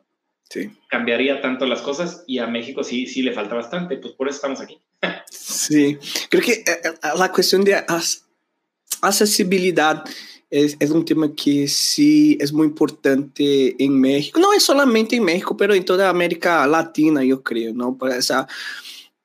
cambiaría 0.90 1.42
tanto 1.42 1.66
las 1.66 1.82
cosas 1.82 2.24
y 2.28 2.40
a 2.40 2.48
México 2.48 2.84
sí, 2.84 3.08
sí 3.08 3.22
le 3.22 3.34
falta 3.34 3.56
bastante, 3.56 3.98
pues 3.98 4.14
por 4.14 4.28
eso 4.28 4.38
estamos 4.38 4.62
aquí. 4.62 4.80
Sí, 5.30 5.98
creo 6.30 6.44
que 6.44 6.52
eh, 6.54 6.64
eh, 6.66 6.94
la 7.18 7.32
cuestión 7.32 7.64
de 7.64 7.84
accesibilidad 9.02 10.04
es, 10.50 10.76
es, 10.80 10.92
un 10.92 11.06
tema 11.06 11.34
que 11.34 11.68
sí 11.68 12.38
es 12.40 12.52
muy 12.52 12.68
importante 12.68 13.76
en 13.84 14.00
México, 14.00 14.40
no 14.40 14.54
es 14.54 14.64
solamente 14.64 15.16
en 15.16 15.24
México, 15.24 15.56
pero 15.58 15.74
en 15.74 15.86
toda 15.86 16.10
América 16.10 16.66
Latina, 16.68 17.24
yo 17.24 17.42
creo, 17.42 17.74
¿no? 17.74 17.98
Por 17.98 18.12
esa, 18.12 18.48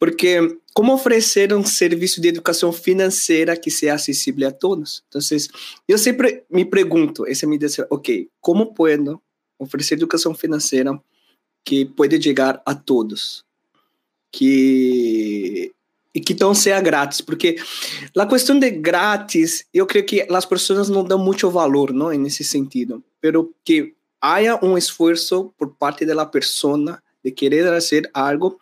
porque 0.01 0.59
como 0.73 0.95
ofrecer 0.95 1.53
um 1.53 1.63
serviço 1.63 2.23
de 2.23 2.29
educação 2.29 2.73
financeira 2.73 3.55
que 3.55 3.71
seja 3.71 3.95
acessível 3.95 4.49
a 4.49 4.51
todos? 4.51 5.05
Então, 5.07 5.21
eu 5.87 5.99
sempre 5.99 6.43
me 6.51 6.65
pergunto, 6.65 7.27
essa 7.27 7.45
a 7.45 7.49
minha 7.49 7.61
ok, 7.91 8.27
como 8.41 8.73
posso 8.73 9.21
oferecer 9.59 9.95
educação 9.95 10.35
financeira 10.35 10.99
que 11.63 11.85
pode 11.85 12.21
chegar 12.21 12.63
a 12.65 12.75
todos? 12.75 13.45
Que 14.33 15.71
e 16.13 16.19
que 16.21 16.33
então 16.33 16.53
seja 16.55 16.81
grátis, 16.81 17.21
porque 17.21 17.57
a 18.17 18.27
questão 18.27 18.59
de 18.59 18.69
grátis, 18.71 19.65
eu 19.73 19.87
creio 19.87 20.05
que 20.05 20.27
as 20.29 20.45
pessoas 20.45 20.89
não 20.89 21.05
dão 21.05 21.19
muito 21.19 21.49
valor, 21.49 21.93
não, 21.93 22.11
nesse 22.11 22.43
sentido, 22.43 23.05
pero 23.21 23.55
que 23.65 23.95
haya 24.21 24.59
um 24.65 24.77
esforço 24.77 25.53
por 25.57 25.77
parte 25.77 26.05
da 26.05 26.27
pessoa 26.27 27.01
de 27.23 27.35
querer 27.35 27.67
fazer 27.67 28.11
algo, 28.13 28.59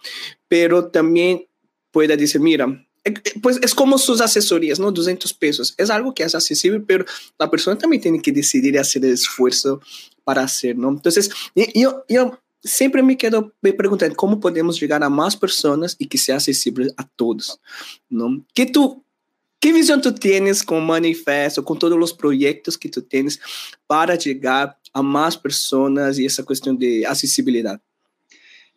pero 0.48 0.90
também 0.90 1.46
pueda 1.90 2.16
decir, 2.16 2.40
mira, 2.40 2.66
eh, 3.04 3.14
eh, 3.24 3.32
pues 3.40 3.58
es 3.62 3.74
como 3.74 3.98
sus 3.98 4.20
asesorías, 4.20 4.78
¿no? 4.78 4.92
200 4.92 5.32
pesos. 5.34 5.74
Es 5.76 5.90
algo 5.90 6.14
que 6.14 6.22
es 6.22 6.34
accesible, 6.34 6.80
pero 6.80 7.04
la 7.38 7.50
persona 7.50 7.78
también 7.78 8.02
tiene 8.02 8.20
que 8.20 8.32
decidir 8.32 8.78
hacer 8.78 9.04
el 9.04 9.12
esfuerzo 9.12 9.80
para 10.24 10.42
hacer, 10.42 10.76
¿no? 10.76 10.90
Entonces, 10.90 11.30
yo, 11.74 12.04
yo 12.08 12.38
siempre 12.62 13.02
me 13.02 13.16
quedo 13.16 13.52
me 13.60 13.72
preguntando 13.72 14.16
cómo 14.16 14.40
podemos 14.40 14.80
llegar 14.80 15.02
a 15.02 15.08
más 15.08 15.36
personas 15.36 15.96
y 15.98 16.06
que 16.06 16.18
sea 16.18 16.36
accesible 16.36 16.92
a 16.96 17.06
todos, 17.08 17.60
¿no? 18.08 18.44
¿Qué 18.54 18.66
tú, 18.66 19.04
qué 19.60 19.72
visión 19.72 20.02
tú 20.02 20.12
tienes 20.14 20.62
con 20.62 20.84
Manifesto, 20.84 21.64
con 21.64 21.78
todos 21.78 21.98
los 21.98 22.12
proyectos 22.12 22.76
que 22.76 22.88
tú 22.88 23.02
tienes 23.02 23.40
para 23.86 24.16
llegar 24.16 24.78
a 24.92 25.02
más 25.02 25.36
personas 25.36 26.18
y 26.18 26.26
esa 26.26 26.44
cuestión 26.44 26.76
de 26.78 27.06
accesibilidad? 27.06 27.80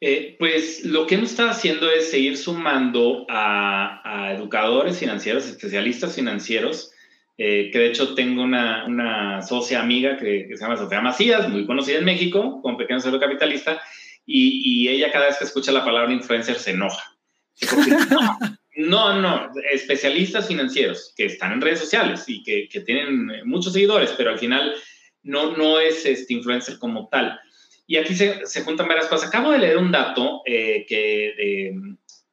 Eh, 0.04 0.36
pues 0.40 0.84
lo 0.84 1.06
que 1.06 1.16
hemos 1.16 1.30
estado 1.30 1.52
haciendo 1.52 1.90
es 1.92 2.10
seguir 2.10 2.36
sumando 2.36 3.26
a, 3.30 4.34
educadores 4.36 4.98
financieros, 4.98 5.46
especialistas 5.48 6.16
financieros, 6.16 6.92
que 7.38 7.72
de 7.74 7.88
hecho 7.88 8.14
tengo 8.14 8.44
una, 8.44 8.86
una 8.86 9.42
socia 9.42 9.82
amiga 9.82 10.18
que, 10.18 10.48
se 10.50 10.58
llama 10.58 10.78
Sofía 10.78 11.02
Macías, 11.02 11.50
muy 11.50 11.66
conocida 11.66 11.98
en 11.98 12.06
México, 12.06 12.62
con 12.62 12.78
Pequeño 12.78 13.00
Cero 13.00 13.20
Capitalista, 13.20 13.82
y, 14.26 14.62
y, 14.64 14.90
ella 14.90 15.12
cada 15.12 15.28
vez 15.28 15.38
que 15.38 15.46
escucha 15.46 15.72
la 15.72 15.84
palabra 15.84 16.14
influencer 16.14 16.58
se 16.58 16.72
enoja. 16.72 17.18
no, 18.76 19.20
no, 19.20 19.52
especialistas 19.72 20.48
financieros 20.48 21.14
que 21.16 21.26
están 21.26 21.54
en 21.54 21.62
redes 21.62 21.80
sociales 21.80 22.24
y 22.28 22.44
que, 22.44 22.68
que 22.70 22.82
tienen 22.82 23.28
muchos 23.46 23.74
seguidores, 23.74 24.14
pero 24.18 24.32
al 24.32 24.40
final 24.40 24.74
no, 25.24 25.56
no 25.58 25.80
es 25.80 26.06
este 26.06 26.34
influencer 26.34 26.78
como 26.80 27.08
tal. 27.10 27.40
Y 27.92 27.98
aquí 27.98 28.16
se, 28.16 28.46
se 28.46 28.64
juntan 28.64 28.88
varias 28.88 29.08
cosas. 29.08 29.28
Acabo 29.28 29.52
de 29.52 29.58
leer 29.58 29.76
un 29.76 29.92
dato 29.92 30.44
eh, 30.46 30.86
que 30.88 31.76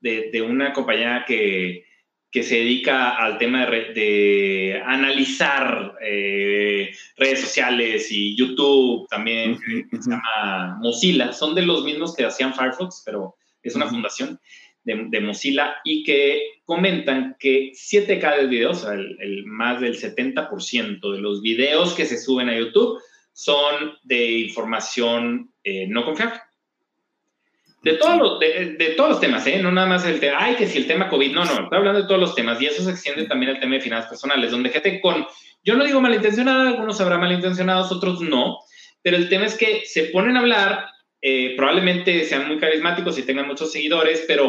de, 0.01 0.31
de, 0.31 0.41
una 0.41 0.73
compañía 0.73 1.25
que, 1.27 1.85
que 2.31 2.45
se 2.45 2.59
dedica 2.59 3.17
al 3.17 3.39
tema 3.39 3.67
de, 3.67 3.93
de 3.93 4.83
analizar 4.87 5.97
eh, 6.01 6.93
redes 7.17 7.41
sociales 7.41 8.07
y 8.13 8.37
YouTube 8.37 9.09
también, 9.09 9.59
que 9.91 10.01
se 10.01 10.11
llama 10.11 10.79
Mozilla. 10.81 11.33
Son 11.33 11.57
de 11.57 11.63
los 11.63 11.83
mismos 11.83 12.15
que 12.15 12.25
hacían 12.25 12.55
Firefox, 12.55 13.03
pero 13.05 13.35
es 13.61 13.75
una 13.75 13.89
fundación 13.89 14.39
de, 14.85 15.21
Mozilla 15.21 15.79
y 15.83 16.05
que 16.05 16.41
comentan 16.67 17.35
que 17.41 17.73
7 17.75 18.15
de 18.15 18.47
videos, 18.47 18.87
el, 18.87 19.45
más 19.45 19.81
del 19.81 19.99
70% 19.99 21.13
de 21.13 21.21
los 21.21 21.43
videos 21.43 21.95
que 21.95 22.07
se 22.07 22.17
suben 22.17 22.49
a 22.49 22.57
YouTube 22.57 23.01
son 23.39 23.97
de 24.03 24.33
información 24.41 25.53
eh, 25.63 25.87
no 25.87 26.05
confiable. 26.05 26.41
De 27.85 27.93
todos, 27.93 28.19
los, 28.19 28.41
de, 28.41 28.95
todos 28.97 29.11
los 29.11 29.21
temas, 29.21 29.47
¿eh? 29.47 29.63
no 29.63 29.71
nada 29.71 29.87
más 29.87 30.05
el 30.05 30.19
tema, 30.19 30.39
ay, 30.41 30.57
que 30.57 30.67
si 30.67 30.79
el 30.79 30.89
tema 30.89 31.09
COVID, 31.09 31.33
no, 31.33 31.45
no, 31.45 31.53
estoy 31.53 31.79
hablando 31.79 32.03
de 32.03 32.09
todos 32.09 32.21
los 32.21 32.35
temas 32.35 32.61
y 32.61 32.67
eso 32.67 32.83
se 32.83 32.91
extiende 32.91 33.27
también 33.27 33.53
al 33.53 33.61
tema 33.61 33.77
de 33.77 33.81
finanzas 33.81 34.11
personales, 34.11 34.51
donde 34.51 34.71
gente 34.71 35.01
con, 35.01 35.25
yo 35.63 35.77
no 35.77 35.85
digo 35.85 36.01
malintencionada, 36.01 36.69
algunos 36.69 37.01
habrá 37.01 37.17
malintencionados, 37.17 37.93
otros 37.93 38.21
no, 38.21 38.59
pero 39.03 39.17
el 39.17 39.29
tema 39.29 39.47
es 39.47 39.57
que 39.57 39.87
se 39.87 40.07
ponen 40.07 40.37
a 40.37 40.41
hablar 40.41 40.87
eh, 41.23 41.55
probablemente 41.57 42.25
sean 42.25 42.49
muy 42.49 42.59
carismáticos 42.59 43.17
y 43.19 43.23
tengan 43.23 43.47
muchos 43.47 43.71
seguidores, 43.71 44.25
pero 44.27 44.47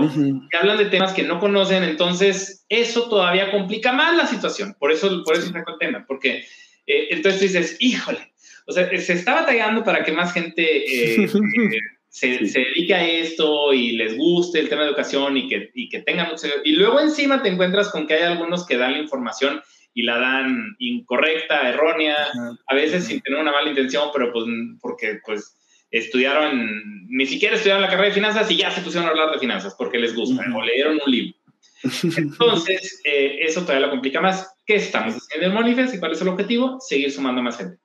hablan 0.60 0.78
de 0.80 0.86
temas 0.86 1.14
que 1.14 1.24
no 1.24 1.40
conocen, 1.40 1.84
entonces 1.84 2.66
eso 2.70 3.08
todavía 3.08 3.52
complica 3.52 3.92
más 3.92 4.18
la 4.18 4.26
situación. 4.26 4.76
Por 4.80 4.92
eso, 4.92 5.24
por 5.24 5.36
eso 5.36 5.52
saco 5.52 5.74
el 5.74 5.78
tema, 5.78 6.06
porque 6.08 6.44
eh, 6.88 7.08
entonces 7.12 7.40
tú 7.40 7.46
dices, 7.46 7.78
híjole, 7.80 8.34
o 8.70 8.72
sea, 8.72 8.88
se 9.00 9.14
está 9.14 9.34
batallando 9.34 9.84
para 9.84 10.04
que 10.04 10.12
más 10.12 10.32
gente 10.32 11.24
eh, 11.24 11.28
se, 12.10 12.48
se, 12.48 12.60
dedique 12.60 12.94
a 12.94 13.08
esto 13.08 13.74
y 13.74 13.94
les 13.94 14.16
guste 14.16 14.60
el 14.60 14.70
tema 14.70 14.84
de 14.84 14.90
educación 14.90 15.38
y 15.38 15.48
que, 15.48 15.72
y 15.74 15.90
que 15.90 16.00
tengan 16.00 16.30
mucho... 16.30 16.48
Y 16.64 16.74
luego 16.74 17.00
encima 17.00 17.42
te 17.42 17.50
encuentras 17.50 17.90
con 17.90 18.06
que 18.06 18.14
hay 18.14 18.24
algunos 18.24 18.68
que 18.68 18.78
dan 18.78 18.94
la 18.94 19.00
información 19.00 19.62
y 19.94 20.04
la 20.04 20.20
dan 20.20 20.76
incorrecta, 20.78 21.68
errónea, 21.68 22.16
a 22.68 22.76
veces 22.76 23.06
sin 23.06 23.22
tener 23.22 23.40
una 23.40 23.52
mala 23.52 23.70
intención, 23.70 24.10
pero 24.14 24.32
pues 24.32 24.46
porque 24.80 25.20
pues 25.26 25.58
estudiaron, 25.90 27.08
ni 27.10 27.26
siquiera 27.26 27.56
estudiaron 27.56 27.82
la 27.82 27.90
carrera 27.90 28.10
de 28.10 28.14
finanzas 28.14 28.52
y 28.52 28.58
ya 28.58 28.70
se 28.70 28.82
pusieron 28.82 29.08
a 29.08 29.12
hablar 29.12 29.32
de 29.32 29.40
finanzas 29.40 29.76
porque 29.76 29.98
les 29.98 30.16
gusta 30.16 30.46
o 30.56 30.62
leyeron 30.62 31.00
un 31.04 31.12
libro. 31.12 31.36
Entonces, 32.18 33.02
eh, 33.04 33.40
eso 33.42 33.62
todavía 33.62 33.88
lo 33.88 33.92
complica 33.92 34.22
más. 34.22 34.56
¿Qué 34.66 34.76
estamos 34.76 35.16
haciendo 35.16 35.48
en 35.48 35.54
Monifest 35.54 35.96
y 35.96 36.00
cuál 36.00 36.12
es 36.12 36.22
el 36.22 36.28
objetivo? 36.28 36.78
Seguir 36.80 37.12
sumando 37.12 37.42
más 37.42 37.58
gente. 37.58 37.80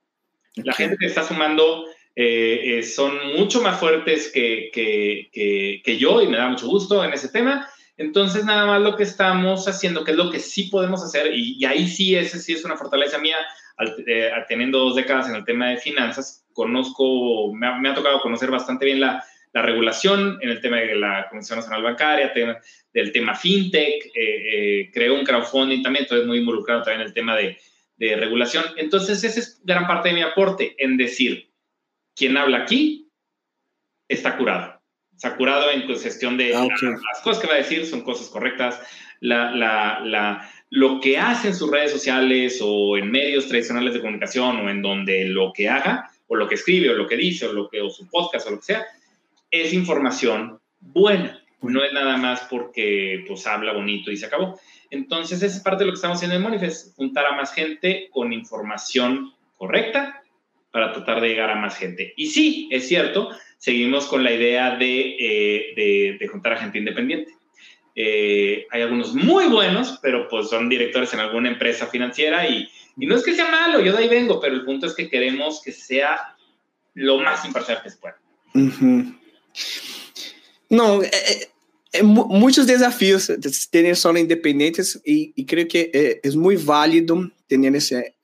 La 0.57 0.73
gente 0.73 0.97
que 0.99 1.07
está 1.07 1.23
sumando 1.23 1.85
eh, 2.17 2.79
eh, 2.79 2.83
son 2.85 3.35
mucho 3.37 3.61
más 3.61 3.81
fuertes 3.81 4.31
que, 4.33 4.71
que, 4.73 5.31
que, 5.83 5.99
yo 5.99 6.23
y 6.23 6.29
me 6.29 6.37
da 6.37 6.49
mucho 6.49 6.69
gusto 6.69 7.05
en 7.05 7.13
ese 7.13 7.29
tema. 7.29 7.69
Entonces, 7.97 8.45
nada 8.45 8.67
más 8.67 8.81
lo 8.81 8.97
que 8.97 9.03
estamos 9.03 9.67
haciendo, 9.67 10.05
que 10.05 10.13
es 10.13 10.17
lo 10.17 10.31
que 10.31 10.41
sí 10.41 10.65
podemos 10.65 11.03
hacer, 11.03 11.33
y, 11.33 11.65
ahí 11.65 11.89
sí, 11.89 12.17
ese 12.17 12.41
sí 12.41 12.53
es 12.53 12.65
una 12.65 12.77
fortaleza 12.77 13.19
mía, 13.19 13.37
teniendo 14.49 14.79
dos 14.81 14.97
décadas 14.97 15.29
en 15.29 15.37
el 15.37 15.45
tema 15.45 15.71
de 15.71 15.77
finanzas, 15.79 16.45
conozco, 16.53 17.53
me 17.53 17.89
ha, 17.89 17.95
tocado 17.95 18.21
conocer 18.21 18.51
bastante 18.51 18.85
bien 18.85 19.01
la, 19.01 19.25
la, 19.53 19.63
regulación 19.63 20.39
en 20.41 20.51
el 20.51 20.61
tema 20.61 20.79
de 20.79 20.95
la 20.97 21.29
Comisión 21.29 21.59
Nacional 21.59 21.83
Bancaria, 21.83 22.33
del 22.93 23.13
tema 23.13 23.35
fintech, 23.35 24.07
eh, 24.07 24.11
eh, 24.15 24.91
creo 24.93 25.15
un 25.15 25.25
crowdfunding 25.25 25.83
también, 25.83 26.05
entonces 26.05 26.27
muy 26.27 26.39
involucrado 26.39 26.83
también 26.83 27.03
en 27.03 27.07
el 27.09 27.15
tema 27.15 27.37
de, 27.37 27.57
de 27.97 28.17
regulación. 28.17 28.65
Entonces, 28.77 29.23
esa 29.25 29.41
es 29.41 29.61
gran 29.65 29.87
parte 29.87 30.09
de 30.09 30.15
mi 30.15 30.23
aporte 30.23 30.75
en 30.79 30.97
decir, 30.97 31.51
quien 32.15 32.37
habla 32.37 32.59
aquí 32.59 33.09
está 34.09 34.37
curado. 34.37 34.81
Está 35.15 35.37
curado 35.37 35.71
en 35.71 35.87
gestión 35.97 36.37
de 36.37 36.55
ah, 36.55 36.67
las 36.67 37.23
cosas 37.23 37.41
que 37.41 37.49
va 37.49 37.55
a 37.55 37.59
decir 37.59 37.87
son 37.87 38.03
cosas 38.03 38.29
correctas. 38.29 38.81
La, 39.21 39.53
la, 39.53 40.01
la, 40.01 40.51
lo 40.71 41.01
que 41.01 41.19
hace 41.19 41.49
en 41.49 41.55
sus 41.55 41.71
redes 41.71 41.93
sociales 41.93 42.59
o 42.61 42.97
en 42.97 43.11
medios 43.11 43.47
tradicionales 43.49 43.95
de 43.95 44.01
comunicación 44.01 44.57
o 44.57 44.69
en 44.69 44.83
donde 44.83 45.25
lo 45.27 45.53
que 45.53 45.69
haga 45.69 46.11
o 46.27 46.37
lo 46.37 46.49
que 46.49 46.57
escribe, 46.57 46.91
o 46.91 46.95
lo 46.95 47.07
que 47.07 47.17
dice, 47.17 47.47
o, 47.47 47.53
lo 47.53 47.69
que, 47.69 47.81
o 47.81 47.91
su 47.91 48.09
podcast, 48.09 48.47
o 48.47 48.51
lo 48.51 48.57
que 48.59 48.65
sea, 48.65 48.87
es 49.51 49.73
información 49.73 50.59
buena. 50.81 51.41
No 51.63 51.83
es 51.85 51.93
nada 51.93 52.17
más 52.17 52.47
porque 52.51 53.25
pues 53.27 53.47
habla 53.47 53.73
bonito 53.73 54.11
y 54.11 54.17
se 54.17 54.27
acabó. 54.27 54.59
Entonces, 54.95 55.43
esa 55.43 55.57
es 55.57 55.63
parte 55.63 55.81
de 55.81 55.87
lo 55.87 55.93
que 55.93 55.97
estamos 55.97 56.17
haciendo 56.17 56.37
en 56.37 56.43
Monifest, 56.43 56.97
juntar 56.97 57.27
a 57.27 57.37
más 57.37 57.53
gente 57.53 58.09
con 58.13 58.33
información 58.33 59.35
correcta 59.57 60.23
para 60.71 60.93
tratar 60.93 61.21
de 61.21 61.29
llegar 61.29 61.51
a 61.51 61.57
más 61.57 61.77
gente. 61.77 62.15
Y 62.17 62.29
sí, 62.29 62.69
es 62.71 62.87
cierto, 62.87 63.31
seguimos 63.59 64.07
con 64.07 64.23
la 64.23 64.33
idea 64.33 64.77
de, 64.77 65.17
eh, 65.19 66.17
de, 66.19 66.29
juntar 66.29 66.53
a 66.53 66.59
gente 66.59 66.79
independiente. 66.79 67.33
Eh, 67.97 68.67
hay 68.71 68.83
algunos 68.83 69.15
muy 69.15 69.47
buenos, 69.47 69.99
pero 70.01 70.29
pues 70.29 70.49
son 70.49 70.69
directores 70.69 71.13
en 71.13 71.21
alguna 71.21 71.49
empresa 71.49 71.87
financiera 71.87 72.49
y, 72.49 72.69
y 72.97 73.07
no 73.07 73.17
es 73.17 73.25
que 73.25 73.35
sea 73.35 73.51
malo, 73.51 73.81
yo 73.81 73.93
de 73.93 73.99
ahí 73.99 74.09
vengo, 74.09 74.41
pero 74.41 74.55
el 74.55 74.65
punto 74.65 74.87
es 74.87 74.95
que 74.95 75.09
queremos 75.09 75.61
que 75.63 75.73
sea 75.73 76.37
lo 76.95 77.19
más 77.19 77.45
imparcial 77.45 77.83
que 77.83 77.91
se 77.91 77.99
pueda. 77.99 78.19
No, 80.71 81.03
eh, 81.03 81.49
eh, 81.95 82.01
eh, 82.01 82.03
muchos 82.03 82.67
desafíos 82.67 83.31
tener 83.71 83.97
solo 83.97 84.19
independientes 84.19 85.01
y, 85.05 85.45
creo 85.45 85.69
que 85.69 86.21
es 86.23 86.37
muy 86.37 86.57
válido 86.57 87.31
tener 87.47 87.77
ese, 87.77 88.17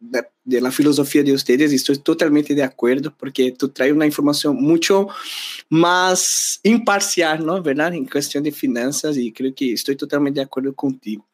de, 0.00 0.60
la 0.60 0.70
filosofía 0.70 1.22
de 1.22 1.32
ustedes, 1.32 1.72
estoy 1.72 1.98
totalmente 1.98 2.54
de 2.54 2.62
acuerdo, 2.62 3.14
porque 3.18 3.52
tú 3.52 3.68
traes 3.68 3.92
una 3.92 4.06
información 4.06 4.56
mucho 4.56 5.08
más 5.68 6.60
imparcial, 6.62 7.44
¿no? 7.44 7.62
¿Verdad? 7.62 7.94
En 7.94 8.06
cuestión 8.06 8.44
de 8.44 8.52
finanzas, 8.52 9.16
y 9.16 9.32
creo 9.32 9.54
que 9.54 9.72
estoy 9.72 9.96
totalmente 9.96 10.40
de 10.40 10.44
acuerdo 10.44 10.74
contigo. 10.74 11.26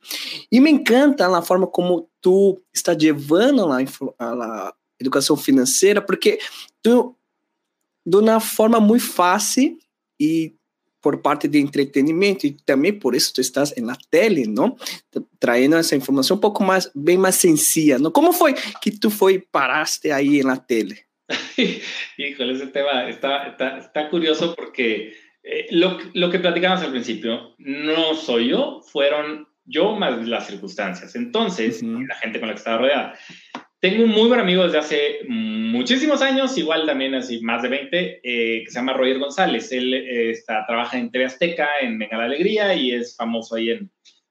Y 0.50 0.60
me 0.60 0.70
encanta 0.70 1.28
la 1.28 1.42
forma 1.42 1.68
como 1.70 2.08
tú 2.20 2.60
estás 2.72 2.98
llevando 2.98 3.72
a 3.72 3.80
la, 3.80 3.88
a 4.18 4.34
la 4.34 4.76
educação 4.98 5.36
financeira, 5.36 6.04
porque 6.04 6.38
tu, 6.82 7.16
de 8.04 8.16
uma 8.16 8.40
forma 8.40 8.80
muito 8.80 9.04
fácil 9.04 9.78
e 10.18 10.54
por 11.04 11.20
parte 11.20 11.46
de 11.46 11.58
entretenimento 11.60 12.46
e 12.46 12.52
também 12.64 12.98
por 12.98 13.14
isso 13.14 13.34
tu 13.34 13.42
estás 13.42 13.74
na 13.76 13.94
tele, 14.10 14.46
não? 14.46 14.74
Traindo 15.38 15.76
essa 15.76 15.94
informação 15.94 16.38
um 16.38 16.40
pouco 16.40 16.64
mais 16.64 16.90
bem 16.94 17.18
mais 17.18 17.34
sencilla, 17.34 17.98
não? 17.98 18.10
Como 18.10 18.32
foi 18.32 18.54
que 18.80 18.90
tu 18.90 19.10
foi 19.10 19.38
paraste 19.38 20.10
aí 20.10 20.42
na 20.42 20.56
tele? 20.56 20.98
Híjole, 22.18 22.54
ese 22.54 22.68
tema 22.68 23.10
está, 23.10 23.48
está, 23.48 23.78
está 23.78 24.08
curioso 24.08 24.54
porque 24.56 25.12
eh, 25.42 25.68
lo, 25.72 25.98
lo, 26.14 26.30
que 26.30 26.38
platicamos 26.38 26.80
al 26.82 26.90
principio, 26.90 27.54
no 27.58 28.14
soy 28.14 28.48
yo, 28.48 28.80
fueron 28.90 29.46
yo 29.66 29.96
más 29.96 30.26
las 30.26 30.46
circunstancias. 30.46 31.14
Entonces, 31.16 31.82
uh 31.82 31.86
-huh. 31.86 32.06
la 32.06 32.14
gente 32.16 32.38
con 32.38 32.48
la 32.48 32.54
que 32.54 32.58
estaba 32.58 32.78
rodeada. 32.78 33.14
Tengo 33.84 34.04
un 34.04 34.12
muy 34.12 34.28
buen 34.28 34.40
amigo 34.40 34.64
desde 34.64 34.78
hace 34.78 35.18
muchísimos 35.28 36.22
años, 36.22 36.56
igual 36.56 36.86
también 36.86 37.14
así 37.14 37.42
más 37.42 37.60
de 37.60 37.68
20, 37.68 38.20
eh, 38.24 38.62
que 38.64 38.70
se 38.70 38.78
llama 38.78 38.94
Roger 38.94 39.18
González. 39.18 39.70
Él 39.72 39.92
eh, 39.92 40.30
está, 40.30 40.64
trabaja 40.66 40.96
en 40.96 41.10
TV 41.10 41.26
Azteca, 41.26 41.68
en 41.82 41.98
Venga 41.98 42.16
la 42.16 42.24
Alegría, 42.24 42.74
y 42.74 42.92
es 42.92 43.14
famoso 43.14 43.56
ahí 43.56 43.72
en, 43.72 43.90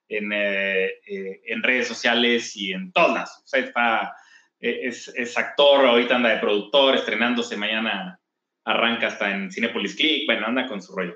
en, 0.10 0.32
eh, 0.34 0.90
en 1.06 1.62
redes 1.62 1.88
sociales 1.88 2.58
y 2.58 2.72
en 2.74 2.92
todas. 2.94 3.44
O 3.44 3.48
sea, 3.48 3.60
está, 3.60 4.16
es, 4.60 5.14
es, 5.16 5.38
actor, 5.38 5.86
ahorita 5.86 6.16
anda 6.16 6.32
de 6.32 6.40
productor, 6.40 6.96
estrenándose, 6.96 7.56
mañana 7.56 8.20
arranca 8.66 9.06
hasta 9.06 9.36
en 9.36 9.52
Cinepolis 9.52 9.96
Click, 9.96 10.26
bueno, 10.26 10.48
anda 10.48 10.66
con 10.66 10.82
su 10.82 10.96
rollo. 10.96 11.16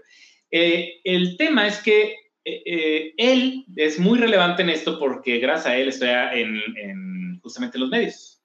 el 0.52 1.38
tema 1.38 1.66
es 1.66 1.82
que 1.82 2.16
él 2.46 3.66
es 3.76 3.98
muy 3.98 4.20
relevante 4.20 4.62
en 4.62 4.70
esto 4.70 5.00
porque 5.00 5.40
gracias 5.40 5.74
a 5.74 5.78
él 5.78 5.88
estoy 5.88 6.10
en, 6.10 6.62
en 6.76 7.17
justamente 7.48 7.80
los 7.80 7.90
medios, 7.90 8.42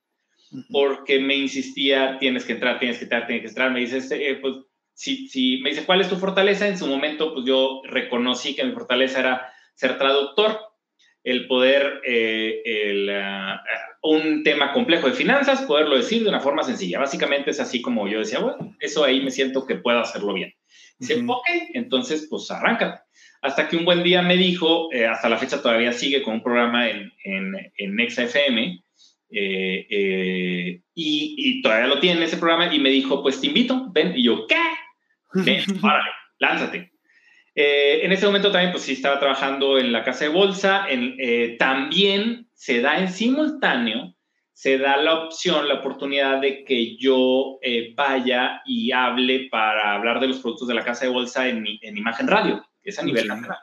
porque 0.71 1.19
me 1.19 1.35
insistía, 1.35 2.19
tienes 2.19 2.45
que 2.45 2.53
entrar, 2.53 2.79
tienes 2.79 2.99
que 2.99 3.05
entrar, 3.05 3.27
tienes 3.27 3.43
que 3.43 3.49
entrar, 3.49 3.73
me 3.73 3.81
dice, 3.81 3.99
eh, 4.11 4.37
pues, 4.37 4.57
si, 4.95 5.29
si, 5.29 5.59
me 5.59 5.71
dice, 5.71 5.85
¿cuál 5.85 6.01
es 6.01 6.09
tu 6.09 6.17
fortaleza? 6.17 6.69
En 6.69 6.79
su 6.79 6.87
momento, 6.87 7.35
pues 7.35 7.47
yo 7.47 7.83
reconocí 7.85 8.55
que 8.55 8.65
mi 8.65 8.73
fortaleza 8.73 9.21
era 9.21 9.53
ser 9.75 9.99
traductor, 9.99 10.61
el 11.25 11.47
poder, 11.47 12.01
eh, 12.05 12.63
el, 12.65 13.11
ah, 13.11 13.63
un 14.03 14.43
tema 14.43 14.73
complejo 14.73 15.07
de 15.07 15.15
finanzas, 15.15 15.63
poderlo 15.63 15.97
decir 15.97 16.23
de 16.23 16.29
una 16.29 16.41
forma 16.41 16.63
sencilla. 16.63 16.99
Básicamente 16.99 17.51
es 17.51 17.61
así 17.61 17.81
como 17.81 18.09
yo 18.09 18.19
decía, 18.19 18.41
bueno, 18.41 18.77
eso 18.81 19.05
ahí 19.05 19.21
me 19.21 19.31
siento 19.31 19.67
que 19.67 19.77
puedo 19.77 20.01
hacerlo 20.01 20.35
bien. 20.35 20.55
Dice, 20.99 21.23
ok, 21.27 21.47
entonces 21.75 22.27
pues 22.29 22.51
arráncate. 22.51 23.01
Hasta 23.41 23.69
que 23.69 23.77
un 23.77 23.85
buen 23.85 24.03
día 24.05 24.23
me 24.23 24.37
dijo, 24.37 24.93
eh, 24.93 25.07
hasta 25.07 25.29
la 25.29 25.37
fecha 25.37 25.63
todavía 25.63 25.93
sigue 25.93 26.23
con 26.23 26.35
un 26.35 26.43
programa 26.43 26.89
en, 26.89 27.13
en, 27.25 27.55
en 27.77 28.01
FM, 28.01 28.83
eh, 29.33 29.87
eh, 29.89 30.81
y, 30.95 31.35
y, 31.37 31.63
todavía 31.63 31.87
lo 31.87 32.01
tiene 32.01 32.25
ese 32.25 32.37
programa, 32.37 32.75
y 32.75 32.79
me 32.79 32.91
dijo, 32.91 33.23
pues 33.23 33.41
te 33.41 33.49
invito, 33.49 33.89
ven. 33.93 34.13
Y 34.17 34.25
yo, 34.25 34.47
¿qué? 34.47 34.61
Ven, 35.35 35.65
órale, 35.83 36.11
lánzate. 36.39 36.93
en 37.55 38.13
ese 38.13 38.27
momento 38.27 38.51
también, 38.51 38.73
pues 38.73 38.85
sí, 38.85 38.93
estaba 38.93 39.19
trabajando 39.19 39.79
en 39.79 39.93
la 39.93 40.05
casa 40.05 40.25
de 40.25 40.31
bolsa. 40.31 40.87
En, 40.89 41.57
también 41.59 42.49
se 42.55 42.81
da 42.81 42.99
en 42.99 43.09
simultáneo 43.09 44.15
se 44.63 44.79
da 44.79 44.97
la 44.97 45.25
opción, 45.25 45.67
la 45.67 45.81
oportunidad 45.81 46.41
de 46.41 46.65
que 46.65 46.97
yo 46.97 47.59
eh, 47.63 47.95
vaya 47.97 48.63
y 48.65 48.93
hable 48.93 49.49
para 49.51 49.95
hablar 49.95 50.21
de 50.21 50.29
los 50.29 50.39
productos 50.39 50.69
de 50.69 50.75
la 50.75 50.85
casa 50.85 51.05
de 51.05 51.11
bolsa 51.11 51.49
en, 51.49 51.67
en 51.81 51.99
Imagen 51.99 52.29
Radio, 52.29 52.65
que 52.81 52.91
es 52.91 52.99
a 53.01 53.03
nivel 53.03 53.27
nacional. 53.27 53.59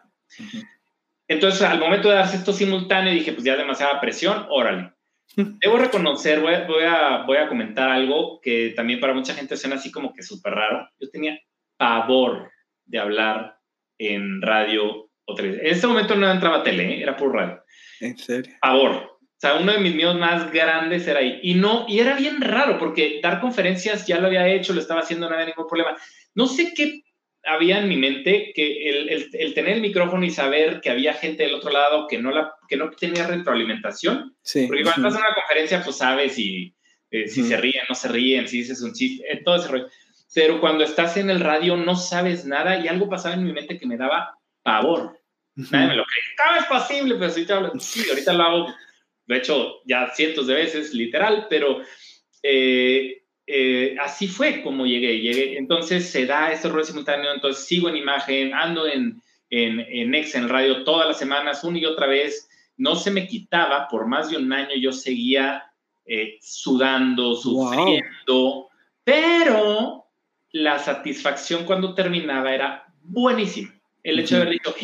Entonces, 1.25 1.61
al 1.61 1.79
momento 1.79 2.09
de 2.09 2.15
darse 2.15 2.35
esto 2.35 2.51
simultáneo, 2.51 3.13
dije, 3.13 3.31
pues 3.31 3.45
ya 3.45 3.55
demasiada 3.55 4.01
presión, 4.01 4.45
órale. 4.49 4.91
Debo 5.35 5.77
reconocer, 5.77 6.39
voy 6.41 6.53
a, 6.53 6.65
voy, 6.65 6.83
a, 6.83 7.23
voy 7.25 7.37
a 7.37 7.47
comentar 7.47 7.89
algo 7.89 8.39
que 8.41 8.73
también 8.75 8.99
para 8.99 9.13
mucha 9.13 9.33
gente 9.33 9.55
suena 9.57 9.75
así 9.75 9.91
como 9.91 10.13
que 10.13 10.23
súper 10.23 10.53
raro. 10.53 10.89
Yo 10.99 11.09
tenía 11.09 11.39
pavor 11.77 12.51
de 12.85 12.99
hablar 12.99 13.57
en 13.97 14.41
radio 14.41 15.09
o 15.25 15.35
televisión. 15.35 15.67
En 15.67 15.73
este 15.73 15.87
momento 15.87 16.15
no 16.15 16.29
entraba 16.29 16.63
tele, 16.63 16.95
¿eh? 16.95 17.01
era 17.01 17.15
por 17.15 17.33
radio. 17.33 17.61
¿En 17.99 18.17
serio? 18.17 18.53
Pavor. 18.61 18.91
O 18.91 19.41
sea, 19.41 19.55
uno 19.55 19.71
de 19.71 19.79
mis 19.79 19.95
miedos 19.95 20.17
más 20.17 20.51
grandes 20.51 21.07
era 21.07 21.19
ahí. 21.19 21.39
Y 21.43 21.53
no, 21.53 21.85
y 21.87 21.99
era 21.99 22.15
bien 22.15 22.41
raro 22.41 22.77
porque 22.77 23.21
dar 23.23 23.39
conferencias 23.39 24.05
ya 24.05 24.19
lo 24.19 24.27
había 24.27 24.47
hecho, 24.47 24.73
lo 24.73 24.81
estaba 24.81 25.01
haciendo, 25.01 25.29
no 25.29 25.35
había 25.35 25.47
ningún 25.47 25.67
problema. 25.67 25.95
No 26.35 26.47
sé 26.47 26.73
qué 26.75 27.03
había 27.49 27.79
en 27.79 27.89
mi 27.89 27.97
mente 27.97 28.51
que 28.53 28.89
el, 28.89 29.29
el, 29.33 29.53
tener 29.53 29.75
el 29.75 29.81
micrófono 29.81 30.25
y 30.25 30.29
saber 30.29 30.81
que 30.81 30.89
había 30.89 31.13
gente 31.13 31.43
del 31.43 31.55
otro 31.55 31.71
lado 31.71 32.07
que 32.07 32.17
no, 32.17 32.31
la, 32.31 32.53
que 32.67 32.77
no 32.77 32.89
tenía 32.91 33.27
retroalimentación. 33.27 34.35
Sí. 34.41 34.67
Porque 34.67 34.83
cuando 34.83 35.07
estás 35.07 35.21
en 35.21 35.27
una 35.27 35.35
conferencia, 35.35 35.83
pues 35.83 35.97
sabes 35.97 36.35
si, 36.35 36.75
eh, 37.11 37.27
si 37.27 37.43
se 37.43 37.57
ríen, 37.57 37.83
no 37.89 37.95
se 37.95 38.07
ríen, 38.07 38.47
si 38.47 38.59
dices 38.59 38.81
un 38.81 38.93
chiste, 38.93 39.25
eh, 39.31 39.41
todo 39.43 39.55
ese 39.57 39.67
rollo. 39.67 39.87
Pero 40.33 40.61
cuando 40.61 40.83
estás 40.83 41.17
en 41.17 41.29
el 41.29 41.39
radio 41.39 41.75
no 41.75 41.95
sabes 41.95 42.45
nada 42.45 42.79
y 42.79 42.87
algo 42.87 43.09
pasaba 43.09 43.35
en 43.35 43.43
mi 43.43 43.51
mente 43.51 43.79
que 43.79 43.87
me 43.87 43.97
daba 43.97 44.37
pavor. 44.63 45.19
Nadie 45.55 45.87
me 45.87 45.95
lo 45.95 46.05
cree. 46.05 46.23
¿Cómo 46.37 46.59
es 46.59 46.65
posible? 46.65 47.15
Pero 47.15 47.31
si 47.31 47.45
te 47.45 47.53
hablo, 47.53 47.71
sí, 47.79 48.07
ahorita 48.09 48.33
lo 48.33 48.43
hago 48.43 48.67
lo 49.29 49.35
he 49.35 49.37
hecho 49.37 49.81
ya 49.85 50.11
cientos 50.15 50.47
de 50.47 50.55
veces, 50.55 50.91
literal, 50.91 51.45
pero 51.51 51.81
eh, 52.41 53.18
eh, 53.51 53.95
así 53.99 54.27
fue 54.27 54.61
como 54.61 54.85
llegué. 54.85 55.19
llegué. 55.19 55.57
Entonces 55.57 56.07
se 56.11 56.27
da 56.27 56.51
este 56.51 56.69
rol 56.69 56.85
simultáneo, 56.85 57.33
entonces 57.33 57.65
sigo 57.65 57.89
en 57.89 57.97
imagen, 57.97 58.53
ando 58.53 58.85
en, 58.85 59.19
en, 59.49 59.79
en 59.79 60.13
Ex, 60.13 60.35
en 60.35 60.47
radio 60.47 60.83
todas 60.83 61.07
las 61.07 61.17
semanas, 61.17 61.63
una 61.63 61.79
y 61.79 61.85
otra 61.85 62.05
vez. 62.05 62.47
No 62.77 62.95
se 62.95 63.09
me 63.09 63.27
quitaba, 63.27 63.87
por 63.87 64.05
más 64.05 64.29
de 64.29 64.37
un 64.37 64.53
año 64.53 64.75
yo 64.79 64.91
seguía 64.91 65.63
eh, 66.05 66.37
sudando, 66.41 67.33
sufriendo, 67.35 68.69
pero 69.03 70.05
la 70.51 70.77
satisfacción 70.77 71.65
cuando 71.65 71.95
terminaba 71.95 72.53
era 72.53 72.85
buenísima. 73.01 73.73
El 74.03 74.19
hecho 74.19 74.35
de 74.35 74.41
haber 74.43 74.53
dicho, 74.53 74.75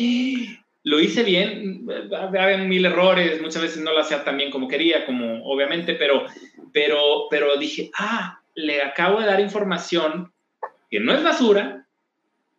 lo 0.82 1.00
hice 1.00 1.22
bien, 1.22 1.86
había 2.12 2.58
mil 2.58 2.84
errores, 2.84 3.40
muchas 3.40 3.62
veces 3.62 3.82
no 3.82 3.92
lo 3.92 4.00
hacía 4.00 4.24
tan 4.24 4.36
bien 4.36 4.50
como 4.50 4.66
quería, 4.66 5.06
como 5.06 5.44
obviamente, 5.44 5.94
pero, 5.94 6.26
pero, 6.72 7.28
pero 7.30 7.56
dije, 7.56 7.90
ah, 7.98 8.40
le 8.56 8.82
acabo 8.82 9.20
de 9.20 9.26
dar 9.26 9.38
información 9.38 10.32
que 10.90 10.98
no 10.98 11.12
es 11.12 11.22
basura, 11.22 11.86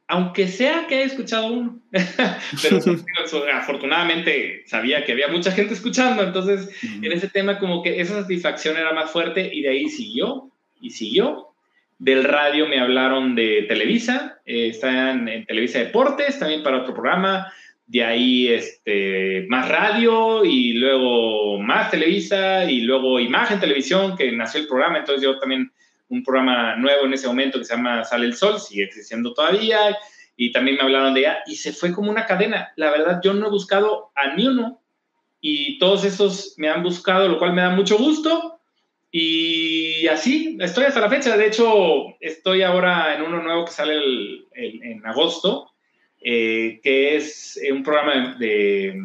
aunque 0.07 0.47
sea 0.47 0.87
que 0.87 0.95
haya 0.95 1.05
escuchado 1.05 1.47
uno. 1.47 1.81
pero 1.91 2.79
afortunadamente 3.53 4.63
sabía 4.65 5.03
que 5.03 5.11
había 5.11 5.27
mucha 5.27 5.51
gente 5.51 5.73
escuchando, 5.73 6.23
entonces 6.23 6.69
en 6.83 7.11
ese 7.11 7.27
tema 7.27 7.59
como 7.59 7.83
que 7.83 7.99
esa 7.99 8.21
satisfacción 8.21 8.77
era 8.77 8.93
más 8.93 9.11
fuerte 9.11 9.49
y 9.53 9.61
de 9.61 9.69
ahí 9.69 9.89
siguió 9.89 10.49
y 10.79 10.91
siguió. 10.91 11.47
Del 11.99 12.23
radio 12.23 12.67
me 12.67 12.79
hablaron 12.79 13.33
de 13.33 13.65
Televisa, 13.67 14.39
eh, 14.45 14.67
están 14.67 15.27
en 15.27 15.45
Televisa 15.47 15.79
Deportes, 15.79 16.37
también 16.37 16.61
para 16.61 16.81
otro 16.81 16.93
programa 16.93 17.51
de 17.87 18.03
ahí 18.03 18.49
este, 18.49 19.45
más 19.47 19.69
radio 19.69 20.43
y 20.43 20.73
luego 20.73 21.59
más 21.59 21.89
Televisa 21.89 22.69
y 22.69 22.81
luego 22.81 23.19
Imagen 23.19 23.59
Televisión, 23.59 24.15
que 24.17 24.31
nació 24.33 24.61
el 24.61 24.67
programa, 24.67 24.99
entonces 24.99 25.23
yo 25.23 25.39
también 25.39 25.71
un 26.09 26.23
programa 26.23 26.75
nuevo 26.75 27.05
en 27.05 27.13
ese 27.13 27.27
momento 27.27 27.59
que 27.59 27.65
se 27.65 27.75
llama 27.75 28.03
Sale 28.03 28.25
el 28.25 28.35
Sol, 28.35 28.59
sigue 28.59 28.83
existiendo 28.83 29.33
todavía, 29.33 29.97
y 30.35 30.51
también 30.51 30.77
me 30.77 30.83
hablaron 30.83 31.13
de 31.13 31.21
ella, 31.21 31.39
y 31.47 31.55
se 31.55 31.73
fue 31.73 31.93
como 31.93 32.11
una 32.11 32.25
cadena. 32.25 32.71
La 32.75 32.91
verdad, 32.91 33.19
yo 33.23 33.33
no 33.33 33.47
he 33.47 33.49
buscado 33.49 34.11
a 34.15 34.35
ni 34.35 34.47
uno, 34.47 34.81
y 35.41 35.77
todos 35.79 36.03
esos 36.03 36.53
me 36.57 36.69
han 36.69 36.83
buscado, 36.83 37.27
lo 37.27 37.39
cual 37.39 37.53
me 37.53 37.61
da 37.61 37.69
mucho 37.69 37.97
gusto, 37.97 38.59
y 39.11 40.07
así 40.07 40.57
estoy 40.59 40.85
hasta 40.85 40.99
la 40.99 41.09
fecha. 41.09 41.37
De 41.37 41.47
hecho, 41.47 42.17
estoy 42.19 42.61
ahora 42.61 43.15
en 43.15 43.21
uno 43.21 43.41
nuevo 43.41 43.65
que 43.65 43.71
sale 43.71 43.99
en 44.53 45.05
agosto, 45.05 45.71
eh, 46.19 46.79
que 46.81 47.15
es 47.15 47.57
eh, 47.57 47.71
un 47.71 47.83
programa 47.83 48.35
de, 48.37 48.99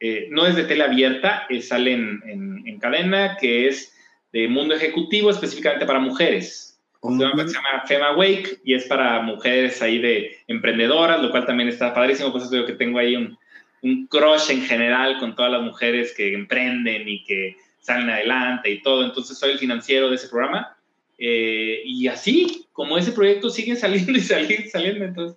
eh, 0.00 0.28
no 0.30 0.46
es 0.46 0.54
de 0.54 0.64
tele 0.64 0.84
abierta, 0.84 1.46
sale 1.62 1.92
en, 1.92 2.62
en, 2.66 2.78
cadena, 2.78 3.36
que 3.40 3.68
es 3.68 3.97
de 4.42 4.48
mundo 4.48 4.74
ejecutivo 4.74 5.30
específicamente 5.30 5.86
para 5.86 5.98
mujeres. 5.98 6.78
Se 7.00 7.08
llama 7.08 7.84
Fema 7.86 8.16
Wake 8.16 8.60
y 8.64 8.74
es 8.74 8.84
para 8.86 9.20
mujeres 9.22 9.80
ahí 9.82 9.98
de 9.98 10.36
emprendedoras, 10.48 11.22
lo 11.22 11.30
cual 11.30 11.46
también 11.46 11.68
está 11.68 11.94
padrísimo, 11.94 12.32
pues 12.32 12.44
eso 12.44 12.66
que 12.66 12.72
tengo 12.72 12.98
ahí 12.98 13.14
un, 13.14 13.38
un 13.82 14.06
crush 14.08 14.50
en 14.50 14.62
general 14.62 15.18
con 15.18 15.34
todas 15.36 15.52
las 15.52 15.62
mujeres 15.62 16.12
que 16.16 16.34
emprenden 16.34 17.08
y 17.08 17.24
que 17.24 17.56
salen 17.80 18.10
adelante 18.10 18.70
y 18.70 18.82
todo. 18.82 19.04
Entonces 19.04 19.38
soy 19.38 19.52
el 19.52 19.58
financiero 19.58 20.08
de 20.08 20.16
ese 20.16 20.28
programa. 20.28 20.76
y 21.18 22.06
así, 22.08 22.66
como 22.72 22.98
ese 22.98 23.12
proyecto 23.12 23.50
sigue 23.50 23.76
saliendo 23.84 24.12
y 24.12 24.20
saliendo, 24.20 24.68
saliendo 24.70 25.04
entonces 25.04 25.36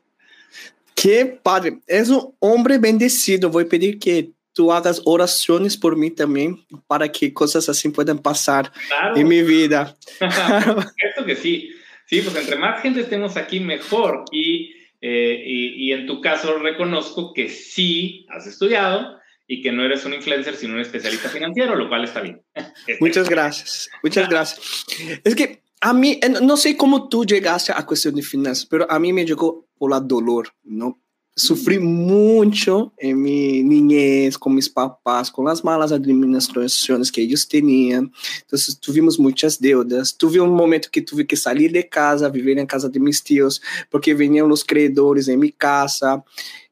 Que 1.02 1.26
padre, 1.26 1.80
és 1.88 2.10
um 2.12 2.32
homem 2.40 2.78
bendecido. 2.78 3.50
Vou 3.50 3.66
pedir 3.66 3.98
que 3.98 4.30
tu 4.62 4.72
hagas 4.72 5.02
orações 5.06 5.76
por 5.76 5.96
mim 5.96 6.12
também, 6.12 6.64
para 6.88 7.10
que 7.10 7.32
coisas 7.32 7.68
assim 7.68 7.90
possam 7.90 8.16
passar 8.16 8.72
claro. 8.72 9.18
em 9.18 9.24
minha 9.24 9.44
vida. 9.44 9.96
Esto 11.04 11.26
que 11.26 11.36
sí. 11.36 11.70
Sí, 12.06 12.22
pues 12.22 12.36
entre 12.36 12.58
más 12.58 12.80
gente 12.84 13.00
estemos 13.00 13.38
aquí, 13.38 13.60
mejor. 13.60 14.26
Y, 14.32 14.72
eh, 15.02 15.44
y, 15.44 15.88
y, 15.88 15.94
en 15.94 16.06
tu 16.06 16.22
caso 16.22 16.60
reconozco 16.60 17.34
que 17.34 17.50
sí 17.50 18.28
has 18.30 18.46
estudiado 18.46 19.18
y 19.48 19.64
que 19.64 19.72
no 19.72 19.84
eres 19.84 20.06
un 20.06 20.14
influencer, 20.14 20.56
sino 20.56 20.76
un 20.76 20.82
especialista 20.82 21.30
financiero, 21.30 21.76
lo 21.76 21.90
cual 21.90 22.04
está 22.04 22.22
bien. 22.22 22.40
Muchas 23.00 23.28
gracias. 23.28 23.90
Muchas 24.04 24.30
gracias. 24.30 24.86
Es 25.24 25.34
que 25.34 25.64
a 25.80 25.92
mí, 25.92 26.20
no 26.44 26.56
sé 26.56 26.78
cómo 26.78 27.10
tú 27.10 27.26
llegaste 27.26 27.72
a 27.76 27.84
cuestión 27.84 28.14
de 28.14 28.22
finanzas, 28.22 28.68
pero 28.68 28.86
a 28.92 29.00
mí 29.00 29.12
me 29.12 29.26
llegó 29.26 29.68
por 29.76 29.90
la 29.90 30.00
dolor, 30.00 30.50
¿no? 30.64 31.01
Sufrí 31.36 31.80
mucho 31.80 32.92
en 32.98 33.22
mi 33.22 33.64
niñez 33.64 34.38
con 34.38 34.54
mis 34.54 34.70
papás, 34.70 35.32
con 35.32 35.46
las 35.46 35.64
malas 35.64 35.92
administraciones 35.92 37.12
que 37.12 37.22
ellos 37.22 37.48
tenían. 37.48 38.12
Entonces 38.42 38.78
tuvimos 38.80 39.18
muchas 39.18 39.60
deudas. 39.60 40.16
Tuve 40.18 40.40
un 40.42 40.54
momento 40.54 40.90
que 40.92 41.02
tuve 41.02 41.26
que 41.26 41.38
salir 41.38 41.72
de 41.72 41.88
casa, 41.88 42.28
vivir 42.30 42.60
en 42.60 42.68
casa 42.68 42.90
de 42.90 43.00
mis 43.00 43.24
tíos, 43.24 43.62
porque 43.90 44.14
venían 44.14 44.50
los 44.50 44.64
creedores 44.64 45.28
en 45.30 45.40
mi 45.40 45.52
casa. 45.52 46.24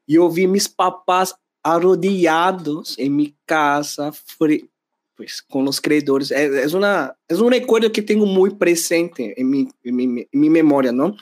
Y 0.06 0.14
yo 0.14 0.28
vi 0.28 0.46
mis 0.46 0.68
papás 0.68 1.34
arrodillados 1.62 2.98
en 2.98 3.16
mi 3.16 3.34
casa, 3.46 4.12
pues 5.16 5.42
con 5.42 5.64
los 5.64 5.80
creedores. 5.80 6.30
Es, 6.30 6.50
es, 6.52 6.72
una, 6.74 7.16
es 7.28 7.38
un 7.38 7.50
recuerdo 7.50 7.90
que 7.92 8.02
tengo 8.02 8.26
muy 8.26 8.50
presente 8.50 9.38
en 9.40 9.48
mi, 9.48 9.68
en 9.82 9.96
mi, 9.96 10.04
en 10.04 10.40
mi 10.40 10.50
memoria, 10.50 10.92
¿no? 10.92 11.16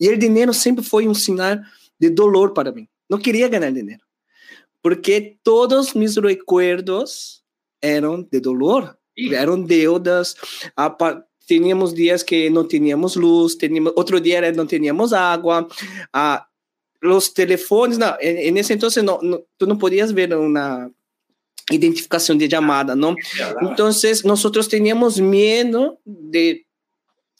E 0.00 0.08
o 0.08 0.16
dinheiro 0.16 0.54
sempre 0.54 0.82
foi 0.82 1.06
um 1.06 1.14
sinal 1.14 1.60
de 2.00 2.10
dolor 2.10 2.52
para 2.52 2.72
mim. 2.72 2.88
Não 3.08 3.18
queria 3.18 3.48
ganhar 3.48 3.70
dinheiro, 3.70 4.02
porque 4.82 5.36
todos 5.42 5.94
meus 5.94 6.16
recuerdos 6.16 7.42
eram 7.82 8.22
de 8.22 8.40
dolor, 8.40 8.96
eram 9.32 9.60
deudas. 9.60 10.34
Tínhamos 11.46 11.92
dias 11.92 12.22
que 12.22 12.48
não 12.48 12.66
tínhamos 12.66 13.16
luz, 13.16 13.56
teníamos, 13.56 13.92
outro 13.96 14.20
dia 14.20 14.52
não 14.52 14.66
tínhamos 14.66 15.12
água. 15.12 15.66
Ah, 16.12 16.46
os 17.02 17.28
telefones, 17.28 17.98
não, 17.98 18.16
nesse 18.52 18.74
então 18.74 18.88
não, 19.02 19.20
não, 19.20 19.42
tu 19.58 19.66
não 19.66 19.76
podias 19.76 20.12
ver 20.12 20.32
uma 20.34 20.90
identificação 21.72 22.36
de 22.36 22.48
chamada, 22.48 22.94
não? 22.94 23.14
Então, 23.62 23.90
nós 24.24 24.68
tínhamos 24.68 25.18
medo 25.18 25.96
de 26.04 26.64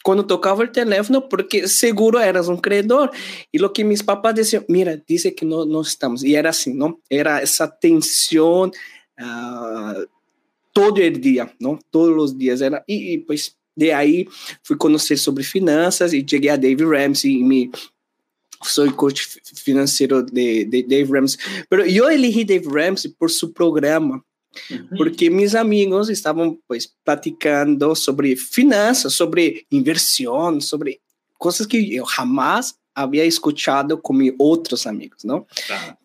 quando 0.03 0.23
tocava 0.23 0.63
o 0.63 0.67
telefone, 0.67 1.21
porque 1.29 1.67
seguro 1.67 2.17
eras 2.17 2.49
um 2.49 2.57
credor. 2.57 3.09
E 3.53 3.63
o 3.63 3.69
que 3.69 3.83
meus 3.83 4.01
papás 4.01 4.35
diziam, 4.35 4.63
mira, 4.67 5.01
dice 5.07 5.31
que 5.31 5.45
não 5.45 5.81
estamos. 5.81 6.23
E 6.23 6.35
era 6.35 6.49
assim, 6.49 6.73
não? 6.73 6.97
Era 7.09 7.41
essa 7.41 7.67
tensão 7.67 8.67
uh, 8.67 10.07
todo 10.73 10.99
o 10.99 11.11
dia, 11.11 11.49
não? 11.59 11.77
Todos 11.91 12.31
os 12.31 12.37
dias. 12.37 12.61
Era, 12.61 12.83
e, 12.87 13.19
pues, 13.19 13.55
de 13.75 13.91
aí 13.91 14.27
fui 14.63 14.75
conhecer 14.75 15.17
sobre 15.17 15.43
finanças 15.43 16.13
e 16.13 16.25
cheguei 16.27 16.49
a 16.49 16.57
Dave 16.57 16.83
Ramsey 16.83 17.39
e 17.39 17.43
me 17.43 17.71
soy 18.63 18.91
coach 18.91 19.41
financiero 19.55 20.23
de, 20.23 20.65
de 20.65 20.83
Dave 20.83 21.11
Ramsey, 21.11 21.39
pero 21.67 21.85
yo 21.85 22.09
elegí 22.09 22.43
Dave 22.43 22.67
Ramsey 22.67 23.11
por 23.11 23.31
su 23.31 23.51
programa, 23.51 24.23
porque 24.97 25.29
mis 25.29 25.55
amigos 25.55 26.09
estaban 26.09 26.59
pues 26.67 26.93
platicando 27.03 27.95
sobre 27.95 28.35
finanzas, 28.35 29.13
sobre 29.13 29.65
inversión, 29.69 30.61
sobre 30.61 31.01
cosas 31.37 31.67
que 31.67 31.85
yo 31.87 32.05
jamás 32.05 32.77
había 32.93 33.23
escuchado 33.23 34.01
con 34.01 34.17
mis 34.17 34.33
otros 34.37 34.85
amigos, 34.85 35.23
¿no? 35.23 35.47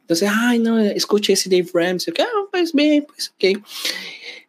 Entonces, 0.00 0.30
ay, 0.32 0.58
no, 0.58 0.78
escuché 0.78 1.32
ese 1.32 1.50
Dave 1.50 1.68
Ramsey, 1.72 2.14
ah, 2.20 2.48
pues 2.50 2.72
bien, 2.72 3.04
pues 3.06 3.34
ok. 3.34 3.60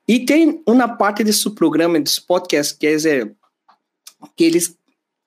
Y 0.06 0.26
tiene 0.26 0.62
una 0.66 0.98
parte 0.98 1.24
de 1.24 1.34
su 1.34 1.54
programa, 1.54 2.00
de 2.00 2.06
su 2.06 2.26
podcast, 2.26 2.80
que 2.80 2.94
es 2.94 3.06
el, 3.06 3.36
que 4.36 4.48
eles 4.48 4.78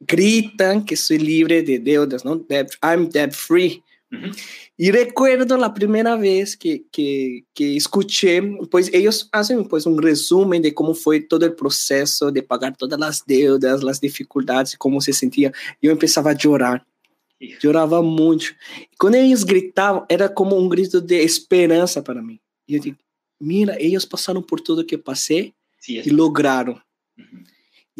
gritan 0.01 0.85
que 0.85 0.97
soy 0.97 1.19
libre 1.19 1.63
de 1.63 1.79
deudas, 1.79 2.25
¿no? 2.25 2.47
I'm 2.83 3.11
debt 3.11 3.33
free. 3.33 3.83
Y 4.77 4.91
recuerdo 4.91 5.57
la 5.57 5.73
primera 5.73 6.17
vez 6.17 6.57
que, 6.57 6.85
que, 6.91 7.45
que, 7.55 7.77
escuché, 7.77 8.43
pues 8.71 8.91
ellos 8.93 9.29
hacen 9.31 9.69
pues 9.69 9.87
un 9.87 10.03
resumen 10.03 10.63
de 10.63 10.75
cómo 10.75 10.95
fue 10.95 11.21
todo 11.21 11.47
el 11.47 11.55
proceso 11.55 12.33
de 12.33 12.43
pagar 12.43 12.77
todas 12.77 12.99
las 12.99 13.25
deudas, 13.25 13.85
las 13.85 14.01
dificultades, 14.01 14.77
cómo 14.77 15.01
se 15.01 15.13
sentía. 15.13 15.53
Yo 15.81 15.93
empezaba 15.93 16.33
a 16.33 16.37
llorar, 16.37 16.85
lloraba 17.61 18.03
mucho. 18.03 18.53
Cuando 18.99 19.19
ellos 19.19 19.45
gritaban, 19.45 20.05
era 20.09 20.33
como 20.33 20.57
un 20.57 20.69
grito 20.69 21.01
de 21.01 21.23
esperanza 21.23 22.03
para 22.03 22.21
mí. 22.21 22.41
Y 22.67 22.75
yo 22.75 22.83
digo, 22.83 22.97
mira, 23.39 23.77
ellos 23.79 24.07
pasaron 24.07 24.45
por 24.45 24.61
todo 24.61 24.83
lo 24.83 24.87
que 24.87 24.99
pasé 24.99 25.55
sí, 25.79 26.01
y 26.05 26.11
lograron. 26.11 26.83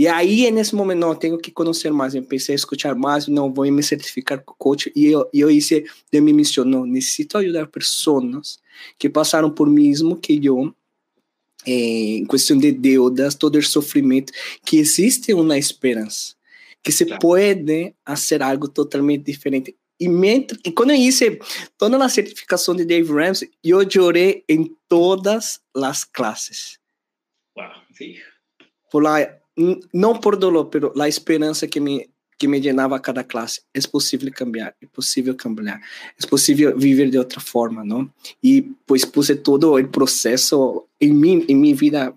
Y 0.01 0.07
ahí 0.07 0.47
en 0.47 0.57
ese 0.57 0.75
momento, 0.75 1.07
no, 1.07 1.19
tengo 1.19 1.37
que 1.37 1.53
conocer 1.53 1.93
más, 1.93 2.15
empecé 2.15 2.53
a 2.53 2.55
escuchar 2.55 2.97
más, 2.97 3.29
no, 3.29 3.51
voy 3.51 3.69
a 3.69 3.73
me 3.73 3.83
certificar 3.83 4.43
como 4.43 4.57
coach. 4.57 4.87
Y 4.95 5.11
yo, 5.11 5.29
yo 5.31 5.51
hice 5.51 5.85
de 6.11 6.23
mi 6.23 6.33
misión, 6.33 6.71
no, 6.71 6.87
necesito 6.87 7.37
ayudar 7.37 7.65
a 7.65 7.71
personas 7.71 8.63
que 8.97 9.11
pasaron 9.11 9.55
por 9.55 9.69
mismo 9.69 10.19
que 10.19 10.39
yo, 10.39 10.75
eh, 11.67 12.17
en 12.17 12.25
cuestión 12.25 12.59
de 12.61 12.73
deudas, 12.73 13.37
todo 13.37 13.59
el 13.59 13.65
sufrimiento, 13.65 14.33
que 14.65 14.81
existe 14.81 15.35
una 15.35 15.59
esperanza, 15.59 16.35
que 16.81 16.93
se 16.93 17.05
claro. 17.05 17.21
puede 17.21 17.95
hacer 18.07 18.43
algo 18.43 18.69
totalmente 18.69 19.31
diferente. 19.31 19.77
Y, 19.99 20.09
mientras, 20.09 20.59
y 20.65 20.73
cuando 20.73 20.95
hice 20.95 21.41
toda 21.77 21.99
la 21.99 22.09
certificación 22.09 22.79
de 22.79 22.87
Dave 22.87 23.05
Ramsey, 23.07 23.51
yo 23.63 23.83
lloré 23.83 24.47
en 24.49 24.79
todas 24.89 25.63
las 25.75 26.07
clases. 26.07 26.81
Wow, 27.55 27.67
sí. 27.93 28.17
Por 28.91 29.03
la 29.03 29.40
no 29.93 30.21
por 30.21 30.39
dolor, 30.39 30.69
pero 30.71 30.93
la 30.95 31.09
esperanza 31.09 31.67
que 31.67 31.81
me, 31.81 32.11
que 32.41 32.49
me 32.49 32.61
llenaba 32.63 33.03
cada 33.03 33.25
clase. 33.25 33.61
Es 33.75 33.87
posible 33.87 34.31
cambiar, 34.31 34.75
es 34.81 34.89
posible 34.89 35.37
cambiar, 35.37 35.79
es 36.19 36.27
posible 36.27 36.73
vivir 36.73 37.11
de 37.11 37.19
otra 37.19 37.39
forma, 37.39 37.85
¿no? 37.85 38.15
Y 38.41 38.63
pues 38.63 39.05
puse 39.05 39.37
todo 39.37 39.77
el 39.77 39.91
proceso 39.91 40.89
en 40.99 41.21
mi, 41.21 41.45
en 41.47 41.61
mi 41.61 41.75
vida, 41.75 42.17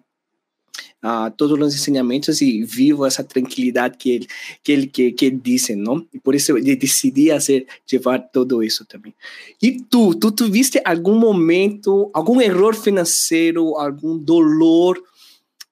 uh, 1.04 1.30
todos 1.36 1.60
los 1.60 1.74
enseñamientos 1.74 2.42
y 2.42 2.64
vivo 2.64 3.06
esa 3.06 3.28
tranquilidad 3.28 3.98
que 3.98 4.16
él, 4.16 4.28
que 4.64 4.74
él, 4.74 4.92
que, 4.94 5.14
que 5.14 5.28
él 5.28 5.42
dice, 5.44 5.76
¿no? 5.76 6.08
Y 6.14 6.20
por 6.20 6.38
eso 6.38 6.54
decidí 6.54 7.30
hacer, 7.30 7.68
llevar 7.86 8.30
todo 8.32 8.62
eso 8.62 8.86
también. 8.86 9.16
¿Y 9.60 9.84
tú, 9.84 10.18
tú 10.18 10.32
tuviste 10.32 10.82
algún 10.86 11.20
momento, 11.20 12.10
algún 12.14 12.42
error 12.42 12.78
financiero, 12.78 13.78
algún 13.78 14.26
dolor 14.26 15.04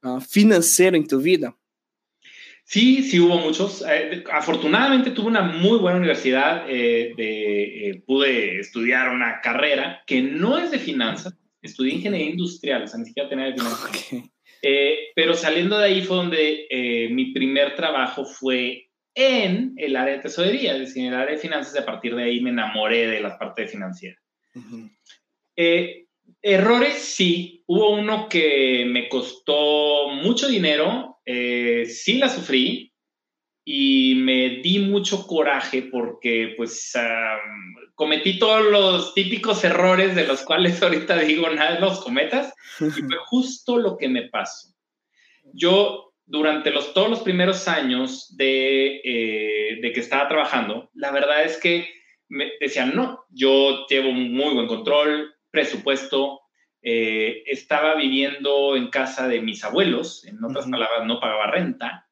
uh, 0.03 0.19
financiero 0.19 0.97
en 0.97 1.07
tu 1.07 1.19
vida? 1.19 1.55
Sí, 2.71 3.03
sí 3.03 3.19
hubo 3.19 3.37
muchos. 3.37 3.83
Eh, 3.85 4.23
afortunadamente 4.31 5.11
tuve 5.11 5.27
una 5.27 5.41
muy 5.41 5.77
buena 5.77 5.97
universidad, 5.97 6.63
eh, 6.69 7.11
de, 7.17 7.89
eh, 7.89 8.03
pude 8.07 8.61
estudiar 8.61 9.09
una 9.09 9.41
carrera 9.41 10.01
que 10.07 10.21
no 10.21 10.57
es 10.57 10.71
de 10.71 10.79
finanzas, 10.79 11.37
estudié 11.61 11.95
ingeniería 11.95 12.29
industrial, 12.29 12.83
o 12.83 12.87
sea, 12.87 12.99
ni 12.99 13.07
siquiera 13.07 13.27
tenía 13.27 13.47
de 13.47 13.55
finanzas. 13.55 13.89
Okay. 13.89 14.23
pero 15.13 15.33
saliendo 15.33 15.77
de 15.79 15.85
ahí 15.85 16.01
fue 16.01 16.15
donde 16.15 17.09
mi 17.11 17.33
primer 17.33 17.75
trabajo 17.75 18.23
fue 18.23 18.87
en 19.15 19.73
el 19.75 19.97
área 19.97 20.15
de 20.15 20.21
tesorería, 20.21 20.71
es 20.75 20.79
decir, 20.79 21.01
en 21.01 21.09
el 21.09 21.19
área 21.19 21.35
de 21.35 21.41
finanzas, 21.41 21.75
y 21.75 21.79
a 21.79 21.85
partir 21.85 22.15
de 22.15 22.23
ahí 22.23 22.39
me 22.39 22.51
enamoré 22.51 23.05
de 23.05 23.19
la 23.19 23.37
parte 23.37 23.67
financiera. 23.67 24.17
Uh 24.55 24.61
-huh. 24.61 26.05
errores, 26.41 26.93
sí. 26.93 27.65
Hubo 27.67 27.89
uno 27.95 28.29
que 28.29 28.85
me 28.87 29.09
costó 29.09 30.07
mucho 30.23 30.47
dinero, 30.47 31.10
eh, 31.25 31.85
sí 31.85 32.17
la 32.17 32.29
sufrí 32.29 32.93
y 33.63 34.15
me 34.15 34.61
di 34.61 34.79
mucho 34.79 35.27
coraje 35.27 35.83
porque 35.83 36.53
pues 36.57 36.93
um, 36.95 37.93
cometí 37.95 38.39
todos 38.39 38.65
los 38.65 39.13
típicos 39.13 39.63
errores 39.63 40.15
de 40.15 40.25
los 40.25 40.41
cuales 40.43 40.81
ahorita 40.83 41.19
digo 41.19 41.49
nada 41.49 41.79
los 41.79 42.01
cometas 42.01 42.53
y 42.79 42.89
fue 42.89 43.17
justo 43.27 43.77
lo 43.77 43.97
que 43.97 44.09
me 44.09 44.29
pasó. 44.29 44.69
Yo 45.53 46.13
durante 46.25 46.71
los, 46.71 46.93
todos 46.93 47.09
los 47.09 47.21
primeros 47.21 47.67
años 47.67 48.35
de, 48.37 49.01
eh, 49.03 49.79
de 49.81 49.91
que 49.91 49.99
estaba 49.99 50.27
trabajando, 50.27 50.89
la 50.93 51.11
verdad 51.11 51.43
es 51.43 51.57
que 51.57 51.89
me 52.29 52.51
decían, 52.59 52.95
no, 52.95 53.25
yo 53.29 53.85
llevo 53.87 54.09
un 54.09 54.33
muy 54.33 54.53
buen 54.53 54.67
control, 54.67 55.35
presupuesto, 55.51 56.40
eh, 56.81 57.43
estaba 57.45 57.95
viviendo 57.95 58.75
en 58.75 58.89
casa 58.89 59.27
de 59.27 59.41
mis 59.41 59.63
abuelos, 59.63 60.25
en 60.25 60.43
otras 60.43 60.65
uh 60.65 60.69
-huh. 60.69 60.71
palabras, 60.71 61.05
no 61.05 61.19
pagaba 61.19 61.51
renta, 61.51 62.07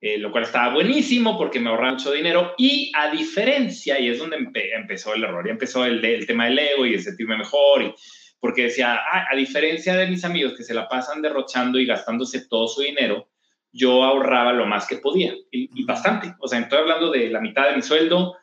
eh, 0.00 0.18
lo 0.18 0.30
cual 0.30 0.44
estaba 0.44 0.72
buenísimo 0.72 1.36
porque 1.36 1.60
me 1.60 1.70
ahorraba 1.70 1.92
mucho 1.92 2.12
dinero 2.12 2.54
y 2.56 2.92
a 2.94 3.10
diferencia, 3.10 3.98
y 3.98 4.08
es 4.08 4.18
donde 4.18 4.36
empe 4.36 4.74
empezó 4.74 5.14
el 5.14 5.24
error, 5.24 5.46
y 5.46 5.50
empezó 5.50 5.84
el, 5.84 6.04
el, 6.04 6.26
tema 6.26 6.46
del 6.46 6.58
ego 6.58 6.86
y 6.86 6.92
de 6.92 6.98
sentirme 6.98 7.36
mejor, 7.36 7.82
y, 7.82 7.94
porque 8.40 8.64
decía, 8.64 8.94
ah, 8.94 9.26
a 9.30 9.36
diferencia 9.36 9.94
de 9.96 10.06
mis 10.06 10.24
amigos 10.24 10.54
que 10.56 10.62
se 10.62 10.74
la 10.74 10.88
pasan 10.88 11.22
derrochando 11.22 11.78
y 11.78 11.86
gastándose 11.86 12.46
todo 12.46 12.68
su 12.68 12.82
dinero, 12.82 13.28
yo 13.72 14.02
ahorraba 14.04 14.52
lo 14.52 14.66
más 14.66 14.86
que 14.86 14.96
podía, 14.96 15.34
y, 15.50 15.68
y 15.74 15.84
bastante, 15.84 16.34
o 16.38 16.48
sea, 16.48 16.60
estoy 16.60 16.78
hablando 16.78 17.10
de 17.10 17.28
la 17.30 17.40
mitad 17.40 17.68
de 17.68 17.76
mi 17.76 17.82
sueldo, 17.82 18.36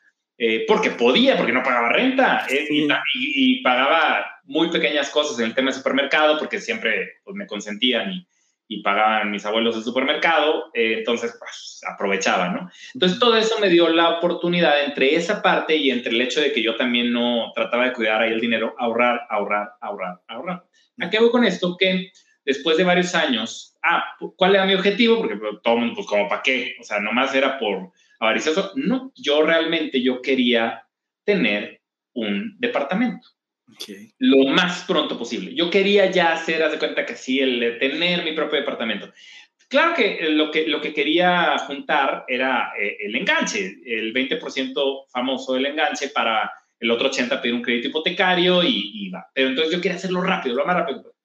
eh, 0.45 0.65
porque 0.67 0.89
podía, 0.89 1.37
porque 1.37 1.53
no 1.53 1.63
pagaba 1.63 1.87
renta 1.87 2.45
eh, 2.49 2.65
sí. 2.67 2.85
y, 3.13 3.59
y, 3.59 3.61
pagaba 3.61 4.41
muy 4.43 4.69
pequeñas 4.69 5.09
cosas 5.09 5.39
en 5.39 5.45
el 5.45 5.55
tema 5.55 5.71
de 5.71 5.77
supermercado, 5.77 6.37
porque 6.37 6.59
siempre 6.59 7.21
pues, 7.23 7.33
me 7.33 7.47
consentían 7.47 8.11
y, 8.11 8.27
y, 8.67 8.81
pagaban 8.81 9.31
mis 9.31 9.45
abuelos 9.45 9.77
el 9.77 9.83
supermercado, 9.83 10.69
eh, 10.73 10.95
entonces 10.97 11.33
pues, 11.39 11.79
aprovechaba, 11.89 12.49
¿no? 12.49 12.69
Entonces 12.93 13.19
todo 13.19 13.37
eso 13.37 13.57
me 13.61 13.69
dio 13.69 13.87
la 13.87 14.17
oportunidad 14.17 14.83
entre 14.83 15.15
esa 15.15 15.41
parte 15.41 15.77
y 15.77 15.89
entre 15.91 16.11
el 16.11 16.19
hecho 16.19 16.41
de 16.41 16.51
que 16.51 16.61
yo 16.61 16.75
también 16.75 17.13
no 17.13 17.53
trataba 17.55 17.85
de 17.85 17.93
cuidar 17.93 18.21
ahí 18.21 18.33
el 18.33 18.41
dinero, 18.41 18.75
ahorrar, 18.77 19.21
ahorrar, 19.29 19.75
ahorrar, 19.79 20.19
ahorrar. 20.27 20.65
¿A 20.99 21.09
qué 21.09 21.19
hago 21.19 21.31
con 21.31 21.45
esto? 21.45 21.77
Que 21.79 22.11
después 22.43 22.75
de 22.75 22.83
varios 22.83 23.15
años, 23.15 23.77
ah, 23.81 24.03
¿cuál 24.35 24.55
era 24.55 24.65
mi 24.65 24.73
objetivo? 24.73 25.19
Porque 25.19 25.37
pues, 25.37 25.53
todo 25.63 25.75
el 25.75 25.79
mundo, 25.79 25.95
pues 25.95 26.07
como 26.07 26.27
para 26.27 26.41
qué, 26.41 26.75
o 26.81 26.83
sea, 26.83 26.99
nomás 26.99 27.33
era 27.33 27.57
por 27.57 27.93
avaricioso. 28.23 28.71
No, 28.75 29.11
yo 29.15 29.43
realmente 29.43 30.01
yo 30.01 30.21
quería 30.21 30.87
tener 31.23 31.81
un 32.13 32.55
departamento. 32.59 33.27
Okay. 33.75 34.11
Lo 34.19 34.51
más 34.51 34.83
pronto 34.83 35.17
posible. 35.17 35.55
Yo 35.55 35.69
quería 35.69 36.11
ya 36.11 36.33
hacer, 36.33 36.61
haz 36.61 36.71
de 36.71 36.79
cuenta 36.79 37.05
que 37.05 37.15
sí, 37.15 37.39
el 37.39 37.77
tener 37.79 38.23
mi 38.23 38.33
propio 38.33 38.59
departamento. 38.59 39.11
Claro 39.67 39.95
que 39.95 40.29
lo 40.29 40.51
que, 40.51 40.67
lo 40.67 40.79
que 40.81 40.93
quería 40.93 41.57
juntar 41.59 42.25
era 42.27 42.73
eh, 42.79 42.97
el 42.99 43.15
enganche, 43.15 43.77
el 43.85 44.13
20% 44.13 45.05
famoso 45.09 45.53
del 45.53 45.65
enganche 45.65 46.09
para 46.09 46.51
el 46.79 46.91
otro 46.91 47.09
80% 47.09 47.41
pedir 47.41 47.55
un 47.55 47.61
crédito 47.61 47.87
hipotecario 47.87 48.61
y, 48.63 48.91
y, 48.93 49.09
va. 49.09 49.25
Pero 49.33 49.49
entonces 49.49 49.73
yo 49.73 49.81
quería 49.81 49.97
hacerlo 49.97 50.21
rápido, 50.21 50.55
lo 50.55 50.65
más 50.65 50.75
rápido. 50.75 51.15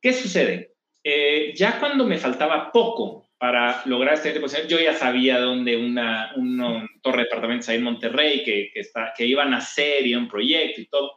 ¿Qué 0.00 0.12
sucede? 0.12 0.72
Eh, 1.04 1.52
ya 1.54 1.78
cuando 1.78 2.04
me 2.04 2.18
faltaba 2.18 2.72
poco 2.72 3.23
para 3.38 3.82
lograr 3.86 4.14
este 4.14 4.40
20%, 4.40 4.66
yo 4.66 4.78
ya 4.78 4.94
sabía 4.94 5.38
dónde 5.40 5.76
una, 5.76 6.32
una 6.36 6.88
torre 7.02 7.18
de 7.18 7.24
departamentos 7.24 7.68
ahí 7.68 7.76
en 7.76 7.82
Monterrey 7.82 8.42
que, 8.44 8.70
que, 8.72 8.80
está, 8.80 9.12
que 9.16 9.26
iban 9.26 9.52
a 9.52 9.58
hacer 9.58 10.06
y 10.06 10.14
un 10.14 10.28
proyecto 10.28 10.80
y 10.80 10.86
todo 10.86 11.12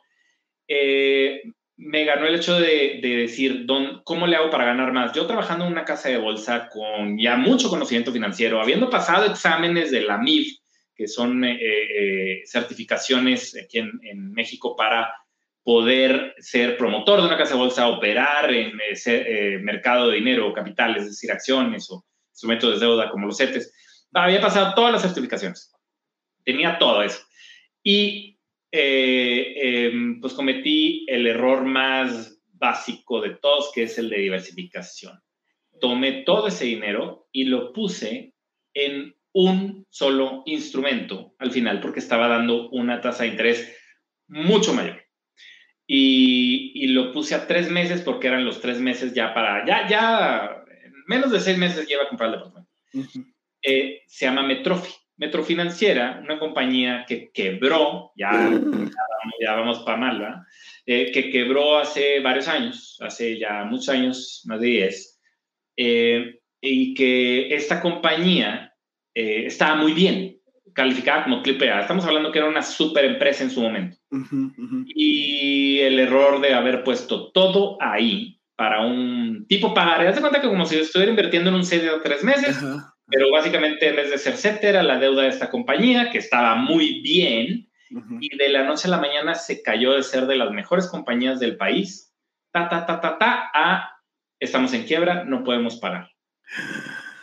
eh, 0.68 1.44
me 1.78 2.06
ganó 2.06 2.26
el 2.26 2.36
hecho 2.36 2.60
de, 2.60 3.00
de 3.02 3.18
decir, 3.18 3.66
don, 3.66 4.02
¿cómo 4.04 4.26
le 4.26 4.36
hago 4.36 4.50
para 4.50 4.66
ganar 4.66 4.92
más? 4.92 5.14
Yo 5.14 5.28
trabajando 5.28 5.66
en 5.66 5.72
una 5.72 5.86
casa 5.86 6.10
de 6.10 6.18
bolsa 6.18 6.70
con 6.70 7.18
ya 7.20 7.38
mucho 7.38 7.70
conocimiento 7.70 8.12
financiero, 8.12 8.60
habiendo 8.60 8.90
pasado 8.90 9.26
exámenes 9.26 9.92
de 9.92 10.02
la 10.02 10.18
MIF, 10.18 10.58
que 10.96 11.08
son 11.08 11.44
eh, 11.44 11.60
eh, 11.62 12.42
certificaciones 12.46 13.56
aquí 13.64 13.78
en, 13.78 13.92
en, 14.02 14.32
México 14.34 14.76
para 14.76 15.14
poder 15.64 16.34
ser 16.40 16.78
promotor 16.78 17.22
de 17.22 17.28
una 17.28 17.38
casa 17.38 17.54
de 17.54 17.60
bolsa, 17.60 17.88
operar 17.88 18.52
en 18.52 18.80
ese 18.90 19.56
eh, 19.56 19.60
mercado 19.60 20.10
de 20.10 20.16
dinero 20.16 20.52
capital, 20.54 20.98
es 20.98 21.06
decir, 21.06 21.32
acciones 21.32 21.92
o 21.92 22.07
instrumentos 22.38 22.80
de 22.80 22.86
deuda 22.86 23.10
como 23.10 23.28
los 23.28 23.38
CETES. 23.38 23.74
Había 24.14 24.40
pasado 24.40 24.74
todas 24.76 24.94
las 24.94 25.02
certificaciones. 25.02 25.74
Tenía 26.46 26.78
todo 26.78 27.02
eso. 27.02 27.20
Y 27.84 28.40
eh, 28.72 29.54
eh, 29.56 29.92
pues 30.22 30.34
cometí 30.34 31.06
el 31.08 31.26
error 31.26 31.66
más 31.66 32.40
básico 32.54 33.22
de 33.22 33.32
todos, 33.32 33.72
que 33.74 33.84
es 33.84 33.98
el 33.98 34.10
de 34.10 34.20
diversificación. 34.20 35.20
Tomé 35.82 36.24
todo 36.24 36.48
ese 36.48 36.66
dinero 36.66 37.28
y 37.32 37.46
lo 37.46 37.74
puse 37.74 38.34
en 38.74 39.16
un 39.34 39.86
solo 39.90 40.44
instrumento 40.46 41.36
al 41.40 41.52
final 41.52 41.80
porque 41.80 42.00
estaba 42.00 42.28
dando 42.28 42.70
una 42.70 43.02
tasa 43.02 43.24
de 43.24 43.30
interés 43.30 43.78
mucho 44.28 44.74
mayor. 44.74 45.04
Y, 45.90 46.88
lo 46.88 47.14
puse 47.14 47.36
a 47.36 47.48
tres 47.48 47.70
meses 47.70 48.02
porque 48.02 48.28
eran 48.28 48.46
los 48.46 48.60
tres 48.60 48.80
meses 48.80 49.14
ya 49.14 49.34
para, 49.34 49.66
ya, 49.66 49.88
ya, 49.88 50.57
menos 51.08 51.32
de 51.32 51.40
seis 51.40 51.58
meses 51.58 51.88
lleva 51.88 52.04
a 52.04 52.10
comprar 52.10 52.30
el 52.30 52.36
departamento. 52.36 52.72
Eh, 53.64 54.02
se 54.06 54.26
llama 54.26 54.44
Metrofi. 54.44 54.94
Metrofinanciera, 55.20 56.20
una 56.24 56.38
compañía 56.38 57.04
que 57.08 57.32
quebró, 57.34 58.12
ya, 58.16 58.52
ya, 59.42 59.56
vamos, 59.56 59.80
para 59.80 59.98
mal, 59.98 60.46
eh, 60.86 61.12
que 61.12 61.32
quebró 61.32 61.80
hace 61.80 62.20
varios 62.20 62.48
años, 62.48 63.00
hace 63.02 63.40
ya 63.40 63.64
muchos 63.64 63.90
años, 63.90 64.44
más 64.46 64.62
de 64.62 64.68
10, 64.68 65.20
eh, 65.78 66.40
y 66.62 66.94
que 66.94 67.56
esta 67.56 67.82
compañía 67.82 68.76
estaba 69.16 69.76
muy 69.76 69.94
bien, 69.94 70.38
calificada 70.74 71.24
como 71.24 71.42
triple 71.42 71.72
Estamos 71.80 72.06
hablando 72.06 72.32
que 72.32 72.38
era 72.38 72.48
una 72.48 72.62
super 72.62 73.04
empresa 73.04 73.44
en 73.44 73.50
su 73.50 73.60
momento. 73.62 73.98
Y 74.86 75.80
el 75.80 76.00
error 76.00 76.40
de 76.40 76.54
haber 76.54 76.84
puesto 76.84 77.32
todo 77.32 77.80
ahí 77.82 78.37
para 78.58 78.84
un 78.84 79.46
tipo 79.48 79.74
pagar, 79.74 80.06
haz 80.08 80.16
de 80.16 80.22
cuenta 80.22 80.42
que 80.42 80.48
como 80.48 80.66
si 80.66 80.80
estuviera 80.80 81.12
invirtiendo 81.12 81.52
en 81.52 81.56
un 81.56 81.64
CD 81.64 81.92
de 81.92 82.00
tres 82.00 82.24
meses, 82.24 82.58
pero 83.06 83.32
básicamente 83.32 83.88
en 83.88 83.96
vez 83.96 84.10
de 84.10 84.18
ser 84.18 84.36
set 84.36 84.64
era 84.64 84.82
la 84.82 84.98
deuda 84.98 85.22
de 85.22 85.30
esta 85.30 85.52
compañía, 85.52 86.10
que 86.10 86.18
estaba 86.18 86.56
muy 86.56 87.02
bien, 87.02 87.70
y 88.20 88.36
de 88.36 88.50
la 88.50 88.64
noche 88.64 88.88
a 88.88 88.92
la 88.92 88.98
mañana 88.98 89.36
se 89.36 89.62
cayó 89.62 89.94
de 89.94 90.02
ser 90.02 90.26
de 90.26 90.38
las 90.38 90.52
mejores 90.52 90.88
compañías 90.88 91.40
del 91.40 91.56
país, 91.56 92.16
ta, 92.52 92.68
ta, 92.68 92.88
ta, 92.88 93.00
ta, 93.00 93.20
ta, 93.20 93.52
a 93.54 94.02
estamos 94.40 94.74
en 94.74 94.86
quiebra, 94.86 95.24
no 95.24 95.44
podemos 95.44 95.78
parar. 95.78 96.10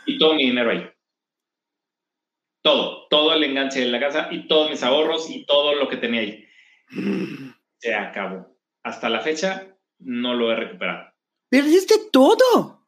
Y 0.05 0.17
todo 0.17 0.35
mi 0.35 0.45
dinero 0.45 0.71
ahí. 0.71 0.89
Todo, 2.63 3.07
todo 3.09 3.33
el 3.33 3.43
enganche 3.43 3.81
de 3.81 3.87
la 3.87 3.99
casa 3.99 4.29
y 4.31 4.47
todos 4.47 4.69
mis 4.69 4.83
ahorros 4.83 5.29
y 5.29 5.45
todo 5.45 5.75
lo 5.75 5.89
que 5.89 5.97
tenía 5.97 6.21
ahí. 6.21 6.47
Se 7.77 7.93
acabó. 7.93 8.57
Hasta 8.83 9.09
la 9.09 9.19
fecha 9.19 9.75
no 9.99 10.33
lo 10.33 10.51
he 10.51 10.55
recuperado. 10.55 11.14
¿Perdiste 11.55 11.95
todo? 12.11 12.81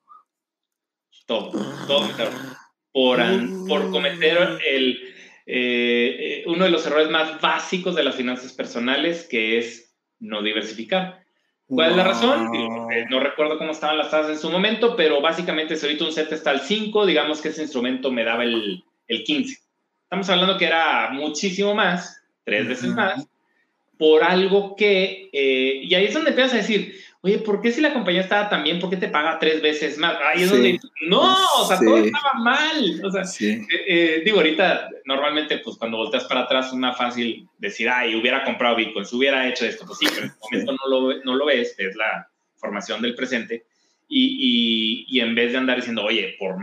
Todo, 1.26 1.52
todo 1.88 2.02
mi 2.02 2.12
ahorros 2.12 2.58
por, 2.92 3.68
por 3.68 3.92
cometer 3.92 4.60
el, 4.68 5.00
eh, 5.46 6.44
uno 6.48 6.66
de 6.66 6.72
los 6.72 6.86
errores 6.86 7.10
más 7.10 7.40
básicos 7.40 7.96
de 7.96 8.04
las 8.04 8.16
finanzas 8.16 8.52
personales, 8.52 9.26
que 9.26 9.58
es 9.58 9.96
no 10.20 10.42
diversificar. 10.42 11.24
¿Cuál 11.68 11.92
es 11.92 11.96
la 11.96 12.04
razón? 12.04 12.52
No 13.10 13.22
recuerdo 13.22 13.58
cómo 13.58 13.72
estaban 13.72 13.98
las 13.98 14.12
tasas 14.12 14.32
en 14.32 14.40
su 14.40 14.50
momento, 14.50 14.98
pero 14.98 15.22
básicamente 15.22 15.78
si 15.78 15.86
ahorita 15.86 16.04
un 16.04 16.12
set 16.12 16.34
está 16.34 16.50
al 16.50 16.60
5, 16.60 17.06
digamos 17.06 17.42
que 17.42 17.50
ese 17.50 17.62
instrumento 17.62 18.12
me 18.12 18.26
daba 18.26 18.44
el, 18.44 18.84
el 19.08 19.24
15. 19.24 19.62
Estamos 20.04 20.30
hablando 20.30 20.58
que 20.58 20.66
era 20.66 21.10
muchísimo 21.12 21.74
más, 21.74 22.22
tres 22.44 22.68
veces 22.68 22.90
más, 22.90 23.30
por 23.98 24.24
algo 24.24 24.76
que, 24.76 25.30
eh, 25.32 25.82
y 25.84 25.94
ahí 25.96 26.06
es 26.06 26.14
donde 26.14 26.30
empiezas 26.32 26.54
a 26.54 26.58
decir, 26.58 26.96
oye, 27.22 27.40
¿por 27.40 27.62
qué 27.62 27.72
si 27.72 27.82
la 27.82 27.94
compañía 27.94 28.22
estaba 28.22 28.50
tan 28.50 28.64
bien, 28.64 28.80
por 28.80 28.90
qué 28.90 28.98
te 28.98 29.08
paga 29.08 29.40
tres 29.40 29.62
veces 29.62 29.98
más? 29.98 30.18
Ahí 30.22 30.44
es 30.44 30.52
donde, 30.52 30.80
no, 31.08 31.36
o 31.60 31.66
sea, 31.68 31.80
todo 31.80 31.98
estaba 31.98 32.34
mal. 32.36 33.02
O 33.04 33.12
sea, 33.12 33.24
eh, 33.40 33.66
eh, 33.88 34.22
digo, 34.24 34.38
ahorita, 34.38 34.90
normalmente, 35.06 35.60
pues 35.60 35.78
cuando 35.78 35.98
volteas 35.98 36.26
para 36.26 36.42
atrás, 36.42 36.68
es 36.68 36.74
más 36.74 36.98
fácil 36.98 37.48
decir, 37.58 37.90
ay, 37.90 38.16
hubiera 38.16 38.44
comprado 38.44 38.76
Bitcoin, 38.76 39.06
se 39.06 39.16
hubiera 39.16 39.48
hecho 39.48 39.66
esto. 39.66 39.86
Pues 39.86 40.00
sí, 40.00 40.08
pero 40.10 40.26
en 40.26 40.28
este 40.28 40.40
momento 40.42 40.72
no 40.74 40.90
lo, 40.90 41.24
no 41.24 41.36
lo 41.36 41.46
ves, 41.46 41.76
es 41.78 41.96
la 41.96 42.30
formación 42.56 43.02
del 43.02 43.16
presente. 43.16 43.66
Y, 44.10 45.06
y, 45.10 45.18
y, 45.18 45.20
en 45.20 45.36
vez 45.36 45.52
de 45.52 45.58
andar 45.58 45.76
diciendo, 45.76 46.06
oye, 46.06 46.38
por, 46.40 46.56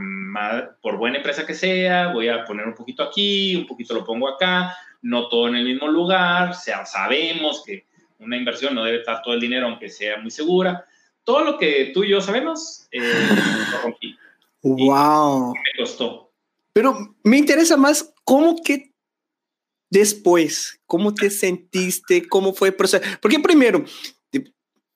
por 0.80 0.96
buena 0.96 1.18
empresa 1.18 1.44
que 1.44 1.52
sea, 1.52 2.08
voy 2.08 2.28
a 2.28 2.42
poner 2.44 2.66
un 2.66 2.74
poquito 2.74 3.02
aquí, 3.02 3.54
un 3.54 3.66
poquito 3.66 3.92
lo 3.92 4.02
pongo 4.02 4.28
acá, 4.28 4.74
no 5.02 5.28
todo 5.28 5.48
en 5.48 5.56
el 5.56 5.64
mismo 5.64 5.86
lugar, 5.88 6.54
sea, 6.54 6.86
sabemos 6.86 7.62
que 7.66 7.84
una 8.24 8.36
inversión 8.36 8.74
no 8.74 8.84
debe 8.84 8.98
estar 8.98 9.22
todo 9.22 9.34
el 9.34 9.40
dinero, 9.40 9.66
aunque 9.66 9.88
sea 9.88 10.18
muy 10.18 10.30
segura. 10.30 10.84
Todo 11.22 11.44
lo 11.44 11.58
que 11.58 11.90
tú 11.94 12.04
y 12.04 12.10
yo 12.10 12.20
sabemos, 12.20 12.86
eh, 12.90 13.00
lo 13.72 13.78
rompí. 13.82 14.16
¡Wow! 14.62 15.54
Me 15.54 15.84
costó. 15.84 16.32
Pero 16.72 17.16
me 17.22 17.38
interesa 17.38 17.76
más 17.76 18.12
cómo 18.24 18.56
que 18.62 18.92
después, 19.90 20.80
cómo 20.86 21.14
te 21.14 21.30
sentiste, 21.30 22.26
cómo 22.28 22.52
fue 22.52 22.68
el 22.68 22.74
proceso. 22.74 23.04
Porque 23.20 23.38
primero, 23.38 23.84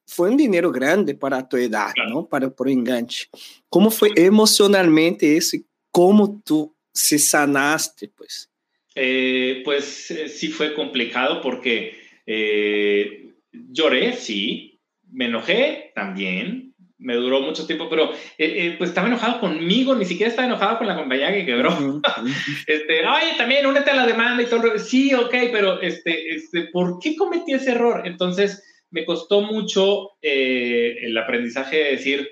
fue 0.08 0.30
un 0.30 0.36
dinero 0.36 0.72
grande 0.72 1.14
para 1.14 1.46
tu 1.46 1.58
edad, 1.58 1.92
¿no? 2.08 2.26
Para 2.26 2.48
por 2.48 2.68
enganche. 2.68 3.28
¿Cómo 3.68 3.90
fue 3.90 4.10
emocionalmente 4.16 5.36
eso? 5.36 5.58
¿Cómo 5.90 6.40
tú 6.44 6.74
se 6.92 7.18
sanaste, 7.18 8.08
pues? 8.08 8.50
Eh, 8.94 9.60
pues 9.64 10.10
eh, 10.10 10.28
sí 10.28 10.48
fue 10.48 10.74
complicado 10.74 11.42
porque 11.42 12.07
eh, 12.30 13.30
lloré, 13.52 14.12
sí, 14.12 14.78
me 15.10 15.24
enojé 15.24 15.92
también, 15.94 16.74
me 16.98 17.14
duró 17.14 17.40
mucho 17.40 17.66
tiempo, 17.66 17.88
pero 17.88 18.12
eh, 18.12 18.16
eh, 18.36 18.74
pues 18.76 18.90
estaba 18.90 19.08
enojado 19.08 19.40
conmigo, 19.40 19.94
ni 19.94 20.04
siquiera 20.04 20.28
estaba 20.28 20.46
enojado 20.46 20.76
con 20.76 20.88
la 20.88 20.96
compañía 20.96 21.32
que 21.32 21.46
quebró. 21.46 21.70
este, 22.66 23.06
oye, 23.06 23.32
también 23.38 23.64
únete 23.64 23.92
a 23.92 23.96
la 23.96 24.06
demanda 24.06 24.42
y 24.42 24.46
todo. 24.46 24.78
Sí, 24.78 25.14
ok, 25.14 25.34
pero 25.50 25.80
este, 25.80 26.34
este, 26.34 26.64
¿por 26.64 26.98
qué 26.98 27.16
cometí 27.16 27.54
ese 27.54 27.70
error? 27.70 28.02
Entonces, 28.04 28.62
me 28.90 29.06
costó 29.06 29.40
mucho 29.40 30.10
el 30.20 31.16
aprendizaje 31.16 31.76
de 31.76 31.90
decir, 31.92 32.28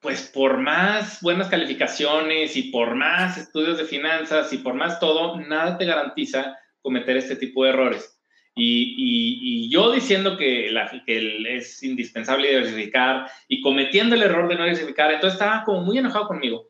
pues 0.00 0.30
por 0.34 0.58
más 0.58 1.22
buenas 1.22 1.48
calificaciones 1.48 2.54
y 2.56 2.64
por 2.64 2.94
más 2.96 3.38
estudios 3.38 3.78
de 3.78 3.84
finanzas 3.84 4.52
y 4.52 4.58
por 4.58 4.74
más 4.74 5.00
todo, 5.00 5.40
nada 5.40 5.78
te 5.78 5.86
garantiza 5.86 6.58
cometer 6.84 7.16
este 7.16 7.34
tipo 7.34 7.64
de 7.64 7.70
errores. 7.70 8.14
Y, 8.56 9.68
yo 9.70 9.90
diciendo 9.90 10.36
que, 10.36 10.70
es 11.06 11.82
indispensable 11.82 12.48
diversificar 12.48 13.26
y 13.48 13.60
cometiendo 13.60 14.14
el 14.14 14.22
error 14.22 14.48
de 14.48 14.54
no 14.54 14.64
diversificar, 14.64 15.10
entonces 15.12 15.40
estaba 15.40 15.64
como 15.64 15.80
muy 15.82 15.98
enojado 15.98 16.28
conmigo. 16.28 16.68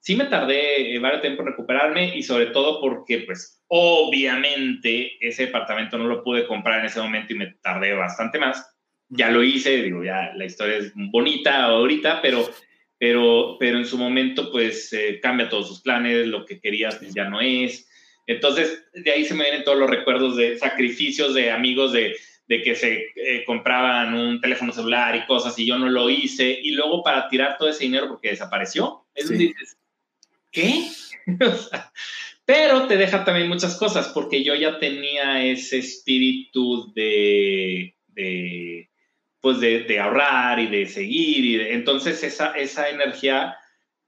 Sí 0.00 0.14
me 0.14 0.26
tardé 0.26 0.94
eh, 0.94 0.98
varios 1.00 1.20
tiempo 1.20 1.42
en 1.42 1.48
recuperarme 1.48 2.16
y 2.16 2.22
sobre 2.22 2.46
todo 2.46 2.80
porque, 2.80 3.18
pues, 3.26 3.60
obviamente 3.66 5.16
ese 5.20 5.46
departamento 5.46 5.98
no 5.98 6.06
lo 6.06 6.22
pude 6.22 6.46
comprar 6.46 6.80
en 6.80 6.86
ese 6.86 7.00
momento 7.00 7.32
y 7.32 7.36
me 7.36 7.54
tardé 7.60 7.92
bastante 7.92 8.38
más. 8.38 8.72
Ya 9.08 9.30
lo 9.30 9.42
hice, 9.42 9.82
digo, 9.82 10.04
ya 10.04 10.32
la 10.36 10.44
historia 10.44 10.76
es 10.76 10.92
bonita 10.94 11.64
ahorita, 11.64 12.22
pero, 12.22 12.48
pero, 12.98 13.56
pero 13.58 13.78
en 13.78 13.84
su 13.84 13.98
momento, 13.98 14.52
pues, 14.52 14.92
eh, 14.92 15.18
cambia 15.20 15.48
todos 15.48 15.68
sus 15.68 15.82
planes, 15.82 16.28
lo 16.28 16.46
que 16.46 16.60
querías 16.60 17.00
ya 17.12 17.28
no 17.28 17.40
es. 17.40 17.88
Entonces, 18.26 18.84
de 18.92 19.10
ahí 19.10 19.24
se 19.24 19.34
me 19.34 19.44
vienen 19.44 19.64
todos 19.64 19.78
los 19.78 19.88
recuerdos 19.88 20.36
de 20.36 20.58
sacrificios 20.58 21.34
de 21.34 21.50
amigos 21.50 21.92
de, 21.92 22.16
que 22.48 22.74
se 22.74 23.12
eh, 23.14 23.44
compraban 23.44 24.14
un 24.14 24.40
teléfono 24.40 24.72
celular 24.72 25.14
y 25.16 25.26
cosas 25.26 25.58
y 25.58 25.66
yo 25.66 25.78
no 25.78 25.88
lo 25.88 26.10
hice. 26.10 26.58
Y 26.62 26.72
luego 26.72 27.02
para 27.02 27.28
tirar 27.28 27.56
todo 27.58 27.68
ese 27.68 27.84
dinero 27.84 28.08
porque 28.08 28.30
desapareció, 28.30 29.06
es 29.14 29.28
dices, 29.28 29.76
¿qué? 30.50 30.88
pero 32.46 32.86
te 32.86 32.96
deja 32.96 33.24
también 33.24 33.48
muchas 33.48 33.76
cosas 33.76 34.08
porque 34.08 34.44
yo 34.44 34.54
ya 34.54 34.78
tenía 34.78 35.44
ese 35.44 35.78
espíritu 35.78 36.92
de, 36.94 37.96
pues 39.40 39.60
de, 39.60 39.98
ahorrar 40.00 40.60
y 40.60 40.68
de 40.68 40.86
seguir. 40.86 41.44
Y 41.44 41.60
entonces 41.72 42.22
esa, 42.22 42.52
esa 42.52 42.88
energía, 42.88 43.56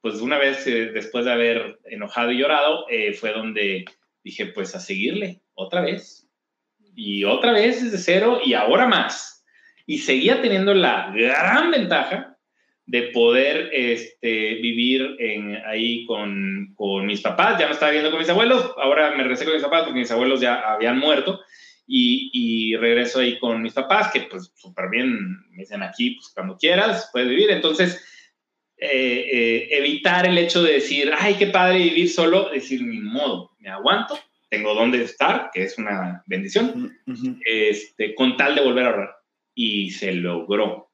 pues 0.00 0.20
una 0.20 0.38
vez 0.38 0.64
eh, 0.68 0.86
después 0.86 1.24
de 1.24 1.32
haber 1.32 1.80
enojado 1.84 2.30
y 2.30 2.38
llorado, 2.38 2.86
eh, 2.88 3.12
fue 3.12 3.32
donde 3.32 3.84
dije, 4.28 4.46
pues 4.46 4.74
a 4.74 4.80
seguirle, 4.80 5.40
otra 5.54 5.80
vez. 5.80 6.28
Y 6.94 7.24
otra 7.24 7.52
vez 7.52 7.82
desde 7.82 7.98
cero 7.98 8.40
y 8.44 8.54
ahora 8.54 8.86
más. 8.86 9.44
Y 9.86 9.98
seguía 9.98 10.42
teniendo 10.42 10.74
la 10.74 11.12
gran 11.14 11.70
ventaja 11.70 12.36
de 12.86 13.02
poder 13.14 13.70
este, 13.72 14.54
vivir 14.56 15.16
en, 15.18 15.56
ahí 15.66 16.04
con, 16.06 16.74
con, 16.74 17.06
mis 17.06 17.20
papás. 17.20 17.58
Ya 17.58 17.66
me 17.66 17.72
estaba 17.72 17.92
viendo 17.92 18.10
con 18.10 18.18
mis 18.18 18.28
abuelos, 18.28 18.72
ahora 18.76 19.10
me 19.12 19.22
regresé 19.22 19.44
con 19.44 19.54
mis 19.54 19.62
papás 19.62 19.84
porque 19.84 20.00
mis 20.00 20.10
abuelos 20.10 20.40
ya 20.40 20.60
habían 20.60 20.98
muerto. 20.98 21.40
Y, 21.86 22.30
y 22.34 22.76
regreso 22.76 23.20
ahí 23.20 23.38
con 23.38 23.62
mis 23.62 23.72
papás, 23.72 24.10
que 24.12 24.20
pues 24.22 24.52
súper 24.54 24.90
bien 24.90 25.16
me 25.50 25.62
dicen 25.62 25.82
aquí, 25.82 26.16
pues 26.16 26.30
cuando 26.34 26.56
quieras, 26.58 27.08
puedes 27.12 27.30
vivir. 27.30 27.50
Entonces, 27.50 28.04
eh, 28.80 29.28
eh, 29.32 29.68
evitar 29.72 30.24
el 30.26 30.38
hecho 30.38 30.62
de 30.62 30.74
decir, 30.74 31.10
ay, 31.18 31.34
qué 31.34 31.48
padre 31.48 31.78
vivir 31.78 32.08
solo, 32.08 32.50
decir, 32.50 32.80
ni 32.82 33.00
modo, 33.00 33.50
me 33.58 33.70
aguanto, 33.70 34.16
tengo 34.48 34.72
dónde 34.74 35.02
estar, 35.02 35.50
que 35.52 35.64
es 35.64 35.76
una 35.78 36.22
bendición, 36.26 36.96
este, 37.44 38.14
con 38.14 38.36
tal 38.36 38.54
de 38.54 38.60
volver 38.60 38.84
a 38.84 38.90
ahorrar. 38.90 39.16
Y 39.52 39.90
se 39.90 40.12
logró. 40.12 40.92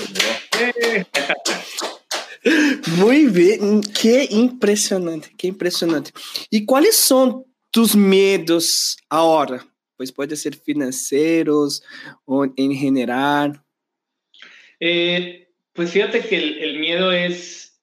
Muy 2.96 3.26
bien, 3.26 3.82
qué 3.82 4.26
impresionante, 4.30 5.30
qué 5.36 5.48
impresionante. 5.48 6.12
¿Y 6.48 6.64
cuáles 6.64 6.96
son 6.96 7.44
tus 7.70 7.94
miedos 7.94 8.96
ahora? 9.10 9.62
Pues 9.98 10.10
puede 10.10 10.36
ser 10.36 10.56
financieros 10.56 11.82
o 12.24 12.46
en 12.56 12.74
general. 12.74 13.62
Eh, 14.80 15.49
pues 15.80 15.92
fíjate 15.92 16.20
que 16.20 16.36
el, 16.36 16.78
miedo 16.78 17.10
es 17.10 17.82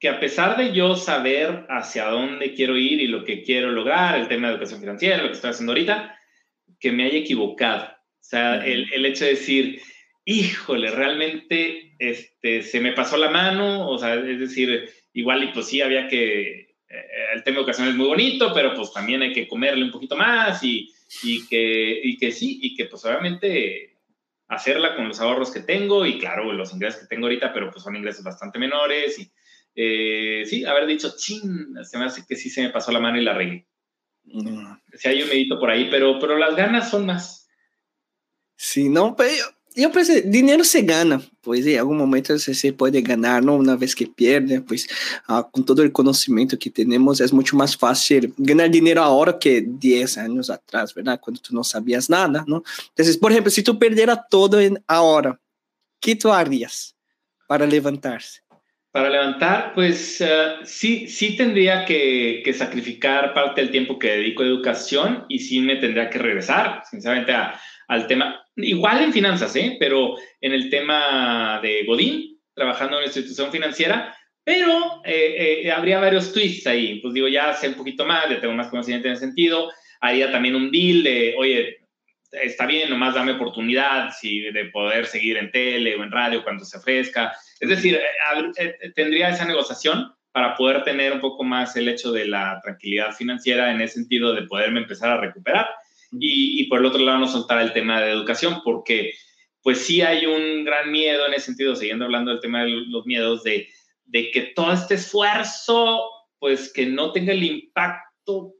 que 0.00 0.08
a 0.08 0.18
pesar 0.18 0.56
de 0.56 0.72
yo 0.72 0.96
saber 0.96 1.66
hacia 1.68 2.06
dónde 2.06 2.54
quiero 2.54 2.74
ir 2.74 3.02
y 3.02 3.06
lo 3.06 3.22
que 3.22 3.42
quiero 3.42 3.70
lograr, 3.70 4.18
el 4.18 4.28
tema 4.28 4.46
de 4.48 4.54
educación 4.54 4.80
financiera, 4.80 5.18
lo 5.18 5.28
que 5.28 5.34
estoy 5.34 5.50
haciendo 5.50 5.72
ahorita, 5.72 6.18
que 6.80 6.90
me 6.90 7.04
haya 7.04 7.18
equivocado. 7.18 7.84
O 7.84 8.22
sea, 8.22 8.64
el, 8.64 8.90
el, 8.94 9.04
hecho 9.04 9.26
de 9.26 9.32
decir, 9.32 9.82
híjole, 10.24 10.90
realmente 10.90 11.94
este, 11.98 12.62
se 12.62 12.80
me 12.80 12.92
pasó 12.92 13.18
la 13.18 13.28
mano, 13.28 13.90
o 13.90 13.98
sea, 13.98 14.14
es 14.14 14.40
decir, 14.40 14.88
igual 15.12 15.44
y 15.44 15.48
pues 15.48 15.66
sí 15.66 15.82
había 15.82 16.08
que, 16.08 16.50
eh, 16.50 16.66
el 17.34 17.44
tema 17.44 17.56
de 17.56 17.60
educación 17.60 17.88
es 17.88 17.94
muy 17.94 18.06
bonito, 18.06 18.52
pero 18.54 18.74
pues 18.74 18.90
también 18.90 19.20
hay 19.20 19.34
que 19.34 19.46
comerle 19.46 19.84
un 19.84 19.90
poquito 19.90 20.16
más 20.16 20.62
y, 20.62 20.90
y, 21.22 21.46
que, 21.46 22.00
y 22.04 22.16
que 22.16 22.32
sí, 22.32 22.58
y 22.62 22.74
que 22.74 22.86
pues 22.86 23.04
obviamente 23.04 23.93
hacerla 24.54 24.96
con 24.96 25.08
los 25.08 25.20
ahorros 25.20 25.50
que 25.50 25.60
tengo 25.60 26.06
y 26.06 26.18
claro, 26.18 26.52
los 26.52 26.72
ingresos 26.72 27.02
que 27.02 27.06
tengo 27.06 27.26
ahorita, 27.26 27.52
pero 27.52 27.70
pues 27.70 27.82
son 27.82 27.96
ingresos 27.96 28.24
bastante 28.24 28.58
menores 28.58 29.18
y 29.18 29.32
eh, 29.74 30.44
sí, 30.46 30.64
haber 30.64 30.86
dicho, 30.86 31.14
chin, 31.16 31.74
se 31.82 31.98
me 31.98 32.04
hace 32.04 32.24
que 32.26 32.36
sí 32.36 32.50
se 32.50 32.62
me 32.62 32.70
pasó 32.70 32.92
la 32.92 33.00
mano 33.00 33.20
y 33.20 33.24
la 33.24 33.34
regué. 33.34 33.66
Mm. 34.24 34.74
Si 34.94 35.08
hay 35.08 35.22
un 35.22 35.28
medito 35.28 35.58
por 35.58 35.70
ahí, 35.70 35.88
pero, 35.90 36.18
pero 36.18 36.38
las 36.38 36.54
ganas 36.56 36.90
son 36.90 37.06
más. 37.06 37.48
Sí, 38.56 38.88
no, 38.88 39.16
pero 39.16 39.44
yo 39.74 39.90
pensé, 39.90 40.22
dinero 40.22 40.62
se 40.62 40.82
gana, 40.82 41.20
pues 41.40 41.66
en 41.66 41.78
algún 41.78 41.96
momento 41.96 42.38
se, 42.38 42.54
se 42.54 42.72
puede 42.72 43.02
ganar, 43.02 43.42
¿no? 43.42 43.56
Una 43.56 43.74
vez 43.74 43.94
que 43.94 44.06
pierde, 44.06 44.60
pues 44.60 44.86
uh, 45.28 45.42
con 45.50 45.64
todo 45.64 45.82
el 45.82 45.90
conocimiento 45.90 46.58
que 46.58 46.70
tenemos 46.70 47.20
es 47.20 47.32
mucho 47.32 47.56
más 47.56 47.76
fácil 47.76 48.32
ganar 48.36 48.70
dinero 48.70 49.02
ahora 49.02 49.36
que 49.38 49.64
10 49.66 50.18
años 50.18 50.48
atrás, 50.48 50.94
¿verdad? 50.94 51.20
Cuando 51.20 51.40
tú 51.40 51.54
no 51.54 51.64
sabías 51.64 52.08
nada, 52.08 52.44
¿no? 52.46 52.62
Entonces, 52.90 53.16
por 53.16 53.32
ejemplo, 53.32 53.50
si 53.50 53.62
tú 53.62 53.78
perdieras 53.78 54.20
todo 54.30 54.60
en 54.60 54.82
ahora, 54.86 55.40
¿qué 56.00 56.14
tú 56.14 56.32
harías 56.32 56.94
para 57.48 57.66
levantarse? 57.66 58.42
Para 58.92 59.10
levantar, 59.10 59.74
pues 59.74 60.20
uh, 60.20 60.64
sí, 60.64 61.08
sí 61.08 61.36
tendría 61.36 61.84
que, 61.84 62.42
que, 62.44 62.52
sacrificar 62.52 63.34
parte 63.34 63.60
del 63.60 63.72
tiempo 63.72 63.98
que 63.98 64.08
dedico 64.08 64.44
a 64.44 64.46
educación 64.46 65.24
y 65.28 65.40
sí 65.40 65.60
me 65.60 65.74
tendría 65.76 66.08
que 66.08 66.20
regresar, 66.20 66.84
sinceramente, 66.88 67.32
a, 67.32 67.60
al 67.88 68.06
tema, 68.06 68.43
igual 68.56 69.02
en 69.02 69.12
finanzas, 69.12 69.54
¿eh? 69.56 69.76
pero 69.78 70.16
en 70.40 70.52
el 70.52 70.70
tema 70.70 71.60
de 71.62 71.84
Godín, 71.84 72.40
trabajando 72.54 72.96
en 72.96 72.98
una 72.98 73.06
institución 73.06 73.50
financiera, 73.50 74.16
pero 74.44 75.02
eh, 75.04 75.62
eh, 75.64 75.72
habría 75.72 75.98
varios 75.98 76.32
twists 76.32 76.66
ahí. 76.66 77.00
Pues 77.00 77.14
digo, 77.14 77.28
ya 77.28 77.52
sé 77.54 77.68
un 77.68 77.74
poquito 77.74 78.04
más, 78.04 78.28
ya 78.28 78.40
tengo 78.40 78.54
más 78.54 78.68
conocimiento 78.68 79.08
en 79.08 79.14
ese 79.14 79.24
sentido. 79.24 79.72
Haría 80.00 80.30
también 80.30 80.54
un 80.54 80.70
deal 80.70 81.02
de, 81.02 81.34
oye, 81.38 81.78
está 82.30 82.66
bien, 82.66 82.90
nomás 82.90 83.14
dame 83.14 83.32
oportunidad 83.32 84.10
si, 84.12 84.40
de 84.40 84.66
poder 84.66 85.06
seguir 85.06 85.36
en 85.38 85.50
tele 85.50 85.96
o 85.96 86.02
en 86.02 86.12
radio 86.12 86.42
cuando 86.42 86.64
se 86.64 86.76
ofrezca. 86.76 87.32
Es 87.58 87.68
decir, 87.68 87.98
eh, 88.58 88.92
tendría 88.94 89.30
esa 89.30 89.46
negociación 89.46 90.12
para 90.32 90.54
poder 90.56 90.82
tener 90.82 91.12
un 91.12 91.20
poco 91.20 91.44
más 91.44 91.76
el 91.76 91.88
hecho 91.88 92.12
de 92.12 92.26
la 92.26 92.60
tranquilidad 92.62 93.12
financiera 93.12 93.70
en 93.70 93.80
ese 93.80 93.94
sentido 93.94 94.34
de 94.34 94.42
poderme 94.42 94.80
empezar 94.80 95.10
a 95.10 95.20
recuperar 95.20 95.68
y, 96.20 96.64
por 96.68 96.80
el 96.80 96.86
otro 96.86 97.02
lado 97.02 97.18
no 97.18 97.28
soltar 97.28 97.60
el 97.60 97.72
tema 97.72 98.00
de 98.00 98.10
educación, 98.10 98.60
porque 98.64 99.12
pues 99.62 99.78
sí 99.78 100.02
hay 100.02 100.26
un 100.26 100.64
gran 100.64 100.92
miedo 100.92 101.26
en 101.26 101.34
ese 101.34 101.46
sentido, 101.46 101.74
siguiendo 101.74 102.04
hablando 102.04 102.30
del 102.30 102.40
tema 102.40 102.64
de 102.64 102.70
los 102.70 103.06
miedos, 103.06 103.42
de, 103.42 103.68
que 104.10 104.52
todo 104.54 104.72
este 104.72 104.94
esfuerzo, 104.94 106.02
pues 106.38 106.72
que 106.72 106.86
no 106.86 107.12
tenga 107.12 107.32
el 107.32 107.42
impacto 107.42 108.54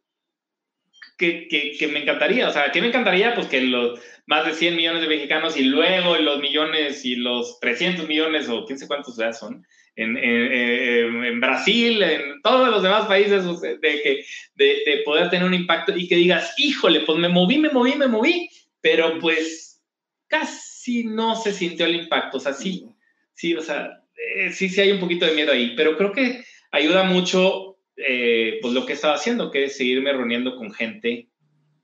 que, 1.19 1.47
que, 1.49 1.89
me 1.89 2.03
encantaría. 2.03 2.49
O 2.49 2.53
sea, 2.53 2.73
¿qué 2.73 2.81
me 2.81 2.89
encantaría? 2.89 3.35
Pues 3.35 3.47
que 3.47 3.61
los 3.61 4.01
más 4.27 4.47
de 4.47 4.55
100 4.55 4.77
millones 4.77 5.03
de 5.03 5.09
mexicanos 5.09 5.57
y 5.57 5.65
luego 5.65 6.17
los 6.17 6.41
millones 6.41 7.05
y 7.05 7.17
los 7.17 7.61
300 7.61 8.09
millones 8.09 8.49
o 8.49 8.65
quién 8.65 8.79
sé 8.79 8.89
cuántos 8.89 9.17
ya 9.17 9.33
son, 9.33 9.67
en, 9.97 10.17
en, 10.17 11.25
en, 11.25 11.41
Brasil, 11.41 12.03
en 12.03 12.43
todos 12.43 12.69
los 12.71 12.83
demás 12.83 13.07
países, 13.07 13.45
de, 13.61 13.79
que, 13.81 14.25
de, 14.55 14.83
de, 14.87 15.03
poder 15.05 15.31
tener 15.31 15.47
un 15.47 15.55
impacto 15.55 15.97
y 15.97 16.09
que 16.09 16.17
digas, 16.17 16.55
híjole, 16.59 17.01
pues 17.01 17.19
me 17.19 17.29
moví, 17.29 17.59
me 17.59 17.71
moví, 17.71 17.95
me 17.95 18.09
moví, 18.09 18.49
pero 18.81 19.19
pues 19.21 19.83
casi 20.27 21.05
no 21.05 21.37
se 21.37 21.53
sintió 21.53 21.87
el 21.87 21.97
impacto. 21.97 22.39
O 22.39 22.41
sea, 22.41 22.53
sí, 22.53 22.87
sí, 23.35 23.55
o 23.55 23.63
sea, 23.63 24.03
eh, 24.37 24.53
sí, 24.53 24.69
sí 24.69 24.81
hay 24.81 24.93
un 24.93 25.01
poquito 25.01 25.27
de 25.27 25.35
miedo 25.35 25.53
ahí, 25.53 25.75
pero 25.77 25.97
creo 25.97 26.13
que 26.13 26.45
ayuda 26.73 27.05
mucho 27.05 27.79
eh, 27.97 28.59
pues 28.61 28.75
lo 28.75 28.85
que 28.87 28.95
estaba 28.95 29.15
haciendo, 29.15 29.51
que 29.51 29.65
es 29.65 29.77
seguirme 29.77 30.13
reuniendo 30.13 30.57
con 30.57 30.73
gente 30.73 31.29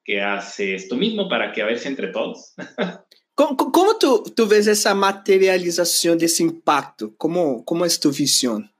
que 0.04 0.20
hace 0.20 0.74
esto 0.74 0.96
mismo 0.96 1.28
para 1.28 1.52
que 1.52 1.62
a 1.62 1.66
ver 1.66 1.78
si 1.78 1.88
entre 1.88 2.08
todos. 2.08 2.54
¿Cómo, 3.40 3.56
cómo 3.56 3.96
tú, 3.98 4.22
tú, 4.36 4.46
ves 4.46 4.66
esa 4.66 4.94
materialización 4.94 6.18
de 6.18 6.26
ese 6.26 6.42
impacto? 6.42 7.14
¿Cómo, 7.16 7.64
cómo 7.64 7.86
es 7.86 7.98
tu 7.98 8.12
visión? 8.12 8.70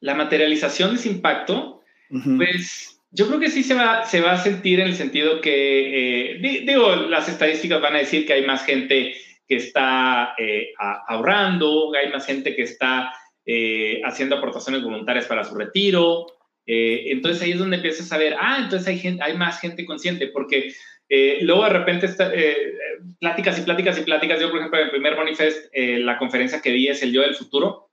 La 0.00 0.14
materialización 0.14 0.90
de 0.90 0.96
ese 0.96 1.08
impacto, 1.08 1.80
uh 2.10 2.18
-huh. 2.18 2.36
pues 2.36 3.00
yo 3.10 3.26
creo 3.26 3.40
que 3.40 3.48
sí 3.48 3.62
se 3.62 3.72
va, 3.72 4.04
se 4.04 4.20
va 4.20 4.32
a 4.32 4.42
sentir 4.42 4.80
en 4.80 4.88
el 4.88 4.96
sentido 4.96 5.40
que, 5.40 6.34
eh, 6.34 6.62
digo, 6.66 6.94
las 6.94 7.26
estadísticas 7.30 7.80
van 7.80 7.96
a 7.96 8.00
decir 8.00 8.26
que 8.26 8.34
hay 8.34 8.44
más 8.44 8.66
gente 8.66 9.14
que 9.48 9.56
está 9.56 10.34
eh, 10.36 10.74
ahorrando, 11.08 11.94
hay 11.94 12.12
más 12.12 12.26
gente 12.26 12.54
que 12.54 12.64
está 12.64 13.14
eh, 13.46 14.02
haciendo 14.04 14.36
aportaciones 14.36 14.82
voluntarias 14.82 15.24
para 15.24 15.42
su 15.42 15.54
retiro. 15.54 16.26
Eh, 16.70 17.06
entonces 17.06 17.42
ahí 17.42 17.52
es 17.52 17.58
donde 17.58 17.76
empiezas 17.76 18.12
a 18.12 18.18
ver, 18.18 18.36
ah, 18.38 18.58
entonces 18.62 18.86
hay, 18.86 18.98
gente, 18.98 19.22
hay 19.22 19.36
más 19.36 19.58
gente 19.58 19.86
consciente, 19.86 20.28
porque 20.28 20.74
eh, 21.08 21.38
luego 21.40 21.64
de 21.64 21.70
repente 21.70 22.06
está, 22.06 22.30
eh, 22.34 22.74
pláticas 23.18 23.58
y 23.58 23.62
pláticas 23.62 23.98
y 23.98 24.02
pláticas. 24.02 24.40
Yo, 24.40 24.50
por 24.50 24.58
ejemplo, 24.58 24.78
en 24.78 24.84
el 24.86 24.90
primer 24.90 25.16
Manifest, 25.16 25.70
eh, 25.72 25.98
la 25.98 26.18
conferencia 26.18 26.60
que 26.60 26.72
vi 26.72 26.88
es 26.88 27.02
el 27.02 27.12
Yo 27.12 27.22
del 27.22 27.34
Futuro, 27.34 27.90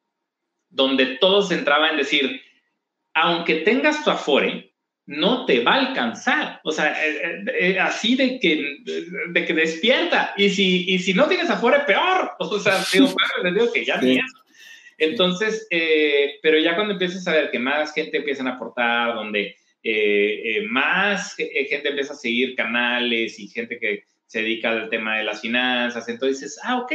donde 0.69 1.17
todos 1.17 1.51
entraban 1.51 1.91
en 1.91 1.97
decir, 1.97 2.41
aunque 3.13 3.55
tengas 3.61 4.03
tu 4.03 4.11
Afore, 4.11 4.73
no 5.07 5.45
te 5.45 5.63
va 5.63 5.75
a 5.75 5.87
alcanzar. 5.87 6.59
O 6.65 6.71
sea, 6.71 6.97
así 7.81 8.15
de 8.15 8.39
que, 8.39 8.79
de 9.29 9.45
que 9.45 9.53
despierta. 9.53 10.33
Y 10.35 10.49
si, 10.49 10.91
y 10.91 10.99
si 10.99 11.13
no 11.13 11.27
tienes 11.27 11.49
Afore, 11.49 11.79
peor. 11.81 12.31
O 12.39 12.59
sea, 12.59 12.83
digo, 12.91 13.05
bueno, 13.07 13.43
les 13.43 13.53
digo 13.53 13.71
que 13.71 13.85
ya 13.85 13.99
sí. 13.99 14.07
tienes. 14.07 14.33
Entonces, 14.97 15.67
pero 16.41 16.57
ya 16.59 16.75
cuando 16.75 16.93
empiezas 16.93 17.27
a 17.27 17.33
ver 17.33 17.51
que 17.51 17.59
más 17.59 17.93
gente 17.93 18.17
empieza 18.17 18.43
a 18.43 18.53
aportar, 18.53 19.15
donde 19.15 19.55
eh, 19.87 20.41
eh, 20.43 20.61
más 20.67 21.35
eh, 21.37 21.65
gente 21.65 21.89
empieza 21.89 22.13
a 22.13 22.17
seguir 22.17 22.55
canales 22.55 23.37
y 23.37 23.47
gente 23.47 23.77
que 23.77 24.03
se 24.25 24.41
dedica 24.41 24.71
al 24.71 24.89
tema 24.89 25.19
de 25.19 25.23
las 25.23 25.41
finanzas. 25.41 26.09
Entonces 26.09 26.41
dices, 26.41 26.59
ah, 26.63 26.79
ok, 26.79 26.91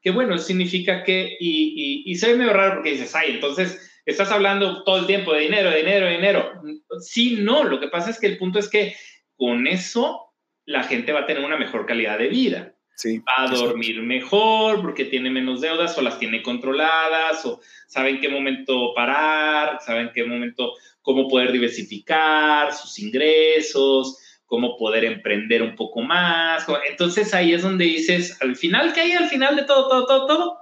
qué 0.00 0.10
bueno, 0.10 0.38
significa 0.38 1.04
que, 1.04 1.36
y, 1.38 2.04
y, 2.06 2.10
y 2.10 2.14
se 2.14 2.28
ve 2.28 2.38
medio 2.38 2.54
raro 2.54 2.76
porque 2.76 2.92
dices, 2.92 3.14
ay, 3.14 3.32
entonces 3.32 4.00
estás 4.06 4.32
hablando 4.32 4.82
todo 4.82 5.00
el 5.00 5.06
tiempo 5.06 5.34
de 5.34 5.40
dinero, 5.40 5.70
de 5.70 5.76
dinero, 5.76 6.06
de 6.06 6.12
dinero. 6.12 6.52
Sí, 7.00 7.36
no, 7.38 7.64
lo 7.64 7.78
que 7.78 7.88
pasa 7.88 8.08
es 8.08 8.18
que 8.18 8.28
el 8.28 8.38
punto 8.38 8.58
es 8.58 8.70
que 8.70 8.96
con 9.36 9.66
eso 9.66 10.32
la 10.64 10.84
gente 10.84 11.12
va 11.12 11.20
a 11.20 11.26
tener 11.26 11.44
una 11.44 11.58
mejor 11.58 11.84
calidad 11.84 12.18
de 12.18 12.28
vida. 12.28 12.71
Sí, 12.94 13.18
va 13.18 13.44
a 13.44 13.50
dormir 13.50 13.96
exacto. 13.96 14.06
mejor 14.06 14.82
porque 14.82 15.06
tiene 15.06 15.30
menos 15.30 15.60
deudas 15.60 15.96
o 15.96 16.02
las 16.02 16.18
tiene 16.18 16.42
controladas 16.42 17.44
o 17.46 17.60
saben 17.86 18.20
qué 18.20 18.28
momento 18.28 18.92
parar, 18.94 19.78
saben 19.84 20.10
qué 20.14 20.24
momento 20.24 20.74
cómo 21.00 21.28
poder 21.28 21.52
diversificar 21.52 22.72
sus 22.72 22.98
ingresos, 22.98 24.18
cómo 24.46 24.76
poder 24.76 25.04
emprender 25.04 25.62
un 25.62 25.74
poco 25.74 26.02
más. 26.02 26.66
Entonces 26.88 27.32
ahí 27.34 27.54
es 27.54 27.62
donde 27.62 27.86
dices, 27.86 28.36
al 28.42 28.54
final, 28.56 28.92
¿qué 28.92 29.00
hay 29.00 29.12
al 29.12 29.28
final 29.28 29.56
de 29.56 29.64
todo, 29.64 29.88
todo, 29.88 30.06
todo, 30.06 30.26
todo? 30.26 30.58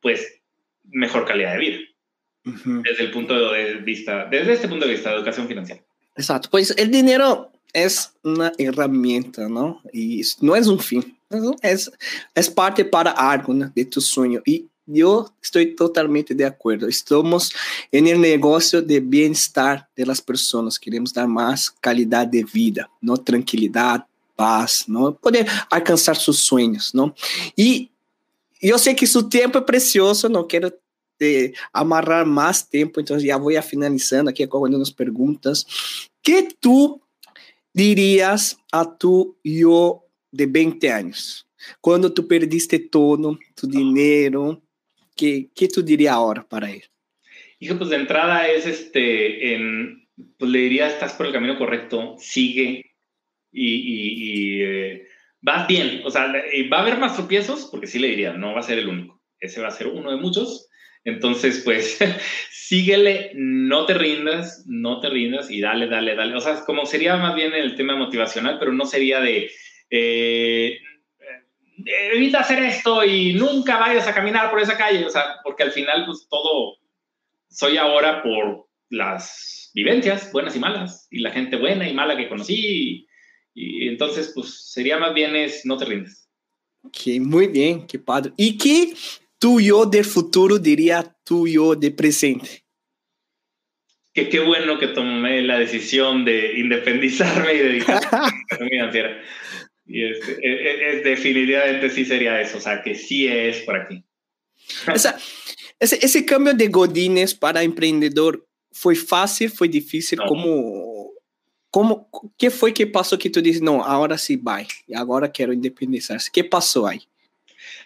Pues 0.00 0.40
mejor 0.84 1.26
calidad 1.26 1.52
de 1.52 1.58
vida. 1.58 1.78
Uh 2.46 2.50
-huh. 2.50 2.82
Desde 2.82 3.04
el 3.04 3.10
punto 3.10 3.52
de 3.52 3.74
vista, 3.74 4.24
desde 4.24 4.54
este 4.54 4.68
punto 4.68 4.86
de 4.86 4.92
vista 4.92 5.10
de 5.10 5.16
educación 5.16 5.46
financiera. 5.46 5.82
Exacto, 6.16 6.48
pues 6.50 6.74
el 6.76 6.90
dinero 6.90 7.52
es 7.72 8.14
una 8.22 8.52
herramienta, 8.58 9.48
¿no? 9.48 9.82
Y 9.92 10.22
no 10.40 10.56
es 10.56 10.66
un 10.66 10.80
fin, 10.80 11.16
es 12.34 12.50
parte 12.50 12.84
para 12.84 13.12
algo 13.12 13.54
¿no? 13.54 13.70
de 13.74 13.84
tu 13.84 14.00
sueño. 14.00 14.40
Y 14.44 14.68
yo 14.86 15.32
estoy 15.40 15.74
totalmente 15.76 16.34
de 16.34 16.44
acuerdo. 16.44 16.88
Estamos 16.88 17.52
en 17.92 18.08
el 18.08 18.20
negocio 18.20 18.82
de 18.82 19.00
bienestar 19.00 19.88
de 19.94 20.04
las 20.04 20.20
personas. 20.20 20.78
Queremos 20.78 21.12
dar 21.12 21.28
más 21.28 21.70
calidad 21.70 22.26
de 22.26 22.44
vida, 22.44 22.90
¿no? 23.00 23.16
Tranquilidad, 23.16 24.04
paz, 24.34 24.84
¿no? 24.88 25.14
Poder 25.14 25.46
alcanzar 25.70 26.16
sus 26.16 26.40
sueños, 26.40 26.94
¿no? 26.94 27.14
Y 27.54 27.90
yo 28.60 28.78
sé 28.78 28.96
que 28.96 29.06
su 29.06 29.28
tiempo 29.28 29.58
es 29.58 29.64
precioso, 29.64 30.28
no 30.28 30.46
quiero 30.46 30.72
de 31.18 31.54
amarrar 31.72 32.26
tiempo, 32.68 32.98
entonces 32.98 33.26
ya 33.26 33.36
voy 33.36 33.54
a 33.54 33.62
finalizando 33.62 34.30
aquí 34.30 34.46
con 34.48 34.74
unas 34.74 34.90
preguntas. 34.90 35.66
¿Qué 36.22 36.48
tú 36.58 37.00
dirías 37.72 38.56
a 38.72 38.96
tu 38.96 39.36
yo 39.44 40.02
de 40.30 40.46
20 40.46 40.90
años? 40.90 41.46
Cuando 41.80 42.12
tú 42.12 42.26
perdiste 42.26 42.78
todo, 42.78 43.38
tu 43.54 43.66
dinero, 43.66 44.62
¿qué, 45.16 45.50
qué 45.54 45.68
tú 45.68 45.82
dirías 45.82 46.14
ahora 46.14 46.46
para 46.46 46.70
él? 46.70 46.84
Hijo, 47.58 47.76
pues 47.76 47.90
de 47.90 47.96
entrada 47.96 48.48
es 48.48 48.66
este, 48.66 49.54
en, 49.54 50.08
pues 50.38 50.50
le 50.50 50.60
diría, 50.60 50.88
estás 50.88 51.12
por 51.12 51.26
el 51.26 51.32
camino 51.32 51.58
correcto, 51.58 52.16
sigue 52.18 52.92
y, 53.52 53.74
y, 53.74 54.58
y 54.58 54.62
eh, 54.62 55.06
vas 55.40 55.68
bien. 55.68 56.02
O 56.04 56.10
sea, 56.10 56.32
va 56.72 56.78
a 56.78 56.80
haber 56.80 56.98
más 56.98 57.16
tropiezos, 57.16 57.68
porque 57.70 57.86
sí 57.86 57.98
le 57.98 58.08
diría, 58.08 58.32
no 58.32 58.54
va 58.54 58.60
a 58.60 58.64
ser 58.64 58.78
el 58.78 58.88
único. 58.88 59.20
Ese 59.38 59.60
va 59.60 59.68
a 59.68 59.72
ser 59.72 59.88
uno 59.88 60.10
de 60.10 60.16
muchos. 60.16 60.68
Entonces, 61.04 61.62
pues, 61.64 61.98
síguele, 62.50 63.32
no 63.34 63.86
te 63.86 63.94
rindas, 63.94 64.64
no 64.66 65.00
te 65.00 65.08
rindas 65.08 65.50
y 65.50 65.60
dale, 65.60 65.86
dale, 65.86 66.14
dale. 66.14 66.34
O 66.34 66.40
sea, 66.40 66.64
como 66.64 66.86
sería 66.86 67.16
más 67.16 67.34
bien 67.34 67.52
el 67.54 67.74
tema 67.74 67.96
motivacional, 67.96 68.58
pero 68.58 68.72
no 68.72 68.86
sería 68.86 69.20
de, 69.20 69.50
eh, 69.90 70.78
evita 71.84 72.40
hacer 72.40 72.62
esto 72.62 73.04
y 73.04 73.34
nunca 73.34 73.78
vayas 73.78 74.06
a 74.06 74.14
caminar 74.14 74.50
por 74.50 74.60
esa 74.60 74.76
calle. 74.76 75.04
O 75.04 75.10
sea, 75.10 75.36
porque 75.44 75.62
al 75.62 75.72
final, 75.72 76.06
pues, 76.06 76.26
todo 76.28 76.76
soy 77.48 77.76
ahora 77.76 78.22
por 78.22 78.68
las 78.88 79.70
vivencias 79.74 80.32
buenas 80.32 80.56
y 80.56 80.58
malas 80.58 81.06
y 81.10 81.20
la 81.20 81.30
gente 81.30 81.56
buena 81.56 81.88
y 81.88 81.94
mala 81.94 82.16
que 82.16 82.28
conocí. 82.28 83.06
Y, 83.54 83.88
entonces, 83.88 84.32
pues, 84.34 84.70
sería 84.72 84.98
más 84.98 85.14
bien 85.14 85.36
es 85.36 85.64
no 85.64 85.76
te 85.76 85.84
rindas. 85.84 86.28
Ok, 86.82 87.20
muy 87.20 87.48
bien, 87.48 87.86
qué 87.86 87.98
padre. 87.98 88.32
¿Y 88.36 88.56
qué 88.56 88.94
tu 89.38 89.60
yo 89.60 89.84
del 89.84 90.04
futuro 90.04 90.58
diría 90.58 91.16
tu 91.24 91.46
yo 91.46 91.74
de 91.74 91.90
presente? 91.90 92.64
Que 94.12 94.28
qué 94.28 94.40
bueno 94.40 94.78
que 94.78 94.88
tomé 94.88 95.42
la 95.42 95.58
decisión 95.58 96.24
de 96.24 96.58
independizarme 96.58 97.54
y 97.54 97.58
dedicarme 97.58 98.08
a 98.10 98.56
la 98.58 98.68
financiera. 98.68 99.22
Y 99.90 100.04
es, 100.04 100.18
es, 100.42 101.04
definitivamente 101.04 101.90
sí 101.90 102.04
sería 102.04 102.40
eso, 102.40 102.58
o 102.58 102.60
sea, 102.60 102.82
que 102.82 102.94
sí 102.94 103.26
es 103.26 103.58
por 103.62 103.76
aquí. 103.76 104.04
O 104.92 104.98
sea, 104.98 105.16
ese, 105.78 105.98
ese 106.00 106.24
cambio 106.24 106.54
de 106.54 106.68
Godines 106.68 107.34
para 107.34 107.62
emprendedor 107.62 108.46
fue 108.70 108.94
fácil, 108.94 109.50
fue 109.50 109.68
difícil, 109.68 110.18
no. 110.18 110.26
como 110.26 111.10
como 111.72 112.08
que 112.36 112.50
foi 112.50 112.72
que 112.72 112.84
passou 112.84 113.16
que 113.16 113.30
tu 113.30 113.40
disse 113.40 113.62
não 113.62 113.80
agora 113.80 114.18
sí 114.18 114.36
vai 114.36 114.66
agora 114.92 115.28
quero 115.28 115.52
independizar 115.52 116.18
¿Qué 116.32 116.42
pasó 116.42 116.84
ahí 116.84 117.02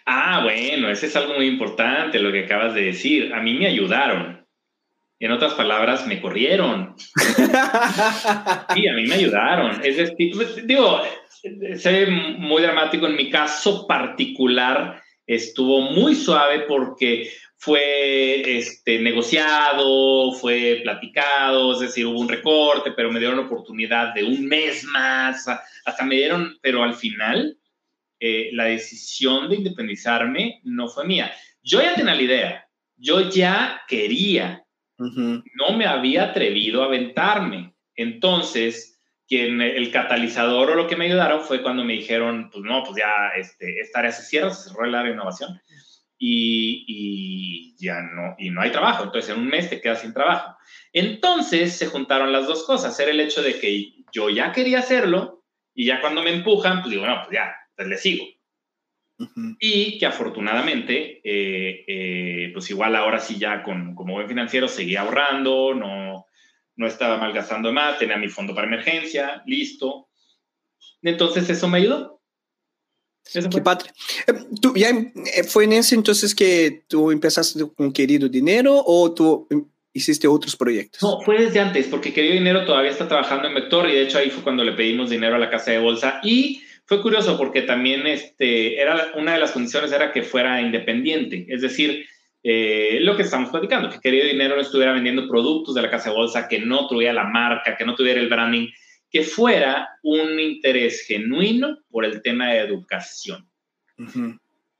Ah, 0.05 0.41
bueno, 0.43 0.89
ese 0.89 1.07
es 1.07 1.15
algo 1.15 1.33
muy 1.33 1.47
importante 1.47 2.19
lo 2.19 2.31
que 2.31 2.45
acabas 2.45 2.75
de 2.75 2.81
decir. 2.81 3.33
A 3.33 3.41
mí 3.41 3.55
me 3.55 3.65
ayudaron. 3.65 4.45
En 5.19 5.31
otras 5.31 5.53
palabras, 5.55 6.05
me 6.05 6.21
corrieron. 6.21 6.95
Sí, 8.73 8.87
a 8.87 8.93
mí 8.93 9.05
me 9.05 9.15
ayudaron. 9.15 9.81
Es 9.83 9.97
decir, 9.97 10.35
digo, 10.65 11.01
sé 11.77 12.07
muy 12.07 12.61
dramático. 12.61 13.07
En 13.07 13.15
mi 13.15 13.29
caso 13.29 13.87
particular, 13.87 15.01
estuvo 15.25 15.81
muy 15.81 16.15
suave 16.15 16.61
porque 16.61 17.31
fue 17.57 18.57
este, 18.57 18.99
negociado, 18.99 20.33
fue 20.33 20.81
platicado, 20.83 21.73
es 21.73 21.79
decir, 21.79 22.05
hubo 22.05 22.19
un 22.19 22.29
recorte, 22.29 22.91
pero 22.91 23.11
me 23.11 23.19
dieron 23.19 23.39
oportunidad 23.39 24.13
de 24.13 24.23
un 24.23 24.45
mes 24.45 24.83
más, 24.83 25.47
hasta 25.85 26.05
me 26.05 26.15
dieron, 26.15 26.57
pero 26.61 26.83
al 26.83 26.93
final 26.93 27.57
eh, 28.19 28.49
la 28.53 28.65
decisión 28.65 29.49
de 29.49 29.55
independizarme 29.55 30.61
no 30.63 30.87
fue 30.87 31.05
mía. 31.05 31.31
Yo 31.63 31.81
ya 31.81 31.95
tenía 31.95 32.13
la 32.13 32.21
idea, 32.21 32.69
yo 32.97 33.29
ya 33.29 33.81
quería, 33.87 34.63
no 34.97 35.75
me 35.75 35.85
había 35.85 36.25
atrevido 36.25 36.83
a 36.83 36.85
aventarme. 36.85 37.73
Entonces, 37.95 38.94
quien 39.27 39.61
el 39.61 39.91
catalizador 39.91 40.71
o 40.71 40.75
lo 40.75 40.87
que 40.87 40.95
me 40.95 41.05
ayudaron 41.05 41.41
fue 41.41 41.63
cuando 41.63 41.83
me 41.83 41.93
dijeron, 41.93 42.49
pues 42.51 42.63
no, 42.63 42.83
pues 42.83 42.97
ya 42.97 43.29
este, 43.35 43.79
esta 43.79 43.99
área 43.99 44.11
se 44.11 44.23
cierra, 44.23 44.51
se 44.51 44.69
cerró 44.69 44.85
el 44.85 44.93
área 44.93 45.09
de 45.09 45.15
innovación 45.15 45.59
y, 46.17 46.85
y, 46.87 47.75
ya 47.77 48.01
no, 48.01 48.35
y 48.37 48.49
no 48.49 48.61
hay 48.61 48.71
trabajo. 48.71 49.03
Entonces, 49.03 49.31
en 49.31 49.41
un 49.41 49.47
mes 49.47 49.69
te 49.69 49.81
quedas 49.81 50.01
sin 50.01 50.13
trabajo. 50.13 50.55
Entonces, 50.93 51.75
se 51.75 51.87
juntaron 51.87 52.31
las 52.31 52.47
dos 52.47 52.63
cosas. 52.65 52.99
Era 52.99 53.11
el 53.11 53.19
hecho 53.19 53.41
de 53.41 53.59
que 53.59 53.93
yo 54.11 54.29
ya 54.29 54.51
quería 54.51 54.79
hacerlo 54.79 55.43
y 55.73 55.85
ya 55.85 55.99
cuando 56.01 56.23
me 56.23 56.33
empujan, 56.33 56.81
pues 56.81 56.91
digo, 56.91 57.05
no, 57.05 57.21
pues 57.23 57.33
ya, 57.33 57.55
pues 57.75 57.87
le 57.87 57.97
sigo. 57.97 58.25
Y 59.59 59.97
que 59.97 60.05
afortunadamente, 60.05 61.21
eh, 61.23 61.85
eh, 61.87 62.49
pues 62.53 62.69
igual 62.69 62.95
ahora 62.95 63.19
sí 63.19 63.37
ya 63.37 63.63
con, 63.63 63.95
como 63.95 64.13
buen 64.13 64.27
financiero 64.27 64.67
seguía 64.67 65.01
ahorrando, 65.01 65.73
no, 65.73 66.25
no 66.75 66.87
estaba 66.87 67.17
malgastando 67.17 67.71
más, 67.71 67.99
tenía 67.99 68.17
mi 68.17 68.27
fondo 68.27 68.53
para 68.53 68.67
emergencia, 68.67 69.43
listo. 69.45 70.09
Entonces 71.01 71.49
eso 71.49 71.67
me 71.67 71.79
ayudó. 71.79 72.21
Eso 73.33 73.49
Qué 73.49 73.61
padre. 73.61 73.89
Eh, 74.27 74.33
¿Tú, 74.61 74.73
ya, 74.75 74.89
¿Fue 75.47 75.63
en 75.63 75.73
ese 75.73 75.95
entonces 75.95 76.35
que 76.35 76.83
tú 76.87 77.11
empezaste 77.11 77.59
con 77.75 77.91
Querido 77.91 78.29
Dinero 78.29 78.83
o 78.85 79.13
tú 79.13 79.47
hiciste 79.93 80.27
otros 80.27 80.55
proyectos? 80.55 81.01
No, 81.01 81.21
fue 81.21 81.41
desde 81.41 81.59
antes, 81.59 81.87
porque 81.87 82.13
Querido 82.13 82.35
Dinero 82.35 82.65
todavía 82.65 82.91
está 82.91 83.07
trabajando 83.07 83.47
en 83.47 83.55
Vector 83.55 83.89
y 83.89 83.93
de 83.93 84.03
hecho 84.03 84.19
ahí 84.19 84.29
fue 84.29 84.43
cuando 84.43 84.63
le 84.63 84.73
pedimos 84.73 85.09
dinero 85.09 85.35
a 85.35 85.39
la 85.39 85.49
casa 85.49 85.71
de 85.71 85.79
bolsa 85.79 86.19
y 86.23 86.61
fue 86.85 87.01
curioso 87.01 87.37
porque 87.37 87.63
también 87.63 88.05
este, 88.05 88.79
era, 88.79 89.11
una 89.15 89.33
de 89.33 89.39
las 89.39 89.51
condiciones 89.51 89.91
era 89.91 90.11
que 90.11 90.21
fuera 90.21 90.61
independiente, 90.61 91.47
es 91.49 91.61
decir, 91.61 92.05
eh, 92.47 92.99
lo 93.01 93.17
que 93.17 93.23
estamos 93.23 93.49
platicando, 93.49 93.89
que 93.89 93.99
querido 93.99 94.27
dinero 94.27 94.55
no 94.55 94.61
estuviera 94.61 94.93
vendiendo 94.93 95.27
productos 95.27 95.73
de 95.73 95.81
la 95.81 95.89
casa 95.89 96.11
de 96.11 96.15
bolsa, 96.15 96.47
que 96.47 96.59
no 96.59 96.87
tuviera 96.87 97.11
la 97.11 97.23
marca, 97.23 97.75
que 97.75 97.85
no 97.85 97.95
tuviera 97.95 98.21
el 98.21 98.29
branding, 98.29 98.67
que 99.09 99.23
fuera 99.23 99.89
un 100.03 100.39
interés 100.39 101.07
genuino 101.07 101.79
por 101.89 102.05
el 102.05 102.21
tema 102.21 102.49
de 102.49 102.59
educación. 102.59 103.49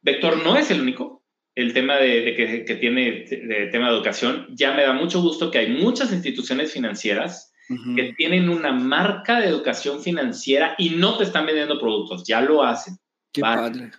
Vector 0.03 0.43
no 0.43 0.55
es 0.57 0.69
el 0.69 0.79
único, 0.79 1.23
el 1.55 1.73
tema 1.73 1.95
de, 1.95 2.35
que, 2.35 2.65
que, 2.65 2.75
tiene 2.75 3.25
de 3.27 3.67
tema 3.71 3.89
de 3.89 3.95
educación. 3.95 4.45
Ya 4.51 4.75
me 4.75 4.83
da 4.83 4.93
mucho 4.93 5.19
gusto 5.23 5.49
que 5.49 5.57
hay 5.57 5.71
muchas 5.71 6.13
instituciones 6.13 6.71
financieras 6.71 7.51
que 7.95 8.13
tienen 8.15 8.47
una 8.47 8.73
marca 8.73 9.39
de 9.39 9.47
educación 9.47 10.03
financiera 10.03 10.75
y 10.77 10.91
no 10.91 11.17
te 11.17 11.23
están 11.23 11.47
vendiendo 11.47 11.79
productos, 11.79 12.23
ya 12.27 12.41
lo 12.41 12.61
hacen. 12.61 12.95
Qué 13.33 13.41
padre. 13.41 13.89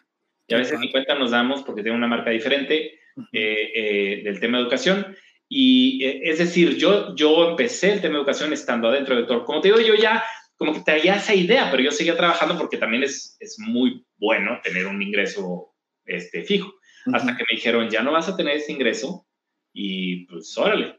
Y 0.47 0.55
a 0.55 0.59
veces 0.59 0.79
ni 0.79 0.93
cuenta 0.93 1.17
nos 1.17 1.33
damos 1.33 1.65
porque 1.65 1.83
tienen 1.83 1.99
una 1.99 2.07
marca 2.07 2.31
diferente 2.31 3.01
eh, 3.33 3.73
eh, 3.75 4.21
del 4.25 4.41
tema 4.41 4.59
de 4.59 4.65
educación. 4.65 5.17
Y 5.49 6.05
eh, 6.05 6.21
es 6.25 6.39
decir, 6.39 6.77
yo, 6.77 7.15
yo 7.15 7.51
empecé 7.51 7.93
el 7.93 8.01
tema 8.01 8.15
de 8.15 8.21
educación 8.21 8.53
estando 8.53 8.89
adentro 8.89 9.15
de 9.15 9.23
Vector. 9.23 9.45
Como 9.45 9.61
te 9.61 9.69
digo, 9.69 9.81
yo 9.81 9.95
ya 9.95 10.25
como 10.57 10.73
que 10.73 10.81
traía 10.81 11.17
esa 11.17 11.35
idea, 11.35 11.71
pero 11.71 11.83
yo 11.83 11.91
seguía 11.91 12.17
trabajando 12.17 12.57
porque 12.57 12.79
también 12.79 13.03
es, 13.03 13.37
es 13.41 13.57
muy 13.59 14.05
bueno 14.17 14.59
tener 14.63 14.87
un 14.87 15.01
ingreso 15.03 15.75
este, 16.05 16.43
fijo. 16.43 16.75
Hasta 17.13 17.37
que 17.37 17.45
me 17.49 17.57
dijeron, 17.57 17.89
ya 17.89 18.03
no 18.03 18.13
vas 18.13 18.29
a 18.29 18.37
tener 18.37 18.57
ese 18.57 18.73
ingreso 18.73 19.27
y 19.73 20.27
pues 20.27 20.57
órale, 20.59 20.99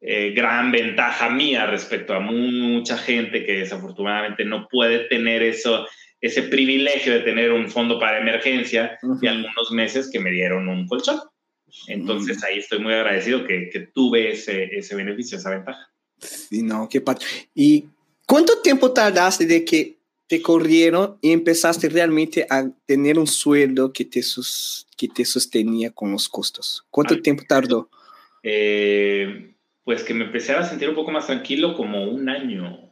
eh, 0.00 0.30
gran 0.30 0.72
ventaja 0.72 1.28
mía 1.28 1.66
respecto 1.66 2.14
a 2.14 2.20
mucha 2.20 2.96
gente 2.96 3.44
que 3.44 3.58
desafortunadamente 3.58 4.44
no 4.44 4.66
puede 4.68 5.00
tener 5.08 5.42
eso, 5.42 5.86
ese 6.20 6.42
privilegio 6.42 7.12
de 7.12 7.20
tener 7.20 7.52
un 7.52 7.68
fondo 7.68 7.98
para 7.98 8.18
emergencia 8.18 8.98
y 9.20 9.26
algunos 9.26 9.70
meses 9.70 10.10
que 10.10 10.20
me 10.20 10.30
dieron 10.30 10.68
un 10.68 10.86
colchón. 10.86 11.18
Entonces 11.86 12.42
ahí 12.44 12.58
estoy 12.58 12.78
muy 12.80 12.92
agradecido 12.92 13.46
que, 13.46 13.70
que 13.70 13.80
tuve 13.80 14.32
ese, 14.32 14.64
ese, 14.76 14.94
beneficio, 14.94 15.38
esa 15.38 15.50
ventaja. 15.50 15.90
Sí, 16.18 16.62
no, 16.62 16.88
qué 16.88 17.00
padre. 17.00 17.24
¿Y 17.54 17.86
cuánto 18.26 18.60
tiempo 18.60 18.92
tardaste 18.92 19.46
de 19.46 19.64
que 19.64 19.98
te 20.26 20.42
corrieron 20.42 21.16
y 21.20 21.32
empezaste 21.32 21.88
realmente 21.88 22.46
a 22.50 22.68
tener 22.86 23.18
un 23.18 23.26
sueldo 23.26 23.92
que 23.92 24.04
te, 24.04 24.22
sus, 24.22 24.86
que 24.96 25.08
te 25.08 25.24
sostenía 25.24 25.90
con 25.90 26.12
los 26.12 26.28
costos? 26.28 26.84
¿Cuánto 26.90 27.20
tiempo 27.20 27.44
tardó? 27.48 27.88
Eh, 28.42 29.54
pues 29.84 30.02
que 30.02 30.14
me 30.14 30.24
empecé 30.24 30.52
a 30.52 30.64
sentir 30.64 30.88
un 30.88 30.94
poco 30.94 31.10
más 31.10 31.26
tranquilo 31.26 31.74
como 31.74 32.04
un 32.04 32.28
año. 32.28 32.90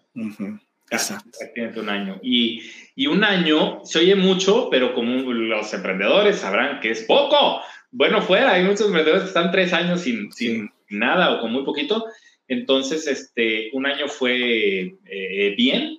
Exacto. 0.90 1.30
Prácticamente 1.38 1.80
un 1.80 1.88
año. 1.88 2.18
Y, 2.22 2.62
y, 2.94 3.06
un 3.06 3.24
año 3.24 3.80
se 3.84 3.98
oye 3.98 4.14
mucho, 4.14 4.68
pero 4.70 4.94
como 4.94 5.32
los 5.32 5.72
emprendedores 5.74 6.36
sabrán 6.36 6.80
que 6.80 6.90
es 6.90 7.02
poco. 7.02 7.60
Bueno, 7.98 8.20
fuera, 8.20 8.52
hay 8.52 8.62
muchos 8.62 8.82
emprendedores 8.82 9.22
que 9.22 9.28
están 9.28 9.50
tres 9.50 9.72
años 9.72 10.02
sin, 10.02 10.30
sin 10.30 10.70
nada 10.90 11.32
o 11.32 11.40
con 11.40 11.50
muy 11.50 11.64
poquito. 11.64 12.04
Entonces, 12.46 13.06
este, 13.06 13.70
un 13.72 13.86
año 13.86 14.06
fue 14.06 14.98
eh, 15.06 15.54
bien, 15.56 15.98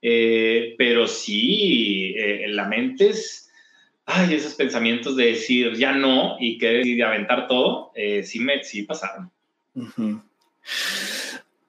eh, 0.00 0.74
pero 0.78 1.06
sí, 1.06 2.14
eh, 2.16 2.46
en 2.46 2.56
la 2.56 2.66
mente 2.66 3.10
es, 3.10 3.50
ay, 4.06 4.32
esos 4.32 4.54
pensamientos 4.54 5.16
de 5.16 5.26
decir 5.26 5.74
ya 5.74 5.92
no 5.92 6.38
y 6.40 6.56
que 6.56 6.82
de 6.82 7.02
aventar 7.02 7.46
todo, 7.46 7.92
sí, 8.22 8.40
me, 8.40 8.64
sí 8.64 8.84
pasaron. 8.84 9.30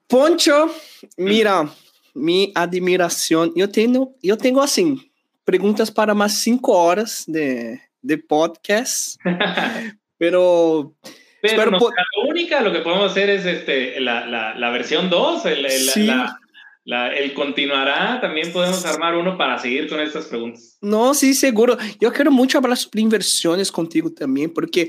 Poncho, 0.08 0.74
mira, 1.18 1.70
mi 2.14 2.50
admiración. 2.54 3.52
Eu 3.54 3.68
tenho, 3.68 4.14
eu 4.24 4.38
tenho 4.38 4.58
assim, 4.58 4.98
perguntas 5.44 5.90
para 5.90 6.14
mais 6.14 6.32
cinco 6.32 6.72
horas 6.72 7.26
de, 7.28 7.78
de 8.06 8.18
podcast. 8.18 9.20
pero. 10.18 10.94
Pero 11.42 11.70
no, 11.70 11.78
la 11.78 12.28
única, 12.28 12.60
lo 12.60 12.72
que 12.72 12.80
podemos 12.80 13.12
hacer 13.12 13.30
es 13.30 13.44
este, 13.46 14.00
la, 14.00 14.26
la, 14.26 14.56
la 14.56 14.70
versión 14.70 15.10
2, 15.10 15.46
el, 15.46 15.66
el, 15.66 15.70
sí. 15.70 16.06
la, 16.06 16.40
la, 16.84 17.14
el 17.14 17.34
continuará, 17.34 18.20
también 18.20 18.52
podemos 18.52 18.84
armar 18.84 19.14
uno 19.14 19.36
para 19.36 19.58
seguir 19.58 19.88
con 19.88 20.00
estas 20.00 20.26
preguntas. 20.26 20.78
No, 20.80 21.14
sí, 21.14 21.34
seguro. 21.34 21.76
Yo 22.00 22.12
quiero 22.12 22.32
mucho 22.32 22.58
hablar 22.58 22.76
sobre 22.76 23.00
inversiones 23.02 23.70
contigo 23.70 24.10
también, 24.10 24.52
porque 24.52 24.88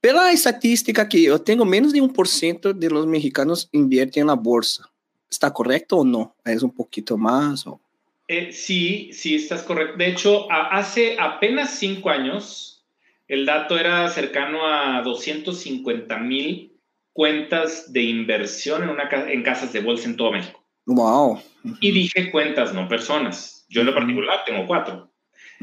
pela 0.00 0.30
estatística 0.30 1.08
que 1.08 1.22
yo 1.22 1.38
tengo, 1.40 1.64
menos 1.64 1.92
de 1.92 2.00
un 2.00 2.12
por 2.12 2.28
ciento 2.28 2.72
de 2.72 2.88
los 2.88 3.06
mexicanos 3.06 3.68
invierten 3.72 4.22
en 4.22 4.26
la 4.28 4.34
bolsa. 4.34 4.88
¿Está 5.30 5.52
correcto 5.52 5.98
o 5.98 6.04
no? 6.04 6.36
¿Es 6.44 6.62
un 6.62 6.74
poquito 6.74 7.18
más? 7.18 7.66
O... 7.66 7.80
Eh, 8.28 8.52
sí, 8.52 9.10
sí, 9.12 9.34
estás 9.36 9.62
correcto. 9.62 9.96
De 9.96 10.08
hecho, 10.08 10.52
a, 10.52 10.68
hace 10.78 11.16
apenas 11.18 11.78
cinco 11.78 12.10
años, 12.10 12.86
el 13.26 13.46
dato 13.46 13.78
era 13.78 14.08
cercano 14.10 14.66
a 14.66 15.00
250 15.02 16.18
mil 16.18 16.78
cuentas 17.14 17.92
de 17.92 18.02
inversión 18.02 18.82
en, 18.82 18.90
una, 18.90 19.08
en 19.10 19.42
casas 19.42 19.72
de 19.72 19.80
bolsa 19.80 20.08
en 20.08 20.16
todo 20.16 20.32
México. 20.32 20.62
Wow. 20.86 21.42
Y 21.80 21.90
dije 21.90 22.30
cuentas, 22.30 22.72
no 22.74 22.86
personas. 22.86 23.66
Yo 23.68 23.80
en 23.80 23.88
lo 23.88 23.94
particular 23.94 24.44
tengo 24.46 24.66
cuatro. 24.66 25.10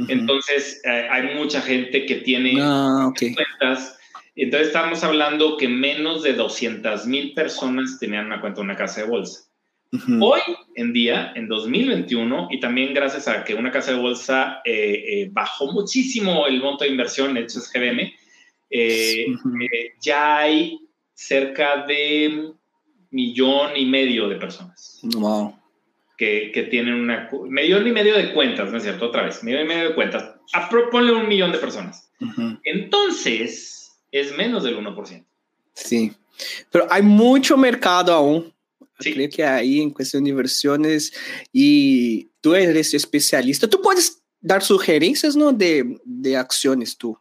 Entonces, 0.09 0.81
eh, 0.83 1.07
hay 1.09 1.35
mucha 1.35 1.61
gente 1.61 2.05
que 2.05 2.15
tiene 2.15 2.57
ah, 2.61 3.11
cuentas. 3.15 3.97
Entonces, 4.35 4.67
estamos 4.67 5.03
hablando 5.03 5.55
que 5.55 5.69
menos 5.69 6.23
de 6.23 6.33
200 6.33 7.07
mil 7.07 7.33
personas 7.33 7.97
tenían 7.99 8.25
una 8.25 8.41
cuenta 8.41 8.59
en 8.59 8.65
una 8.65 8.75
casa 8.75 9.01
de 9.01 9.07
bolsa. 9.07 9.45
Hoy 10.19 10.41
en 10.75 10.91
día, 10.91 11.31
en 11.35 11.47
2021, 11.47 12.49
y 12.51 12.59
también 12.59 12.93
gracias 12.93 13.27
a 13.27 13.43
que 13.43 13.55
una 13.55 13.71
casa 13.71 13.91
de 13.91 13.99
bolsa 13.99 14.61
eh, 14.65 15.03
eh, 15.07 15.29
bajó 15.31 15.71
muchísimo 15.71 16.47
el 16.47 16.61
monto 16.61 16.83
de 16.83 16.91
inversión, 16.91 17.37
hecho 17.37 17.59
es 17.59 17.71
GBM, 17.71 18.13
ya 20.01 20.37
hay 20.37 20.79
cerca 21.13 21.85
de 21.85 22.51
millón 23.11 23.77
y 23.77 23.85
medio 23.85 24.27
de 24.27 24.35
personas. 24.35 24.99
Wow 25.03 25.55
que, 26.17 26.51
que, 26.53 26.63
tienen 26.63 26.93
una 26.95 27.29
millón 27.49 27.87
y 27.87 27.91
medio 27.91 28.15
de 28.15 28.33
cuentas, 28.33 28.71
¿no 28.71 28.77
es 28.77 28.83
cierto? 28.83 29.05
Otra 29.05 29.23
vez, 29.23 29.43
millón 29.43 29.63
y 29.63 29.67
medio 29.67 29.89
de 29.89 29.95
cuentas. 29.95 30.35
A, 30.53 30.69
ponle 30.69 31.11
un 31.11 31.27
millón 31.27 31.51
de 31.51 31.57
personas. 31.57 32.09
Entonces, 32.63 33.97
es 34.11 34.35
menos 34.37 34.63
del 34.63 34.77
1%. 34.77 35.25
Sí, 35.73 36.13
pero 36.71 36.87
hay 36.89 37.01
mucho 37.01 37.57
mercado 37.57 38.13
aún. 38.13 38.53
Sí. 38.99 39.13
Creo 39.13 39.29
que 39.29 39.43
ahí 39.43 39.81
en 39.81 39.89
cuestión 39.89 40.23
de 40.23 40.29
inversiones 40.29 41.13
y 41.51 42.29
tú 42.41 42.55
eres 42.55 42.93
especialista. 42.93 43.69
Tú 43.69 43.81
puedes 43.81 44.23
dar 44.39 44.63
sugerencias, 44.63 45.35
¿no? 45.35 45.51
De, 45.51 45.97
de 46.05 46.37
acciones 46.37 46.97
tú. 46.97 47.17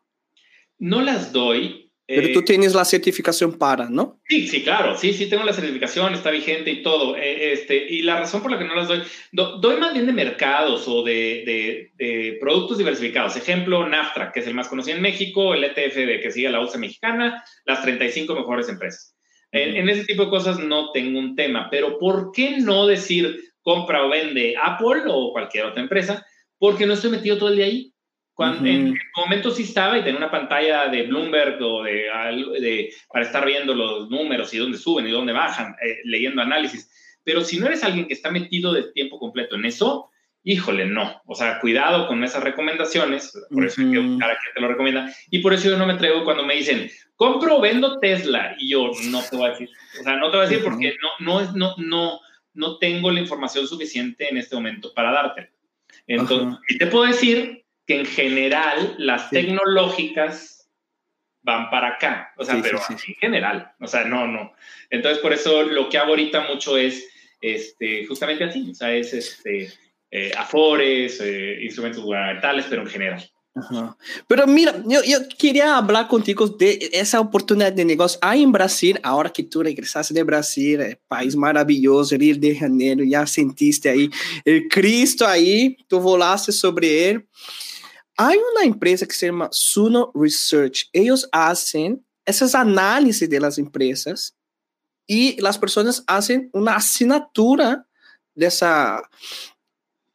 No 0.79 1.01
las 1.01 1.33
doy, 1.33 1.85
pero 2.07 2.33
tú 2.33 2.41
eh, 2.41 2.45
tienes 2.45 2.75
la 2.75 2.85
certificación 2.85 3.57
para, 3.57 3.89
¿no? 3.89 4.21
Sí, 4.29 4.47
sí, 4.47 4.63
claro, 4.63 4.95
sí, 4.97 5.15
sí 5.15 5.27
tengo 5.27 5.43
la 5.43 5.55
certificación, 5.55 6.13
está 6.13 6.31
vigente 6.31 6.71
y 6.71 6.83
todo. 6.83 7.17
Eh, 7.17 7.53
este, 7.53 7.77
y 7.77 8.03
la 8.03 8.21
razón 8.21 8.43
por 8.43 8.51
la 8.51 8.59
que 8.59 8.67
no 8.67 8.75
las 8.75 8.89
doy, 8.89 9.03
doy 9.33 9.77
más 9.79 9.95
bien 9.95 10.05
de 10.05 10.13
mercados 10.13 10.87
o 10.87 11.03
de, 11.03 11.91
de, 11.97 12.37
productos 12.41 12.77
diversificados. 12.77 13.37
Ejemplo, 13.37 13.89
NAFTRA, 13.89 14.33
que 14.33 14.41
es 14.41 14.47
el 14.47 14.55
más 14.55 14.69
conocido 14.69 14.97
en 14.97 15.03
México, 15.03 15.55
el 15.55 15.65
ETF 15.65 15.95
de 15.95 16.21
que 16.21 16.31
sigue 16.31 16.51
la 16.51 16.59
bolsa 16.59 16.77
mexicana, 16.77 17.43
las 17.65 17.81
35 17.81 18.35
mejores 18.35 18.69
empresas. 18.69 19.14
En, 19.55 19.77
en 19.77 19.89
ese 19.89 20.05
tipo 20.05 20.25
de 20.25 20.31
cosas 20.31 20.59
no 20.59 20.91
tengo 20.91 21.19
un 21.19 21.37
tema, 21.37 21.69
pero 21.71 21.99
¿por 21.99 22.33
qué 22.33 22.59
no 22.59 22.87
decir 22.87 23.41
compra 23.63 24.05
o 24.05 24.11
vende 24.11 24.55
Apple 24.61 25.05
o 25.09 25.33
cualquier 25.33 25.67
otra 25.67 25.83
empresa? 25.83 26.27
Porque 26.59 26.87
no 26.87 26.95
estoy 26.95 27.11
metido 27.11 27.39
todo 27.39 27.49
el 27.49 27.57
día 27.57 27.67
ahí. 27.67 27.91
Cuando, 28.35 28.69
En 28.69 28.89
el 28.89 28.95
momento 29.17 29.53
sí 29.53 29.63
estaba 29.63 29.97
y 29.97 30.03
tenía 30.03 30.19
una 30.19 30.31
pantalla 30.31 30.89
de 30.89 31.05
Bloomberg 31.05 31.63
o 31.63 31.85
de, 31.85 32.11
de, 32.61 32.93
para 33.09 33.25
estar 33.25 33.47
viendo 33.47 33.75
los 33.75 34.11
números 34.11 34.53
y 34.53 34.59
dónde 34.59 34.77
suben 34.77 35.07
y 35.07 35.13
dónde 35.13 35.33
bajan, 35.33 35.77
eh, 35.81 35.99
leyendo 36.03 36.43
análisis. 36.43 36.91
Pero 37.23 37.45
si 37.45 37.61
no 37.61 37.67
eres 37.67 37.85
alguien 37.85 38.09
que 38.09 38.15
está 38.15 38.33
metido 38.33 38.73
de 38.73 38.91
tiempo 38.93 39.21
completo 39.21 39.55
en 39.55 39.67
eso, 39.67 40.11
híjole, 40.43 40.87
no. 40.87 41.23
O 41.27 41.37
sea, 41.37 41.61
cuidado 41.61 42.09
con 42.09 42.25
esas 42.25 42.43
recomendaciones. 42.43 43.33
Por 43.51 43.65
eso 43.65 43.81
hay 43.81 43.93
que 43.93 43.99
buscar 43.99 44.33
a 44.33 44.39
quien 44.39 44.53
te 44.53 44.61
lo 44.61 44.69
recomienda. 44.69 45.15
Y 45.31 45.39
por 45.39 45.55
eso 45.55 45.71
yo 45.71 45.79
no 45.79 45.87
me 45.87 45.95
atrevo 45.95 46.25
cuando 46.25 46.45
me 46.45 46.57
dicen, 46.57 46.91
compro 47.17 47.59
o 47.59 47.61
vendo 47.61 47.99
Tesla. 47.99 48.55
Y 48.59 48.71
yo 48.71 48.91
no 49.11 49.23
te 49.23 49.37
voy 49.37 49.47
a 49.47 49.51
decir. 49.51 49.71
O 50.01 50.03
sea, 50.03 50.17
no 50.17 50.31
te 50.31 50.37
voy 50.37 50.47
a 50.47 50.49
decir 50.49 50.65
porque 50.65 50.95
no, 51.21 51.41
no, 51.41 51.53
no, 51.53 51.75
no, 51.79 52.21
no 52.55 52.79
tengo 52.79 53.11
la 53.11 53.21
información 53.21 53.67
suficiente 53.67 54.29
en 54.29 54.39
este 54.39 54.55
momento 54.55 54.93
para 54.95 55.13
darte. 55.13 55.51
Entonces, 56.07 56.59
y 56.69 56.79
te 56.79 56.87
puedo 56.87 57.05
decir 57.05 57.65
que 57.87 58.01
en 58.01 58.07
general 58.07 58.95
las 58.99 59.31
tecnológicas 59.31 60.71
van 61.43 61.69
para 61.69 61.89
acá, 61.89 62.33
o 62.39 62.45
sea, 62.45 62.61
pero 62.63 62.81
en 62.89 62.99
general, 62.99 63.73
o 63.79 63.87
sea, 63.87 64.05
no, 64.05 64.27
no. 64.27 64.55
Entonces, 64.89 65.21
por 65.21 65.33
eso 65.33 65.63
lo 65.65 65.91
que 65.91 65.99
hago 65.99 66.11
ahorita 66.11 66.49
mucho 66.49 66.79
es 66.79 67.07
este, 67.41 68.07
justamente 68.07 68.45
así, 68.45 68.71
o 68.71 68.75
sea, 68.75 68.95
es 68.95 69.13
este, 69.13 69.71
eh, 70.11 70.33
afores, 70.37 71.21
eh, 71.21 71.59
instrumentos 71.61 72.03
gubernamentales, 72.03 72.65
pero 72.71 72.83
en 72.83 72.89
general. 72.89 73.31
Pero 74.27 74.49
mira, 74.49 74.83
yo, 74.85 75.03
yo, 75.05 75.19
quería 75.39 75.77
hablar 75.77 76.09
contigo 76.09 76.49
de 76.49 76.91
esa 76.93 77.21
oportunidad 77.21 77.73
de 77.73 77.85
negocio. 77.85 78.19
Hay 78.21 78.43
en 78.43 78.51
Brasil, 78.51 78.99
ahora 79.03 79.31
que 79.31 79.45
tú 79.45 79.63
regresaste 79.63 80.13
de 80.13 80.25
Brasil, 80.25 80.81
eh, 80.81 81.01
país 81.07 81.37
maravilloso, 81.37 82.17
Río 82.17 82.37
de 82.37 82.57
Janeiro, 82.57 83.05
ya 83.05 83.25
sentiste 83.27 83.89
ahí 83.89 84.11
el 84.45 84.67
Cristo 84.69 85.25
ahí, 85.27 85.77
tú 85.87 86.01
volaste 86.01 86.51
sobre 86.51 87.11
él. 87.11 87.29
Hay 88.17 88.39
una 88.53 88.65
empresa 88.65 89.07
que 89.07 89.15
se 89.15 89.27
llama 89.27 89.49
Suno 89.53 90.11
Research. 90.15 90.89
Ellos 90.93 91.29
hacen 91.31 92.05
esas 92.25 92.57
análisis 92.57 93.31
de 93.31 93.39
las 93.39 93.59
empresas 93.59 94.37
y 95.07 95.41
las 95.41 95.59
personas 95.59 96.03
hacen 96.09 96.51
una 96.53 96.77
asignatura 96.77 97.87
de 98.35 98.47
esa 98.47 99.09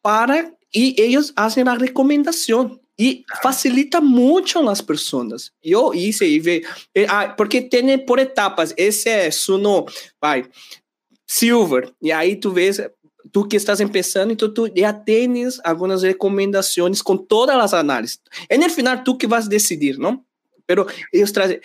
para 0.01 0.53
y 0.71 1.01
ellos 1.01 1.31
hacen 1.35 1.65
la 1.65 1.75
recomendación 1.75 2.81
y 2.99 3.25
facilita 3.41 4.01
mucho 4.01 4.59
a 4.59 4.63
las 4.63 4.83
personas. 4.83 5.53
Yo 5.63 5.93
hice 5.93 6.27
y 6.27 6.39
ve, 6.41 6.63
eh, 6.93 7.07
ah, 7.07 7.33
porque 7.37 7.61
tiene 7.61 7.97
por 7.97 8.19
etapas, 8.19 8.73
ese 8.75 9.27
es 9.27 9.35
Suno, 9.37 9.85
vai, 10.19 10.43
Silver, 11.25 11.95
y 12.01 12.11
ahí 12.11 12.35
tú 12.35 12.51
ves 12.51 12.83
tú 13.31 13.47
que 13.47 13.55
estás 13.55 13.79
empezando, 13.79 14.33
então 14.33 14.53
tu 14.53 14.67
já 14.75 14.91
tens 14.91 15.61
algumas 15.63 16.01
recomendações 16.01 17.01
com 17.01 17.15
todas 17.15 17.55
as 17.55 17.73
análises. 17.73 18.19
E 18.49 18.57
no 18.57 18.69
final 18.69 19.01
tu 19.01 19.15
que 19.15 19.27
vas 19.27 19.47
decidir, 19.47 19.97
não? 19.97 20.21
Pero 20.67 20.85
eles 21.13 21.31
trazem, 21.31 21.61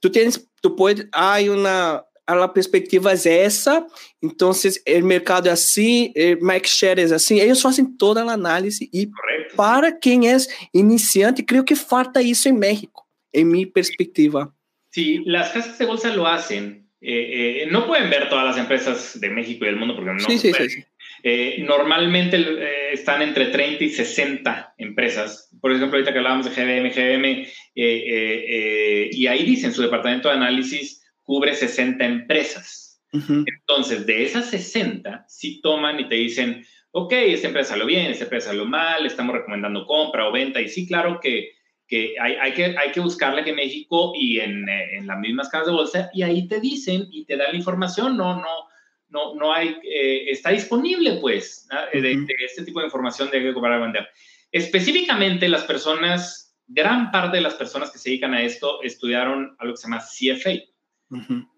tu 0.00 0.08
tens, 0.08 0.38
tu 0.62 0.70
pode, 0.70 1.08
há 1.12 1.38
uma 1.50 2.04
a 2.38 2.48
perspectiva 2.48 3.12
é 3.12 3.38
essa, 3.38 3.86
então 4.22 4.50
o 4.50 5.04
mercado 5.04 5.48
é 5.48 5.52
assim, 5.52 6.12
o 6.40 6.44
market 6.44 6.70
share 6.70 7.00
é 7.00 7.04
assim, 7.14 7.38
eles 7.38 7.60
fazem 7.60 7.84
toda 7.84 8.22
a 8.22 8.32
análise 8.32 8.88
e 8.92 9.06
Correcto. 9.06 9.56
para 9.56 9.92
quem 9.92 10.30
é 10.30 10.36
iniciante, 10.74 11.42
creio 11.42 11.64
que 11.64 11.74
falta 11.74 12.22
isso 12.22 12.48
em 12.48 12.52
México, 12.52 13.04
em 13.32 13.44
minha 13.44 13.66
perspectiva. 13.66 14.52
Sí, 14.92 15.22
las 15.24 15.52
casas 15.52 15.78
de 15.78 15.86
bolsa 15.86 16.14
lo 16.14 16.26
hacen. 16.26 16.86
Eh, 17.00 17.62
eh, 17.62 17.66
no 17.70 17.86
pueden 17.86 18.10
ver 18.10 18.28
todas 18.28 18.44
las 18.44 18.58
empresas 18.58 19.18
de 19.18 19.30
México 19.30 19.64
y 19.64 19.68
del 19.68 19.76
mundo 19.76 19.94
porque 19.94 20.12
no. 20.12 20.20
Sí, 20.20 20.36
sí, 20.36 20.52
sí, 20.52 20.84
eh, 21.22 21.56
normalmente 21.60 22.36
eh, 22.38 22.92
están 22.92 23.20
entre 23.20 23.46
30 23.46 23.84
y 23.84 23.90
60 23.90 24.74
empresas. 24.78 25.50
Por 25.60 25.72
ejemplo, 25.72 25.96
ahorita 25.96 26.12
que 26.12 26.18
hablábamos 26.18 26.46
de 26.46 26.52
GBM, 26.52 26.90
GBM, 26.90 27.46
eh, 27.74 29.10
y 29.12 29.26
ahí 29.26 29.44
dicen 29.44 29.72
su 29.72 29.82
departamento 29.82 30.28
de 30.28 30.34
análisis 30.34 30.99
cubre 31.30 31.54
60 31.54 32.04
empresas. 32.04 33.00
Entonces, 33.12 34.04
de 34.04 34.24
esas 34.24 34.50
60, 34.50 35.26
si 35.28 35.60
toman 35.60 36.00
y 36.00 36.08
te 36.08 36.16
dicen, 36.16 36.66
ok, 36.90 37.12
esta 37.12 37.46
empresa 37.46 37.76
lo 37.76 37.86
bien, 37.86 38.10
esta 38.10 38.24
empresa 38.24 38.52
lo 38.52 38.66
mal, 38.66 39.06
estamos 39.06 39.36
recomendando 39.36 39.86
compra 39.86 40.28
o 40.28 40.32
venta, 40.32 40.60
y 40.60 40.68
sí, 40.68 40.88
claro 40.88 41.20
que, 41.20 41.52
que, 41.86 42.16
hay, 42.20 42.34
hay, 42.34 42.52
que 42.52 42.76
hay 42.76 42.90
que 42.90 42.98
buscarla 42.98 43.42
aquí 43.42 43.50
en 43.50 43.56
México 43.56 44.12
y 44.16 44.40
en, 44.40 44.68
en 44.68 45.06
las 45.06 45.20
mismas 45.20 45.48
casas 45.48 45.68
de 45.68 45.72
bolsa, 45.72 46.10
y 46.12 46.22
ahí 46.22 46.48
te 46.48 46.58
dicen 46.58 47.06
y 47.12 47.24
te 47.26 47.36
dan 47.36 47.52
la 47.52 47.58
información, 47.58 48.16
no, 48.16 48.34
no, 48.34 48.68
no, 49.08 49.36
no 49.36 49.52
hay, 49.52 49.76
eh, 49.84 50.30
está 50.30 50.50
disponible, 50.50 51.18
pues, 51.20 51.68
de, 51.92 52.26
este 52.44 52.64
tipo 52.64 52.80
de 52.80 52.86
información 52.86 53.30
de 53.30 53.40
que 53.40 53.54
comprar 53.54 53.80
vender. 53.80 54.08
Específicamente, 54.50 55.48
las 55.48 55.62
personas, 55.62 56.56
gran 56.66 57.12
parte 57.12 57.36
de 57.36 57.44
las 57.44 57.54
personas 57.54 57.92
que 57.92 57.98
se 57.98 58.10
dedican 58.10 58.34
a 58.34 58.42
esto 58.42 58.82
estudiaron 58.82 59.54
algo 59.60 59.74
que 59.74 59.80
se 59.80 59.86
llama 59.86 60.00
CFA, 60.02 60.70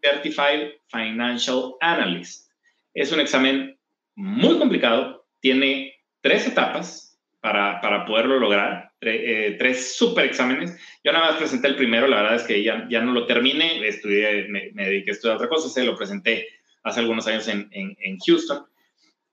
Certified 0.03 0.73
Financial 0.89 1.74
Analyst. 1.81 2.51
Es 2.95 3.12
un 3.12 3.20
examen 3.20 3.79
muy 4.15 4.59
complicado, 4.59 5.27
tiene 5.41 5.95
tres 6.20 6.47
etapas 6.47 7.19
para, 7.41 7.81
para 7.81 8.07
poderlo 8.07 8.39
lograr, 8.39 8.93
eh, 9.01 9.57
tres 9.59 9.97
super 9.97 10.24
exámenes. 10.24 10.79
Yo 11.03 11.12
nada 11.12 11.31
más 11.31 11.37
presenté 11.37 11.69
el 11.69 11.77
primero, 11.77 12.07
la 12.07 12.23
verdad 12.23 12.37
es 12.37 12.45
que 12.45 12.62
ya, 12.62 12.87
ya 12.89 13.01
no 13.01 13.12
lo 13.12 13.27
terminé, 13.27 13.87
estudié, 13.87 14.47
me, 14.49 14.70
me 14.73 14.87
dediqué 14.87 15.11
a 15.11 15.15
estudiar 15.15 15.37
otra 15.37 15.49
cosa, 15.49 15.69
se 15.69 15.85
lo 15.85 15.97
presenté 15.97 16.49
hace 16.85 17.01
algunos 17.01 17.27
años 17.27 17.49
en, 17.49 17.69
en, 17.70 18.19
Houston. 18.19 18.65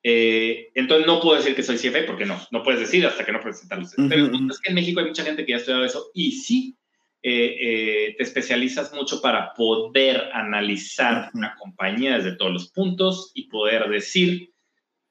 Eh, 0.02 0.70
entonces 0.76 1.06
no 1.06 1.20
puedo 1.20 1.38
decir 1.38 1.56
que 1.56 1.64
soy 1.64 1.78
CFA 1.78 2.06
porque 2.08 2.26
no, 2.26 2.40
no 2.52 2.64
puedes 2.64 2.80
decir 2.80 3.06
hasta 3.06 3.26
que 3.26 3.32
no 3.32 3.42
presentas 3.42 3.80
los 3.80 4.10
Pero 4.10 4.26
es 4.26 4.60
que 4.62 4.70
en 4.70 4.76
México 4.76 5.02
hay 5.02 5.08
mucha 5.08 5.24
gente 5.24 5.46
que 5.46 5.52
ya 5.52 5.58
ha 5.58 5.60
estudiado 5.60 5.86
eso 5.86 6.10
y 6.14 6.32
sí 6.32 6.78
eh, 7.22 7.56
eh, 7.62 8.16
te 8.18 8.24
especializas 8.24 8.94
mucho 8.94 9.22
para 9.22 9.54
poder 9.54 10.30
analizar 10.34 11.30
una 11.34 11.56
compañía 11.56 12.18
desde 12.18 12.38
todos 12.38 12.52
los 12.52 12.72
puntos 12.72 13.32
y 13.34 13.50
poder 13.50 13.90
decir, 13.90 14.54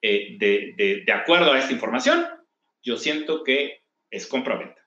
de, 0.00 0.74
de, 0.76 1.02
de, 1.04 1.12
acuerdo 1.12 1.52
a 1.52 1.58
esta 1.58 1.72
información, 1.72 2.24
yo 2.82 2.96
siento 2.96 3.42
que 3.42 3.82
es 4.10 4.26
compra-venta. 4.26 4.80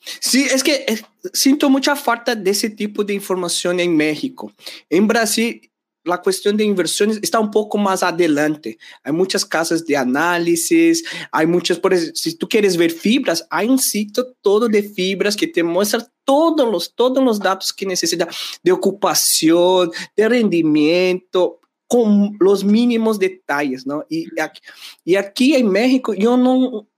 Sí, 0.00 0.44
es 0.44 0.64
que 0.64 0.84
siento 1.32 1.70
mucha 1.70 1.94
falta 1.94 2.34
de 2.34 2.50
ese 2.50 2.70
tipo 2.70 3.04
de 3.04 3.14
información 3.14 3.78
en 3.80 3.96
México. 3.96 4.52
En 4.90 5.06
Brasil 5.06 5.71
la 6.04 6.20
cuestión 6.20 6.56
de 6.56 6.64
inversiones 6.64 7.18
está 7.22 7.38
un 7.38 7.50
poco 7.50 7.78
más 7.78 8.02
adelante. 8.02 8.78
Hay 9.02 9.12
muchas 9.12 9.44
casas 9.44 9.84
de 9.86 9.96
análisis, 9.96 11.04
hay 11.30 11.46
muchas, 11.46 11.78
por 11.78 11.92
ejemplo, 11.92 12.14
si 12.16 12.34
tú 12.34 12.48
quieres 12.48 12.76
ver 12.76 12.90
fibras, 12.90 13.46
hay 13.50 13.68
un 13.68 13.78
sitio 13.78 14.34
todo 14.40 14.68
de 14.68 14.82
fibras 14.82 15.36
que 15.36 15.46
te 15.46 15.62
muestra 15.62 16.06
todos 16.24 16.70
los, 16.70 16.94
todos 16.94 17.22
los 17.22 17.38
datos 17.38 17.72
que 17.72 17.86
necesita 17.86 18.28
de 18.62 18.72
ocupación, 18.72 19.90
de 20.16 20.28
rendimiento, 20.28 21.60
con 21.92 22.38
los 22.40 22.64
mínimos 22.64 23.18
detalles, 23.18 23.86
¿no? 23.86 24.06
Y 24.08 24.40
aquí, 24.40 24.60
y 25.04 25.16
aquí 25.16 25.54
en 25.54 25.68
México 25.68 26.14
yo 26.14 26.38
no, 26.38 26.88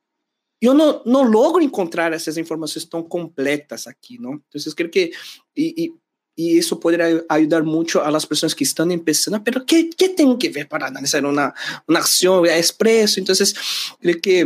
yo 0.60 0.72
no, 0.72 1.02
no 1.05 1.24
logro 1.24 1.60
encontrar 1.60 2.14
esas 2.14 2.39
informaciones 2.39 2.89
tan 2.89 3.02
completas 3.02 3.89
aquí, 3.89 4.18
¿no? 4.18 4.31
Entonces 4.31 4.72
creo 4.72 4.93
que, 4.93 5.10
y, 5.52 5.85
y 5.85 5.94
y 6.36 6.59
eso 6.59 6.81
podría 6.81 7.23
ayudar 7.28 7.62
mucho 7.62 8.05
a 8.05 8.11
las 8.11 8.27
personas 8.27 8.55
que 8.55 8.65
están 8.65 8.90
empezando, 8.90 9.43
pero 9.43 9.65
¿qué, 9.65 9.89
qué 9.90 10.09
tengo 10.09 10.39
que 10.39 10.48
ver 10.48 10.69
para 10.69 10.86
analizar 10.86 11.24
una, 11.24 11.55
una 11.86 11.98
acción 12.01 12.47
expreso? 12.47 13.20
Entonces, 13.20 13.55
creo 14.01 14.20
que 14.20 14.44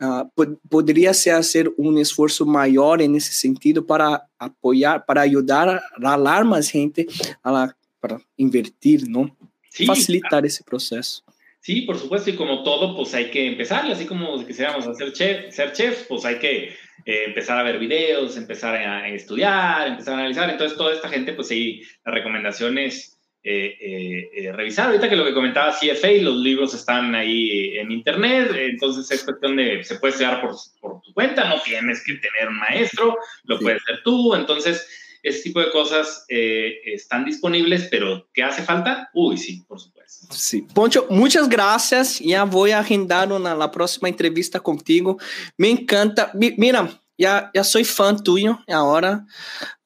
uh, 0.00 0.28
pod 0.34 0.56
podría 0.68 1.14
ser 1.14 1.34
hacer 1.34 1.72
un 1.76 1.98
esfuerzo 1.98 2.44
mayor 2.44 3.02
en 3.02 3.14
ese 3.14 3.32
sentido 3.32 3.86
para 3.86 4.28
apoyar, 4.38 5.04
para 5.04 5.22
ayudar 5.22 5.68
a 5.68 5.82
alarmar 5.96 6.44
más 6.44 6.68
gente 6.68 7.06
a 7.42 7.52
la, 7.52 7.76
para 8.00 8.20
invertir, 8.36 9.08
¿no? 9.08 9.36
Sí, 9.70 9.86
Facilitar 9.86 10.44
ese 10.44 10.64
proceso. 10.64 11.22
Sí, 11.60 11.82
por 11.82 11.96
supuesto, 11.96 12.28
y 12.28 12.34
como 12.34 12.64
todo, 12.64 12.96
pues 12.96 13.14
hay 13.14 13.30
que 13.30 13.46
empezar, 13.46 13.88
así 13.88 14.04
como 14.04 14.36
si 14.36 14.44
quisiéramos 14.44 14.84
hacer 14.84 15.12
chef, 15.12 15.54
ser 15.54 15.72
chef, 15.72 16.08
pues 16.08 16.24
hay 16.24 16.40
que 16.40 16.74
eh, 17.04 17.24
empezar 17.26 17.58
a 17.58 17.62
ver 17.62 17.78
videos, 17.78 18.36
empezar 18.36 18.74
a, 18.74 19.08
estudiar, 19.08 19.88
empezar 19.88 20.14
a 20.14 20.18
analizar. 20.18 20.50
Entonces, 20.50 20.76
toda 20.76 20.92
esta 20.92 21.08
gente, 21.08 21.32
pues 21.32 21.48
sí, 21.48 21.82
la 22.04 22.12
recomendación 22.12 22.78
es 22.78 23.18
eh, 23.42 24.28
eh, 24.36 24.52
revisar. 24.52 24.86
Ahorita 24.86 25.08
que 25.08 25.16
lo 25.16 25.24
que 25.24 25.34
comentaba 25.34 25.72
CFA, 25.72 26.12
los 26.20 26.36
libros 26.36 26.74
están 26.74 27.14
ahí 27.14 27.76
en 27.76 27.90
internet, 27.90 28.52
entonces 28.54 29.10
es 29.10 29.24
cuestión 29.24 29.56
de, 29.56 29.82
se 29.82 29.96
puede 29.96 30.12
estudiar 30.12 30.40
por, 30.40 30.54
por 30.80 31.00
tu 31.02 31.12
cuenta, 31.12 31.48
no 31.48 31.60
tienes 31.60 32.04
que 32.04 32.14
tener 32.14 32.48
un 32.48 32.58
maestro, 32.58 33.16
lo 33.44 33.58
puedes 33.58 33.82
hacer 33.82 34.02
tú. 34.04 34.34
Entonces, 34.34 34.86
ese 35.22 35.42
tipo 35.42 35.60
de 35.60 35.70
cosas 35.70 36.24
están 36.28 37.24
disponibles, 37.24 37.88
pero 37.90 38.28
¿qué 38.32 38.42
hace 38.42 38.62
falta? 38.62 39.10
Uy, 39.14 39.38
sí, 39.38 39.64
por 39.68 39.78
supuesto. 39.80 40.26
Sí. 40.30 40.66
Poncho, 40.74 41.06
muchas 41.10 41.48
gracias. 41.48 42.18
Ya 42.20 42.44
voy 42.44 42.70
a 42.70 42.80
agendar 42.80 43.32
una, 43.32 43.54
la 43.54 43.70
próxima 43.70 44.08
entrevista 44.08 44.60
contigo. 44.60 45.18
Me 45.56 45.70
encanta. 45.70 46.32
Mira, 46.34 47.02
ya, 47.18 47.50
ya 47.54 47.62
soy 47.62 47.84
fan 47.84 48.22
tuyo 48.22 48.58
ahora, 48.68 49.24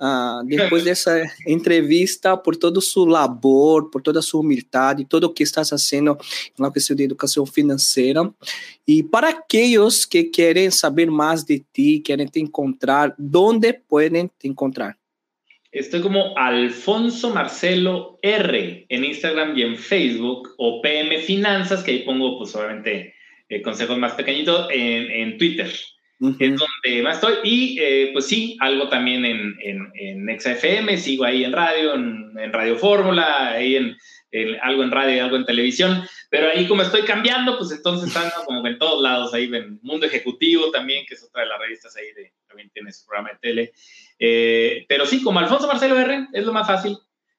uh, 0.01 0.47
depois 0.47 0.85
dessa 0.85 1.23
entrevista, 1.47 2.37
por 2.37 2.57
toda 2.57 2.81
sua 2.81 3.07
labor, 3.11 3.91
por 3.91 4.01
toda 4.01 4.23
sua 4.23 4.41
humildade, 4.41 5.05
todo 5.05 5.25
o 5.25 5.35
que 5.35 5.43
estás 5.43 5.69
fazendo 5.69 6.17
na 6.59 6.71
questão 6.71 6.97
de 6.97 7.03
educação 7.03 7.45
financeira. 7.45 8.33
E 8.87 9.03
para 9.03 9.31
aqueles 9.31 10.07
que 10.07 10.25
querem 10.25 10.71
saber 10.71 11.11
mais 11.11 11.45
de 11.45 11.65
ti, 11.73 12.01
querem 12.01 12.27
te 12.27 12.41
encontrar, 12.41 13.15
onde 13.35 13.73
podem 13.73 14.31
te 14.39 14.49
encontrar? 14.49 14.97
Estoy 15.79 16.01
como 16.01 16.37
Alfonso 16.37 17.35
Marcelo 17.35 18.19
R 18.23 18.87
en 18.89 19.05
Instagram 19.05 19.57
y 19.57 19.63
en 19.63 19.77
Facebook, 19.77 20.55
o 20.59 20.81
PM 20.81 21.19
Finanzas, 21.19 21.83
que 21.83 21.91
ahí 21.91 21.99
pongo, 22.01 22.39
pues 22.39 22.55
obviamente, 22.57 23.15
eh, 23.49 23.63
consejos 23.63 23.99
más 23.99 24.13
pequeñitos, 24.13 24.69
en, 24.71 25.11
en 25.11 25.39
Twitter 25.39 25.71
es 26.21 26.39
donde 26.39 27.03
más 27.03 27.17
estoy. 27.17 27.35
Y 27.45 27.79
eh, 27.81 28.11
pues 28.13 28.27
sí, 28.27 28.57
algo 28.61 28.89
también 28.89 29.25
en, 29.25 29.57
en, 29.63 29.91
en 29.95 30.41
XFM, 30.41 30.97
sigo 30.97 31.25
ahí 31.25 31.45
en 31.45 31.53
radio, 31.53 31.95
en, 31.95 32.53
Radio 32.53 32.77
Fórmula, 32.77 33.53
ahí 33.53 33.77
en, 33.77 33.97
algo 34.63 34.83
en 34.83 34.91
radio 34.91 35.17
y 35.17 35.19
algo 35.19 35.37
en 35.37 35.47
televisión. 35.47 36.03
Pero 36.31 36.49
ahí 36.49 36.67
como 36.67 36.83
estoy 36.83 37.03
cambiando, 37.03 37.57
pues 37.59 37.71
entonces 37.73 38.09
están 38.09 38.31
como 38.47 38.67
en 38.67 38.79
todos 38.79 39.03
lados, 39.03 39.35
ahí 39.35 39.45
en 39.53 39.79
Mundo 39.83 40.07
Ejecutivo 40.07 40.71
también, 40.71 41.05
que 41.07 41.15
es 41.15 41.23
otra 41.23 41.43
de 41.43 41.49
las 41.49 41.59
revistas 41.59 41.97
ahí, 41.97 42.13
de, 42.13 42.33
también 42.47 42.71
tiene 42.71 42.93
su 42.93 43.07
programa 43.07 43.31
de 43.31 43.39
tele. 43.39 43.73
Eh, 44.19 44.85
pero 44.89 45.07
sí, 45.07 45.23
como 45.23 45.39
Alfonso 45.39 45.67
Marcelo 45.67 45.99
R, 45.99 46.29
es 46.33 46.45
lo 46.45 46.53
más 46.53 46.67
fácil. 46.67 46.97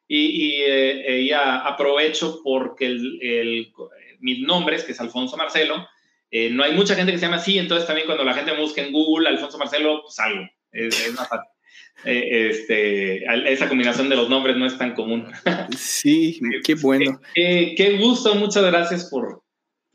Y, 0.08 0.60
y, 0.60 0.62
eh, 0.66 1.36
aprovecho 1.36 2.40
porque 2.44 2.86
el, 2.86 3.20
el, 3.22 3.74
mis 4.20 4.40
nombres, 4.40 4.84
que 4.84 4.94
es 4.94 5.02
Alfonso 5.02 5.36
Marcelo, 5.36 5.88
eh, 6.30 6.50
no 6.50 6.64
hay 6.64 6.74
mucha 6.74 6.96
gente 6.96 7.12
que 7.12 7.18
se 7.18 7.26
llama 7.26 7.38
así, 7.38 7.58
entonces 7.58 7.88
también 7.88 8.06
cuando 8.06 8.24
la 8.24 8.34
gente 8.34 8.52
me 8.52 8.62
busca 8.62 8.82
en 8.82 8.92
Google, 8.92 9.30
Alfonso 9.30 9.58
Marcelo, 9.58 10.02
pues 10.04 10.20
algo. 10.20 10.48
Es, 10.72 11.14
más 11.14 11.28
fácil. 11.28 11.50
Eh, 12.06 12.50
este, 12.50 13.52
esa 13.52 13.68
combinación 13.68 14.08
de 14.10 14.16
los 14.16 14.30
nombres 14.30 14.56
no 14.56 14.66
es 14.66 14.78
tan 14.78 14.94
común. 14.94 15.32
Sí, 15.76 16.40
qué 16.64 16.76
bueno. 16.82 17.20
qué 17.34 17.98
gusto, 18.00 18.36
muchas 18.36 18.66
gracias 18.66 19.10
por, 19.10 19.44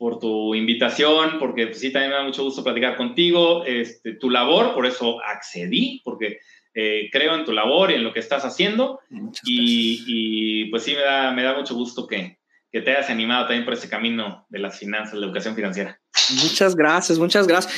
por 0.03 0.19
tu 0.19 0.53
invitación, 0.53 1.39
porque 1.39 1.67
pues, 1.67 1.79
sí, 1.79 1.89
también 1.89 2.11
me 2.11 2.17
da 2.17 2.23
mucho 2.23 2.43
gusto 2.43 2.61
platicar 2.61 2.97
contigo, 2.97 3.63
este, 3.65 4.15
tu 4.15 4.29
labor, 4.29 4.73
por 4.73 4.85
eso 4.85 5.23
accedí, 5.23 6.01
porque 6.03 6.39
eh, 6.73 7.07
creo 7.09 7.35
en 7.35 7.45
tu 7.45 7.53
labor 7.53 7.89
y 7.89 7.93
en 7.93 8.03
lo 8.03 8.11
que 8.11 8.19
estás 8.19 8.43
haciendo, 8.43 8.99
y, 9.45 10.03
y, 10.05 10.65
pues 10.65 10.83
sí, 10.83 10.93
me 10.93 11.01
da, 11.01 11.31
me 11.31 11.43
da 11.43 11.55
mucho 11.55 11.73
gusto 11.73 12.05
que, 12.05 12.37
que 12.69 12.81
te 12.81 12.91
hayas 12.91 13.09
animado 13.09 13.45
también 13.45 13.63
por 13.63 13.75
ese 13.75 13.87
camino 13.87 14.45
de 14.49 14.59
las 14.59 14.77
finanzas, 14.77 15.13
de 15.13 15.19
la 15.21 15.27
educación 15.27 15.55
financiera. 15.55 16.01
Muchas 16.41 16.75
gracias, 16.75 17.17
muchas 17.17 17.47
gracias. 17.47 17.73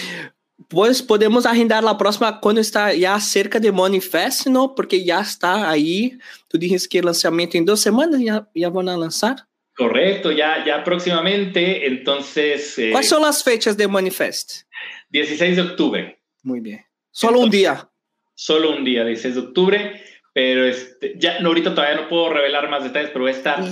Pues 0.67 1.01
podemos 1.01 1.45
agendar 1.45 1.83
la 1.83 1.97
próxima 1.97 2.39
cuando 2.39 2.61
está 2.61 2.93
ya 2.93 3.19
cerca 3.19 3.59
de 3.59 3.71
Manifest, 3.71 4.47
¿no? 4.47 4.73
Porque 4.73 5.03
ya 5.03 5.21
está 5.21 5.69
ahí. 5.69 6.17
Tú 6.47 6.57
dijiste 6.57 6.89
que 6.89 6.99
el 6.99 7.05
lanzamiento 7.05 7.57
en 7.57 7.65
dos 7.65 7.79
semanas 7.79 8.21
ya, 8.21 8.47
ya 8.53 8.69
van 8.69 8.89
a 8.89 8.97
lanzar. 8.97 9.47
Correcto, 9.75 10.31
ya, 10.31 10.63
ya 10.65 10.83
próximamente. 10.83 11.85
Entonces. 11.85 12.77
Eh, 12.79 12.91
¿Cuáles 12.91 13.09
son 13.09 13.21
las 13.21 13.43
fechas 13.43 13.77
de 13.77 13.87
Manifest? 13.87 14.63
16 15.09 15.55
de 15.55 15.61
octubre. 15.61 16.19
Muy 16.43 16.59
bien. 16.59 16.85
Solo 17.11 17.39
un 17.39 17.49
día. 17.49 17.89
Solo 18.33 18.75
un 18.75 18.83
día, 18.83 19.05
16 19.05 19.35
de 19.35 19.41
octubre. 19.41 20.01
Pero 20.33 20.65
este, 20.65 21.15
ya, 21.17 21.39
no, 21.39 21.49
ahorita 21.49 21.73
todavía 21.73 22.01
no 22.01 22.09
puedo 22.09 22.29
revelar 22.29 22.69
más 22.69 22.83
detalles, 22.83 23.11
pero 23.11 23.23
va 23.23 23.31
a 23.31 23.33
estar 23.33 23.63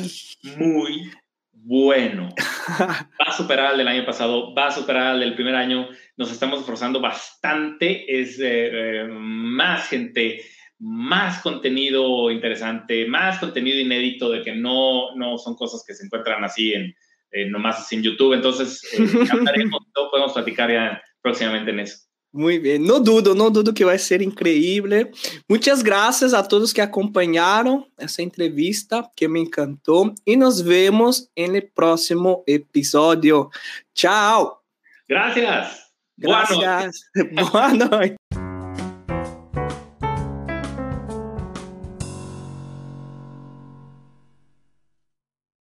muy 0.56 1.12
bueno. 1.66 2.30
Va 2.70 3.26
a 3.28 3.32
superar 3.32 3.68
al 3.68 3.78
del 3.78 3.88
año 3.88 4.06
pasado, 4.06 4.54
va 4.54 4.68
a 4.68 4.72
superar 4.72 5.08
al 5.08 5.20
del 5.20 5.36
primer 5.36 5.56
año. 5.56 5.90
Nos 6.18 6.32
estamos 6.32 6.60
esforzando 6.60 7.00
bastante. 7.00 8.22
Es 8.22 8.40
eh, 8.40 9.02
eh, 9.02 9.08
más 9.08 9.88
gente, 9.88 10.42
más 10.80 11.42
contenido 11.42 12.32
interesante, 12.32 13.06
más 13.08 13.40
contenido 13.40 13.80
inédito 13.80 14.30
de 14.30 14.42
que 14.42 14.56
no, 14.56 15.16
no 15.16 15.38
son 15.38 15.56
cosas 15.56 15.84
que 15.86 15.94
se 15.94 16.06
encuentran 16.06 16.44
así 16.44 16.74
en, 16.74 16.96
nomás 17.52 17.92
en 17.92 18.04
YouTube. 18.04 18.34
Entonces, 18.34 18.82
eh, 18.94 19.00
no 19.96 20.10
podemos 20.10 20.34
platicar 20.34 20.72
ya 20.72 21.02
próximamente 21.22 21.72
en 21.72 21.80
eso. 21.82 22.13
Bien, 22.34 22.84
no 22.84 23.00
dudo, 23.00 23.36
no 23.36 23.52
dudo 23.52 23.74
que 23.74 23.86
vai 23.86 24.00
ser 24.00 24.24
increíble. 24.24 25.12
Muchas 25.48 25.84
gracias 25.84 26.34
a 26.34 26.42
todos 26.42 26.74
que 26.74 26.82
acompanharam 26.82 27.86
essa 27.96 28.24
entrevista, 28.24 29.08
que 29.16 29.28
me 29.28 29.40
encantou. 29.40 30.16
E 30.26 30.36
nos 30.36 30.60
vemos 30.60 31.30
no 31.36 31.62
próximo 31.62 32.44
episódio. 32.48 33.52
Tchau! 33.94 34.60
Gracias! 35.08 35.84
Gracias. 36.18 36.58
Boa 37.12 37.30
noite. 37.30 37.42
Boa 37.52 37.74
noite. 37.74 38.23